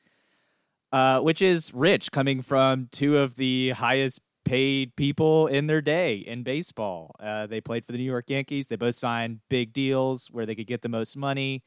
[0.93, 6.16] Uh, which is rich coming from two of the highest paid people in their day
[6.16, 7.16] in baseball.
[7.20, 8.70] Uh, they played for the New York Yankees.
[8.70, 11.64] They both signed big deals where they could get the most money.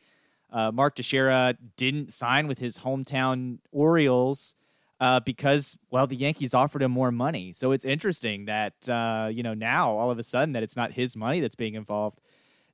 [0.51, 4.55] Uh, Mark Teixeira didn't sign with his hometown Orioles
[4.99, 7.53] uh, because, well, the Yankees offered him more money.
[7.53, 10.93] So it's interesting that uh, you know now all of a sudden that it's not
[10.93, 12.20] his money that's being involved,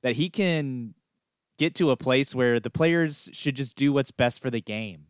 [0.01, 0.93] that he can
[1.57, 5.07] get to a place where the players should just do what's best for the game,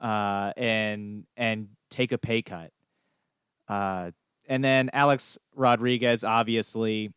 [0.00, 2.70] uh, and and take a pay cut.
[3.68, 4.10] Uh,
[4.48, 7.12] and then Alex Rodriguez, obviously,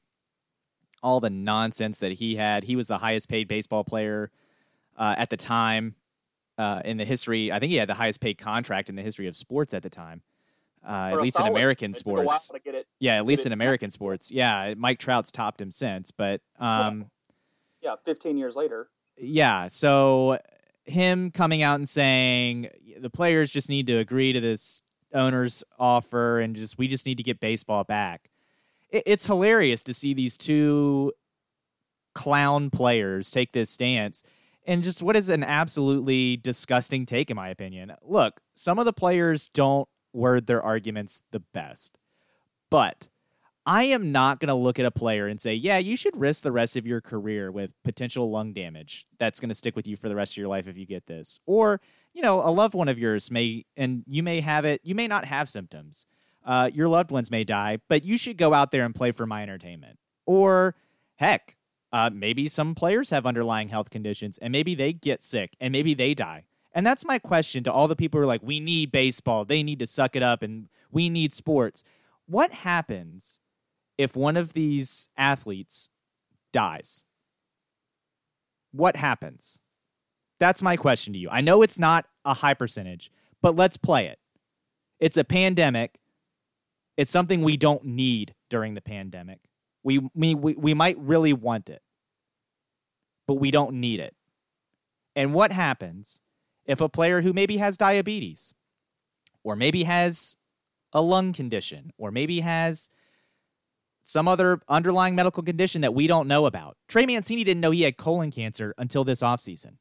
[1.02, 2.64] all the nonsense that he had.
[2.64, 4.32] He was the highest paid baseball player
[4.98, 5.96] uh, at the time
[6.58, 7.52] uh, in the history.
[7.52, 9.90] I think he had the highest paid contract in the history of sports at the
[9.90, 10.22] time.
[10.88, 11.50] Uh, at least solid.
[11.50, 12.52] in American sports.
[13.00, 14.32] yeah, at least in American sports.
[14.32, 17.08] Yeah, Mike Trout's topped him since, but um,
[17.82, 18.90] yeah, 15 years later.
[19.18, 20.40] Yeah, so
[20.86, 24.82] him coming out and saying the players just need to agree to this
[25.14, 28.30] owner's offer and just we just need to get baseball back.
[28.90, 31.14] It, it's hilarious to see these two
[32.16, 34.24] clown players take this stance
[34.66, 37.94] and just what is an absolutely disgusting take in my opinion.
[38.02, 41.98] Look, some of the players don't word their arguments the best.
[42.70, 43.08] But
[43.66, 46.44] I am not going to look at a player and say, yeah, you should risk
[46.44, 49.96] the rest of your career with potential lung damage that's going to stick with you
[49.96, 51.40] for the rest of your life if you get this.
[51.46, 51.82] Or
[52.14, 55.08] you know, a loved one of yours may, and you may have it, you may
[55.08, 56.06] not have symptoms.
[56.46, 59.26] Uh, your loved ones may die, but you should go out there and play for
[59.26, 60.00] my entertainment.
[60.26, 60.76] Or
[61.16, 61.56] heck,
[61.92, 65.94] uh, maybe some players have underlying health conditions and maybe they get sick and maybe
[65.94, 66.46] they die.
[66.72, 69.64] And that's my question to all the people who are like, we need baseball, they
[69.64, 71.84] need to suck it up, and we need sports.
[72.28, 73.40] What happens
[74.00, 75.90] if one of these athletes
[76.54, 77.04] dies?
[78.72, 79.60] What happens?
[80.40, 81.28] That's my question to you.
[81.30, 83.12] I know it's not a high percentage,
[83.42, 84.18] but let's play it.
[85.02, 86.00] It's a pandemic.
[86.96, 89.40] It's something we don't need during the pandemic.
[89.84, 91.82] We, we, we, might really want it,
[93.28, 94.16] but we don't need it.
[95.14, 96.22] And what happens
[96.66, 98.54] if a player who maybe has diabetes
[99.44, 100.38] or maybe has
[100.94, 102.90] a lung condition, or maybe has
[104.10, 106.76] some other underlying medical condition that we don't know about.
[106.88, 109.74] Trey Mancini didn't know he had colon cancer until this offseason.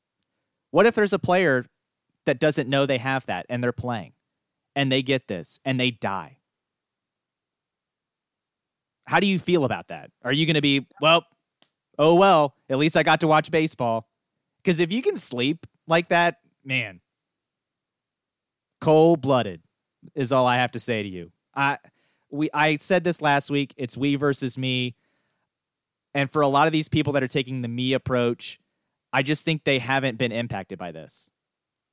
[0.71, 1.65] What if there's a player
[2.27, 4.13] that doesn't know they have that and they're playing
[4.77, 6.37] and they get this and they die?
[9.07, 10.11] How do you feel about that?
[10.23, 11.25] Are you going to be, well,
[11.99, 14.07] oh, well, at least I got to watch baseball?
[14.63, 17.01] Because if you can sleep like that, man,
[18.83, 19.63] cold blooded
[20.15, 21.33] is all I have to say to you.
[21.55, 21.79] I
[22.31, 23.75] we I said this last week.
[23.77, 24.95] It's we versus me.
[26.15, 28.59] And for a lot of these people that are taking the me approach,
[29.13, 31.31] I just think they haven't been impacted by this.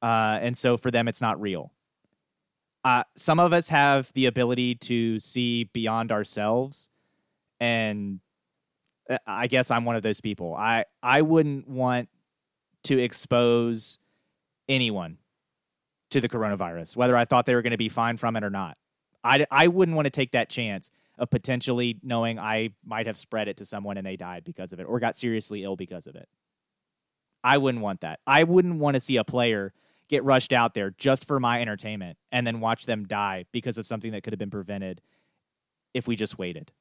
[0.01, 1.71] Uh, and so for them, it's not real.
[2.83, 6.89] Uh, some of us have the ability to see beyond ourselves.
[7.59, 8.19] And
[9.09, 10.55] uh, I guess I'm one of those people.
[10.55, 12.09] I, I wouldn't want
[12.83, 13.99] to expose
[14.69, 15.17] anyone
[16.11, 18.49] to the coronavirus, whether I thought they were going to be fine from it or
[18.49, 18.77] not.
[19.25, 23.47] I, I wouldn't want to take that chance of potentially knowing I might have spread
[23.47, 26.15] it to someone and they died because of it or got seriously ill because of
[26.15, 26.29] it.
[27.43, 28.19] I wouldn't want that.
[28.27, 29.73] I wouldn't want to see a player
[30.07, 33.87] get rushed out there just for my entertainment and then watch them die because of
[33.87, 35.01] something that could have been prevented
[35.93, 36.71] if we just waited.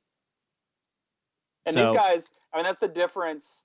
[1.66, 3.64] And so, these guys, I mean, that's the difference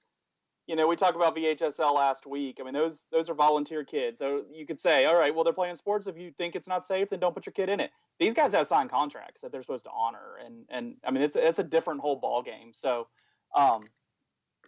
[0.69, 2.59] you know, we talked about VHSL last week.
[2.61, 4.19] I mean, those those are volunteer kids.
[4.19, 6.05] So you could say, all right, well, they're playing sports.
[6.05, 7.89] If you think it's not safe, then don't put your kid in it.
[8.19, 11.35] These guys have signed contracts that they're supposed to honor, and and I mean, it's
[11.35, 12.69] it's a different whole ball game.
[12.75, 13.07] So,
[13.55, 13.81] um,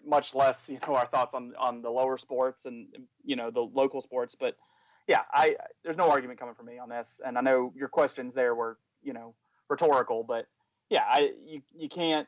[0.03, 2.87] much less, you know, our thoughts on on the lower sports and
[3.23, 4.33] you know the local sports.
[4.33, 4.57] But
[5.05, 8.33] yeah, I there's no argument coming from me on this, and I know your questions
[8.33, 9.35] there were you know
[9.69, 10.47] rhetorical, but
[10.89, 12.27] yeah, I you you can't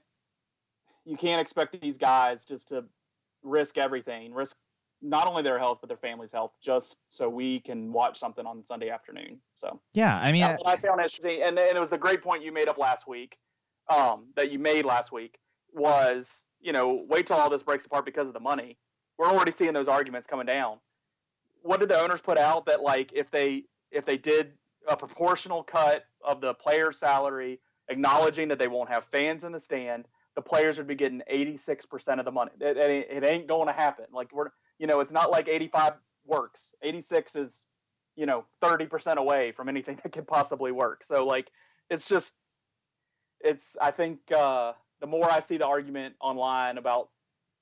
[1.05, 2.85] you can't expect these guys just to
[3.43, 4.57] risk everything, risk
[5.01, 8.63] not only their health but their family's health, just so we can watch something on
[8.63, 9.39] Sunday afternoon.
[9.55, 12.43] So yeah, I mean, I, I found interesting, and, and it was the great point
[12.43, 13.37] you made up last week,
[13.93, 15.37] um, that you made last week
[15.73, 18.77] was you know wait till all this breaks apart because of the money.
[19.17, 20.77] We're already seeing those arguments coming down.
[21.61, 24.53] What did the owners put out that like if they if they did
[24.87, 27.59] a proportional cut of the player's salary,
[27.89, 30.05] acknowledging that they won't have fans in the stand,
[30.35, 32.51] the players would be getting 86% of the money.
[32.59, 34.05] It, it, it ain't going to happen.
[34.11, 34.49] Like we're,
[34.79, 35.93] you know, it's not like 85
[36.25, 36.73] works.
[36.81, 37.63] 86 is,
[38.15, 41.03] you know, 30% away from anything that could possibly work.
[41.05, 41.49] So like,
[41.89, 42.33] it's just,
[43.39, 47.09] it's, I think, uh, the more I see the argument online about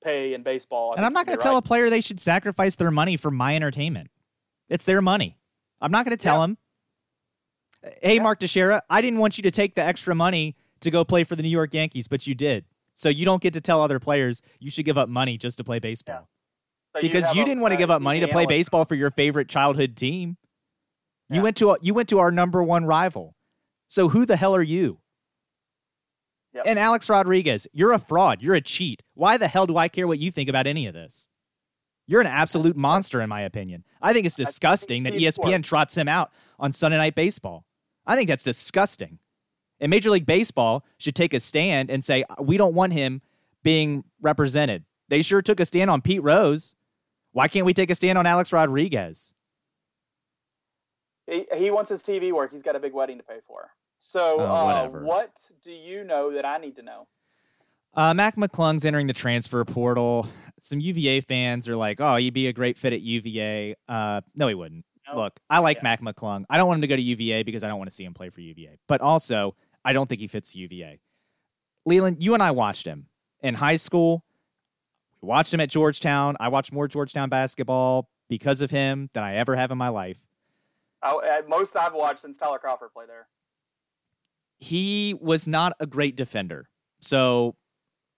[0.04, 2.92] pay in baseball, and I'm not going to tell a player they should sacrifice their
[2.92, 4.10] money for my entertainment.
[4.68, 5.36] It's their money.
[5.80, 6.46] I'm not going to tell yeah.
[6.46, 6.58] them,
[8.00, 8.22] hey, yeah.
[8.22, 11.36] Mark Teixeira, I didn't want you to take the extra money to go play for
[11.36, 12.64] the New York Yankees, but you did.
[12.94, 15.64] So you don't get to tell other players you should give up money just to
[15.64, 16.28] play baseball.
[16.94, 17.00] Yeah.
[17.00, 19.96] because you, didn't want to give up money to play baseball for your favorite childhood
[19.96, 20.36] team.
[21.30, 21.36] Yeah.
[21.36, 23.34] You went to a, you went to our number one rival.
[23.88, 24.98] So who the hell are you?
[26.54, 26.64] Yep.
[26.66, 28.42] And Alex Rodriguez, you're a fraud.
[28.42, 29.02] You're a cheat.
[29.14, 31.28] Why the hell do I care what you think about any of this?
[32.06, 33.84] You're an absolute monster, in my opinion.
[34.02, 37.64] I think it's disgusting that ESPN trots him out on Sunday Night Baseball.
[38.06, 39.18] I think that's disgusting.
[39.82, 43.20] And Major League Baseball should take a stand and say, we don't want him
[43.64, 44.84] being represented.
[45.08, 46.76] They sure took a stand on Pete Rose.
[47.32, 49.34] Why can't we take a stand on Alex Rodriguez?
[51.26, 52.52] He, he wants his TV work.
[52.52, 53.70] He's got a big wedding to pay for.
[53.98, 55.32] So, oh, uh, what
[55.62, 57.08] do you know that I need to know?
[57.94, 60.28] Uh, Mac McClung's entering the transfer portal.
[60.60, 64.48] Some UVA fans are like, "Oh, he'd be a great fit at UVA." Uh, no,
[64.48, 64.84] he wouldn't.
[65.08, 65.20] No.
[65.20, 65.82] Look, I like yeah.
[65.84, 66.44] Mac McClung.
[66.48, 68.14] I don't want him to go to UVA because I don't want to see him
[68.14, 68.78] play for UVA.
[68.88, 69.54] But also,
[69.84, 71.00] I don't think he fits UVA.
[71.84, 73.06] Leland, you and I watched him
[73.42, 74.24] in high school.
[75.20, 76.36] We watched him at Georgetown.
[76.40, 80.18] I watched more Georgetown basketball because of him than I ever have in my life.
[81.02, 83.26] I, most I've watched since Tyler Crawford played there.
[84.58, 86.68] He was not a great defender.
[87.00, 87.56] So,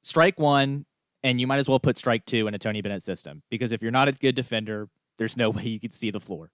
[0.02, 0.84] strike one,
[1.22, 3.80] and you might as well put strike two in a Tony Bennett system because if
[3.80, 6.50] you're not a good defender, there's no way you could see the floor.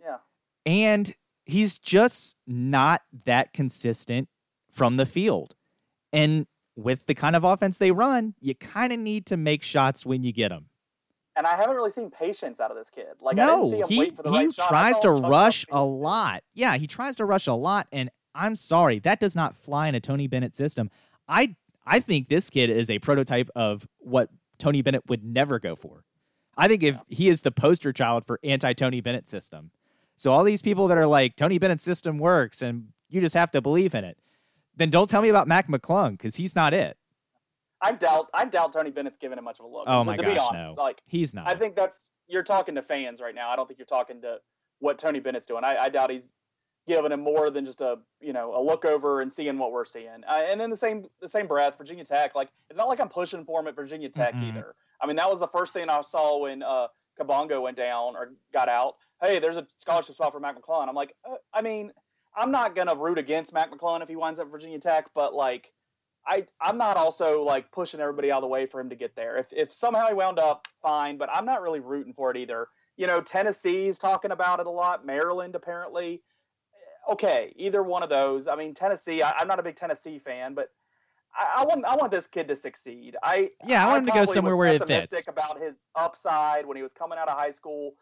[0.00, 0.16] Yeah.
[0.64, 1.14] And
[1.44, 4.28] he's just not that consistent
[4.70, 5.54] from the field.
[6.12, 6.46] And
[6.76, 10.22] with the kind of offense they run, you kind of need to make shots when
[10.22, 10.66] you get them.
[11.36, 13.06] And I haven't really seen patience out of this kid.
[13.20, 16.44] Like no, he, he right tries to rush a lot.
[16.54, 19.96] Yeah, he tries to rush a lot, and I'm sorry, that does not fly in
[19.96, 20.90] a Tony Bennett system.
[21.28, 25.74] I I think this kid is a prototype of what Tony Bennett would never go
[25.74, 26.04] for.
[26.56, 29.72] I think if he is the poster child for anti Tony Bennett system.
[30.16, 33.50] So all these people that are like Tony Bennett's system works and you just have
[33.52, 34.18] to believe in it,
[34.76, 36.96] then don't tell me about Mac McClung because he's not it.
[37.80, 39.84] I doubt I doubt Tony Bennett's given him much of a look.
[39.86, 40.82] Oh to, my to gosh, be honest, no.
[40.82, 41.48] like he's not.
[41.48, 43.50] I think that's you're talking to fans right now.
[43.50, 44.38] I don't think you're talking to
[44.78, 45.64] what Tony Bennett's doing.
[45.64, 46.32] I, I doubt he's
[46.86, 49.84] giving him more than just a you know a look over and seeing what we're
[49.84, 50.22] seeing.
[50.26, 52.34] Uh, and then the same the same breath, Virginia Tech.
[52.34, 54.48] Like it's not like I'm pushing for him at Virginia Tech Mhm.
[54.48, 54.74] either.
[55.00, 56.86] I mean that was the first thing I saw when uh,
[57.20, 58.94] Kabongo went down or got out.
[59.22, 60.88] Hey, there's a scholarship spot for Mac McClung.
[60.88, 61.92] I'm like, uh, I mean,
[62.36, 65.34] I'm not gonna root against Mac McClung if he winds up at Virginia Tech, but
[65.34, 65.70] like.
[66.26, 69.14] I, I'm not also like pushing everybody out of the way for him to get
[69.14, 69.36] there.
[69.36, 72.68] If, if somehow he wound up, fine, but I'm not really rooting for it either.
[72.96, 75.04] You know, Tennessee's talking about it a lot.
[75.04, 76.22] Maryland apparently
[77.10, 78.48] okay, either one of those.
[78.48, 79.22] I mean, Tennessee.
[79.22, 80.70] I, I'm not a big Tennessee fan, but
[81.34, 83.16] I, I want I want this kid to succeed.
[83.22, 85.26] I Yeah, I want him to go somewhere where it fits.
[85.28, 87.94] About his upside when he was coming out of high school,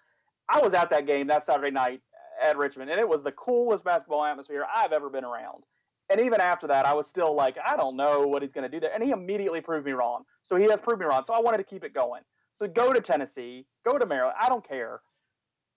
[0.53, 2.01] I was at that game that Saturday night
[2.43, 5.65] at Richmond, and it was the coolest basketball atmosphere I've ever been around.
[6.11, 8.69] And even after that, I was still like, I don't know what he's going to
[8.69, 8.93] do there.
[8.93, 10.25] And he immediately proved me wrong.
[10.45, 11.25] So he has proved me wrong.
[11.25, 12.23] So I wanted to keep it going.
[12.59, 14.37] So go to Tennessee, go to Maryland.
[14.39, 15.01] I don't care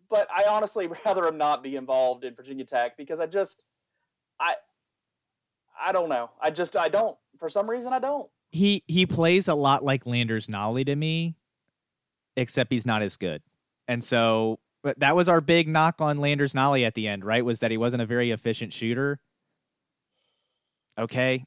[0.10, 3.65] but I honestly rather him not be involved in Virginia Tech because I just
[4.39, 4.56] I
[5.84, 6.31] I don't know.
[6.41, 8.30] I just I don't for some reason I don't.
[8.52, 11.35] He he plays a lot like Landers Nolley to me,
[12.38, 13.41] except he's not as good.
[13.88, 17.44] And so but that was our big knock on Landers Nolley at the end, right?
[17.44, 19.20] Was that he wasn't a very efficient shooter.
[20.95, 21.44] Okay.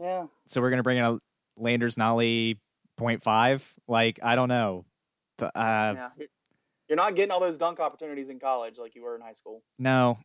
[0.00, 0.26] Yeah.
[0.46, 1.18] So we're gonna bring in a
[1.58, 2.58] Landers Nolley
[3.00, 3.72] 0.5.
[3.88, 4.84] Like, I don't know.
[5.38, 6.08] But, uh yeah.
[6.16, 9.62] You're- not getting all those dunk opportunities in college like you were in high school.
[9.78, 10.16] no.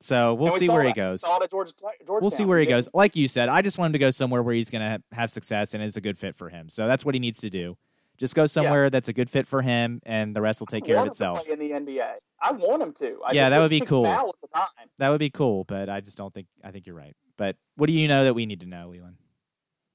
[0.00, 0.96] So we'll we see where he that.
[0.96, 1.22] goes.
[1.22, 1.72] Saw it Georgia,
[2.06, 2.90] We'll see where he goes.
[2.92, 5.30] Like you said, I just want him to go somewhere where he's going to have
[5.30, 6.68] success and is a good fit for him.
[6.68, 7.78] So that's what he needs to do.
[8.16, 8.92] Just go somewhere Yes.
[8.92, 11.08] that's a good fit for him, and the rest will take I care of want
[11.08, 11.48] him to itself.
[11.48, 12.14] in the NBA.
[12.40, 13.18] I want him to.
[13.26, 14.04] I Yeah, that would be cool.
[14.04, 14.66] Now is the time.
[14.98, 16.46] That would be cool, but I just don't think.
[16.62, 17.16] I think you're right.
[17.36, 19.16] But what do you know that we need to know, Leland?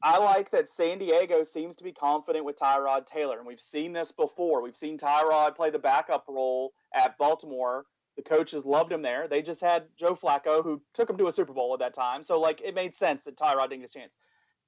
[0.01, 3.91] I like that San Diego seems to be confident with Tyrod Taylor, and we've seen
[3.93, 4.61] this before.
[4.61, 7.85] We've seen Tyrod play the backup role at Baltimore.
[8.15, 9.27] The coaches loved him there.
[9.27, 12.23] They just had Joe Flacco, who took him to a Super Bowl at that time.
[12.23, 14.15] So, like, it made sense that Tyrod didn't get a chance.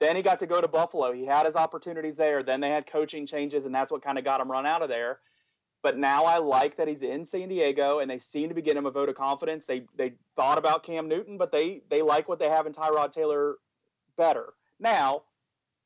[0.02, 1.14] Then he got to go to Buffalo.
[1.14, 2.42] He had his opportunities there.
[2.42, 4.90] Then they had coaching changes, and that's what kind of got him run out of
[4.90, 5.20] there.
[5.84, 8.80] But now I like that he's in San Diego, and they seem to be getting
[8.80, 9.68] him a vote of confidence.
[9.68, 13.12] They they thought about Cam Newton, but they they like what they have in Tyrod
[13.12, 13.58] Taylor
[14.18, 14.54] better.
[14.80, 15.22] Now,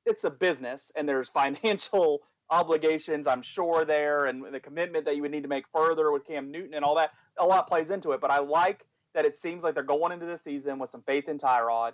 [0.05, 5.23] it's a business, and there's financial obligations, I'm sure, there, and the commitment that you
[5.23, 7.11] would need to make further with Cam Newton and all that.
[7.37, 8.21] A lot plays into it.
[8.21, 11.27] But I like that it seems like they're going into the season with some faith
[11.27, 11.93] in Tyrod.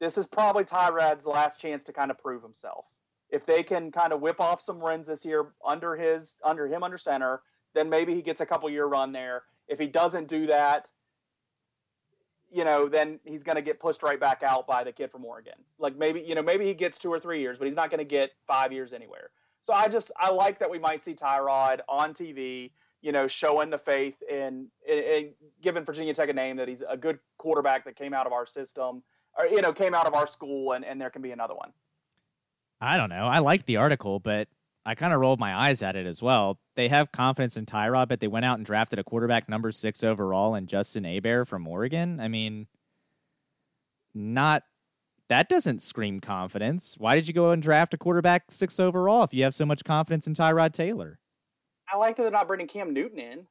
[0.00, 2.84] This is probably Tyrod's last chance to kind of prove himself.
[3.30, 6.82] If they can kind of whip off some wins this year under his under him
[6.82, 7.40] under center,
[7.74, 9.42] then maybe he gets a couple year run there.
[9.68, 10.90] If he doesn't do that,
[12.50, 15.24] you know, then he's going to get pushed right back out by the kid from
[15.24, 15.54] Oregon.
[15.78, 17.98] Like maybe, you know, maybe he gets two or three years, but he's not going
[17.98, 19.30] to get five years anywhere.
[19.62, 22.70] So I just, I like that we might see Tyrod on TV,
[23.02, 26.96] you know, showing the faith and, and giving Virginia Tech a name that he's a
[26.96, 29.02] good quarterback that came out of our system
[29.38, 31.72] or, you know, came out of our school and, and there can be another one.
[32.80, 33.26] I don't know.
[33.26, 34.48] I liked the article, but
[34.84, 36.60] I kind of rolled my eyes at it as well.
[36.74, 40.04] They have confidence in Tyrod, but they went out and drafted a quarterback number six
[40.04, 42.20] overall and Justin Herbert from Oregon.
[42.20, 42.66] I mean,
[44.14, 44.62] not
[45.28, 46.96] that doesn't scream confidence.
[46.98, 49.82] Why did you go and draft a quarterback six overall if you have so much
[49.84, 51.18] confidence in Tyrod Taylor?
[51.92, 53.46] I like that they're not bringing Cam Newton in.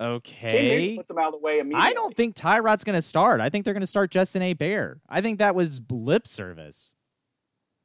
[0.00, 0.96] Okay.
[0.96, 1.88] puts him out of the way immediately.
[1.88, 3.40] I don't think Tyrod's going to start.
[3.40, 5.00] I think they're going to start Justin Herbert.
[5.08, 6.94] I think that was lip service.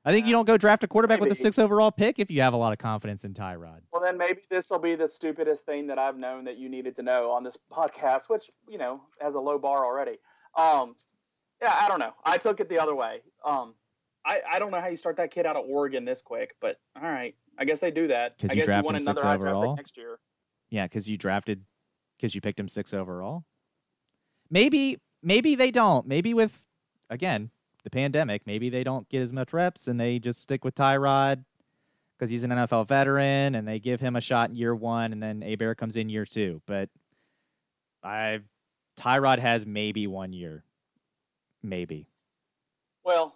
[0.03, 1.35] I think you don't go draft a quarterback with a Maybe.
[1.39, 3.81] six overall pick if you have a lot of confidence in Tyrod.
[3.93, 6.95] Well, then maybe this will be the stupidest thing that I've known that you needed
[6.95, 10.17] to know on this podcast, which you know has a low bar already.
[10.57, 10.95] Um,
[11.61, 12.13] yeah, I don't know.
[12.25, 13.19] I took it the other way.
[13.45, 13.75] Um,
[14.25, 16.77] I, I don't know how you start that kid out of Oregon this quick, but
[16.99, 18.39] all right, I guess they do that.
[18.39, 19.75] 'Cause I you guess you draft want another high draft pick overall?
[19.75, 20.17] next year.
[20.71, 21.63] Yeah, because you drafted,
[22.22, 23.43] because you picked him six overall.
[24.49, 26.06] Maybe, maybe they don't.
[26.06, 26.65] Maybe with,
[27.10, 27.49] again,
[27.84, 31.43] the pandemic, maybe they don't get as much reps and they just stick with Tyrod
[32.18, 35.23] because he's an NFL veteran and they give him a shot in year one and
[35.23, 36.61] then Herbert comes in year two.
[36.68, 36.89] But
[38.03, 38.41] I,
[38.99, 40.64] Tyrod has maybe one year,
[41.64, 42.07] maybe.
[43.03, 43.35] Well,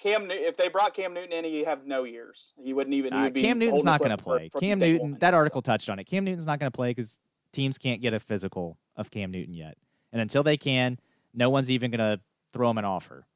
[0.00, 2.52] Cam, if they brought Cam Newton in, he'd have no years.
[2.60, 3.12] He wouldn't even.
[3.12, 4.50] he would be Cam Newton's not going to play.
[4.58, 5.18] Cam Newton, one.
[5.20, 6.04] that article touched on it.
[6.04, 7.20] Cam Newton's not going to play because
[7.54, 9.76] teams can't get a physical of Cam Newton yet.
[10.12, 10.98] And until they can,
[11.32, 12.20] no one's even going to
[12.52, 13.26] throw him an offer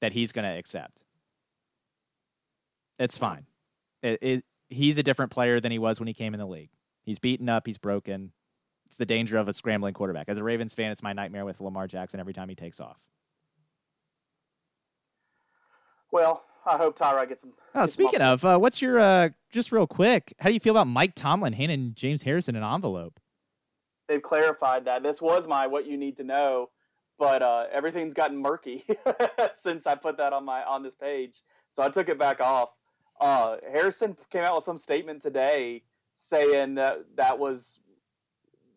[0.00, 1.04] that he's going to accept.
[2.98, 3.46] It's fine.
[4.02, 6.70] It, it, he's a different player than he was when he came in the league.
[7.02, 8.32] He's beaten up, he's broken.
[8.86, 10.28] It's the danger of a scrambling quarterback.
[10.28, 13.00] As a Ravens fan, it's my nightmare with Lamar Jackson every time he takes off.
[16.10, 17.52] Well, I hope Tyrod gets some.
[17.74, 20.34] Oh, gets speaking off- of, uh, what's your uh, just real quick?
[20.40, 23.19] How do you feel about Mike Tomlin handing James Harrison an envelope?
[24.10, 26.68] They've clarified that this was my what you need to know,
[27.16, 28.84] but uh, everything's gotten murky
[29.52, 31.42] since I put that on my on this page.
[31.70, 32.74] So I took it back off.
[33.20, 35.84] Uh, Harrison came out with some statement today
[36.16, 37.78] saying that that was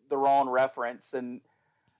[0.08, 1.40] the wrong reference, and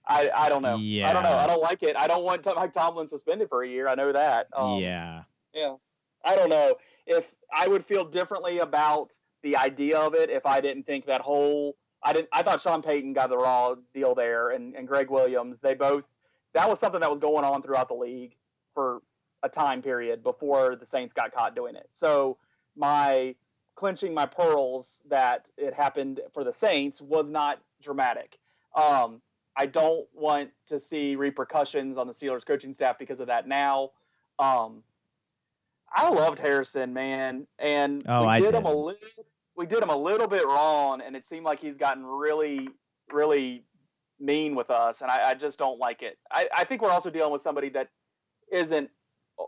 [0.07, 0.77] I I don't know.
[0.77, 1.09] Yeah.
[1.09, 1.35] I don't know.
[1.35, 1.97] I don't like it.
[1.97, 3.89] I don't want Mike Tomlin suspended for a year.
[3.89, 4.47] I know that.
[4.55, 5.23] Um, yeah.
[5.53, 5.75] Yeah.
[6.23, 6.75] I don't know
[7.05, 9.13] if I would feel differently about
[9.43, 11.75] the idea of it if I didn't think that whole
[12.05, 15.59] I didn't I thought Sean Payton got the raw deal there and, and Gregg Williams
[15.59, 16.07] they both
[16.53, 18.35] that was something that was going on throughout the league
[18.73, 19.01] for
[19.43, 21.87] a time period before the Saints got caught doing it.
[21.91, 22.37] So
[22.75, 23.35] my
[23.75, 28.39] clenching my pearls that it happened for the Saints was not dramatic.
[28.73, 29.21] Um,
[29.55, 33.91] I don't want to see repercussions on the Steelers coaching staff because of that now.
[34.39, 34.83] Um,
[35.93, 38.99] I loved Harrison, man, and Oh, we I did him a little.
[39.57, 42.67] We did him a little bit wrong, and it seemed like he's gotten really,
[43.11, 43.63] really
[44.19, 46.17] mean with us, and I, I just don't like it.
[46.31, 47.89] I, I think we're also dealing with somebody that
[48.51, 48.89] isn't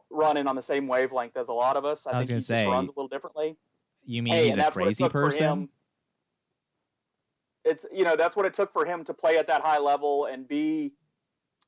[0.09, 2.07] running on the same wavelength as a lot of us.
[2.07, 3.57] I, I was think he gonna just say, runs a little differently.
[4.05, 5.43] You mean Hey, he's a that's what it crazy person?
[5.43, 5.69] him.
[7.65, 10.25] It's you know that's what it took for him to play at that high level
[10.25, 10.93] and be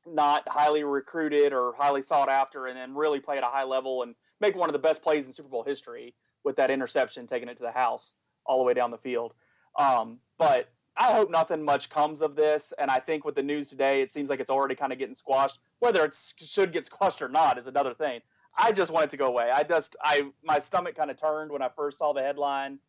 [0.08, 4.04] not highly recruited or highly sought after, and then really play at a high level
[4.04, 7.50] and make one of the best plays in Super Bowl history with that interception, taking
[7.50, 8.14] it to the house
[8.50, 9.34] all the way down the field.
[9.78, 13.70] Um, but I hope nothing much comes of this, and I think with the news
[13.70, 15.60] today, it seems like it's already kind of getting squashed.
[15.80, 18.20] Whether it should get squashed or not is another thing.
[18.58, 19.50] I just want it to go away.
[19.54, 22.80] I just, I, my stomach kind of turned when I first saw the headline.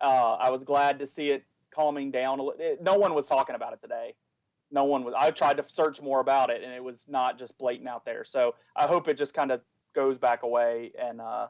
[0.00, 2.40] Uh, I was glad to see it calming down.
[2.40, 4.14] a It, no one was talking about it today.
[4.70, 5.14] No one was.
[5.18, 8.24] I tried to search more about it, and it was not just blatant out there.
[8.24, 9.60] So I hope it just kind of
[9.94, 11.48] goes back away, and uh,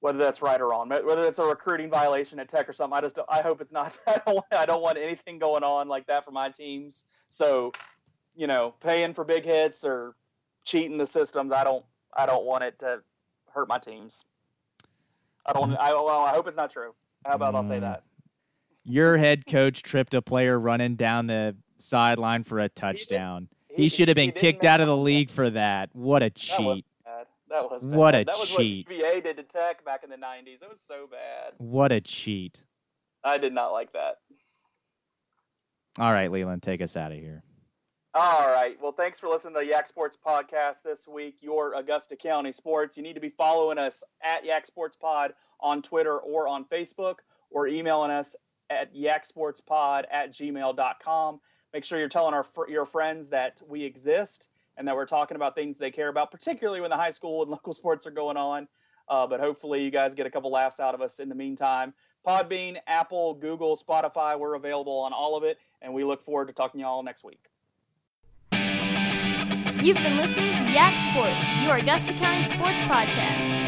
[0.00, 3.00] whether that's right or wrong, whether it's a recruiting violation at Tech or something, I
[3.02, 3.96] just, I hope it's not.
[4.06, 7.04] I don't, want- I don't want anything going on like that for my teams.
[7.28, 7.72] So,
[8.34, 10.14] you know, paying for big hits or
[10.64, 11.84] cheating the systems, I don't,
[12.16, 13.00] I don't want it to
[13.52, 14.24] hurt my teams.
[15.46, 15.74] I don't.
[15.76, 16.94] I well, I hope it's not true.
[17.24, 17.80] How about I'll say Mm.
[17.80, 18.02] that.
[18.84, 23.48] Your head coach tripped a player running down the sideline for a touchdown.
[23.68, 25.00] He, should have been kicked out of the that.
[25.02, 25.90] league for that.
[25.94, 26.84] What a cheat.
[27.50, 27.96] That was bad.
[27.96, 28.88] What a that was cheat.
[28.88, 30.62] what VA did to Tech back in the '90s.
[30.62, 31.54] It was so bad.
[31.58, 32.64] What a cheat.
[33.24, 34.16] I did not like that.
[35.98, 37.42] All right, Leland, take us out of here.
[38.14, 38.76] All right.
[38.80, 41.36] Well, thanks for listening to the Yak Sports Podcast this week.
[41.40, 42.96] Your Augusta County sports.
[42.96, 47.16] You need to be following us at Yak Sports Pod on Twitter or on Facebook,
[47.50, 48.34] or emailing us
[48.70, 51.40] at yaksportspod at gmail.com.
[51.72, 55.54] Make sure you're telling our your friends that we exist and that we're talking about
[55.54, 58.68] things they care about, particularly when the high school and local sports are going on.
[59.08, 61.92] Uh, but hopefully, you guys get a couple laughs out of us in the meantime.
[62.26, 66.52] Podbean, Apple, Google, Spotify, we're available on all of it, and we look forward to
[66.52, 67.46] talking to y'all next week.
[69.82, 73.59] You've been listening to Yak Sports, your Augusta County sports podcast.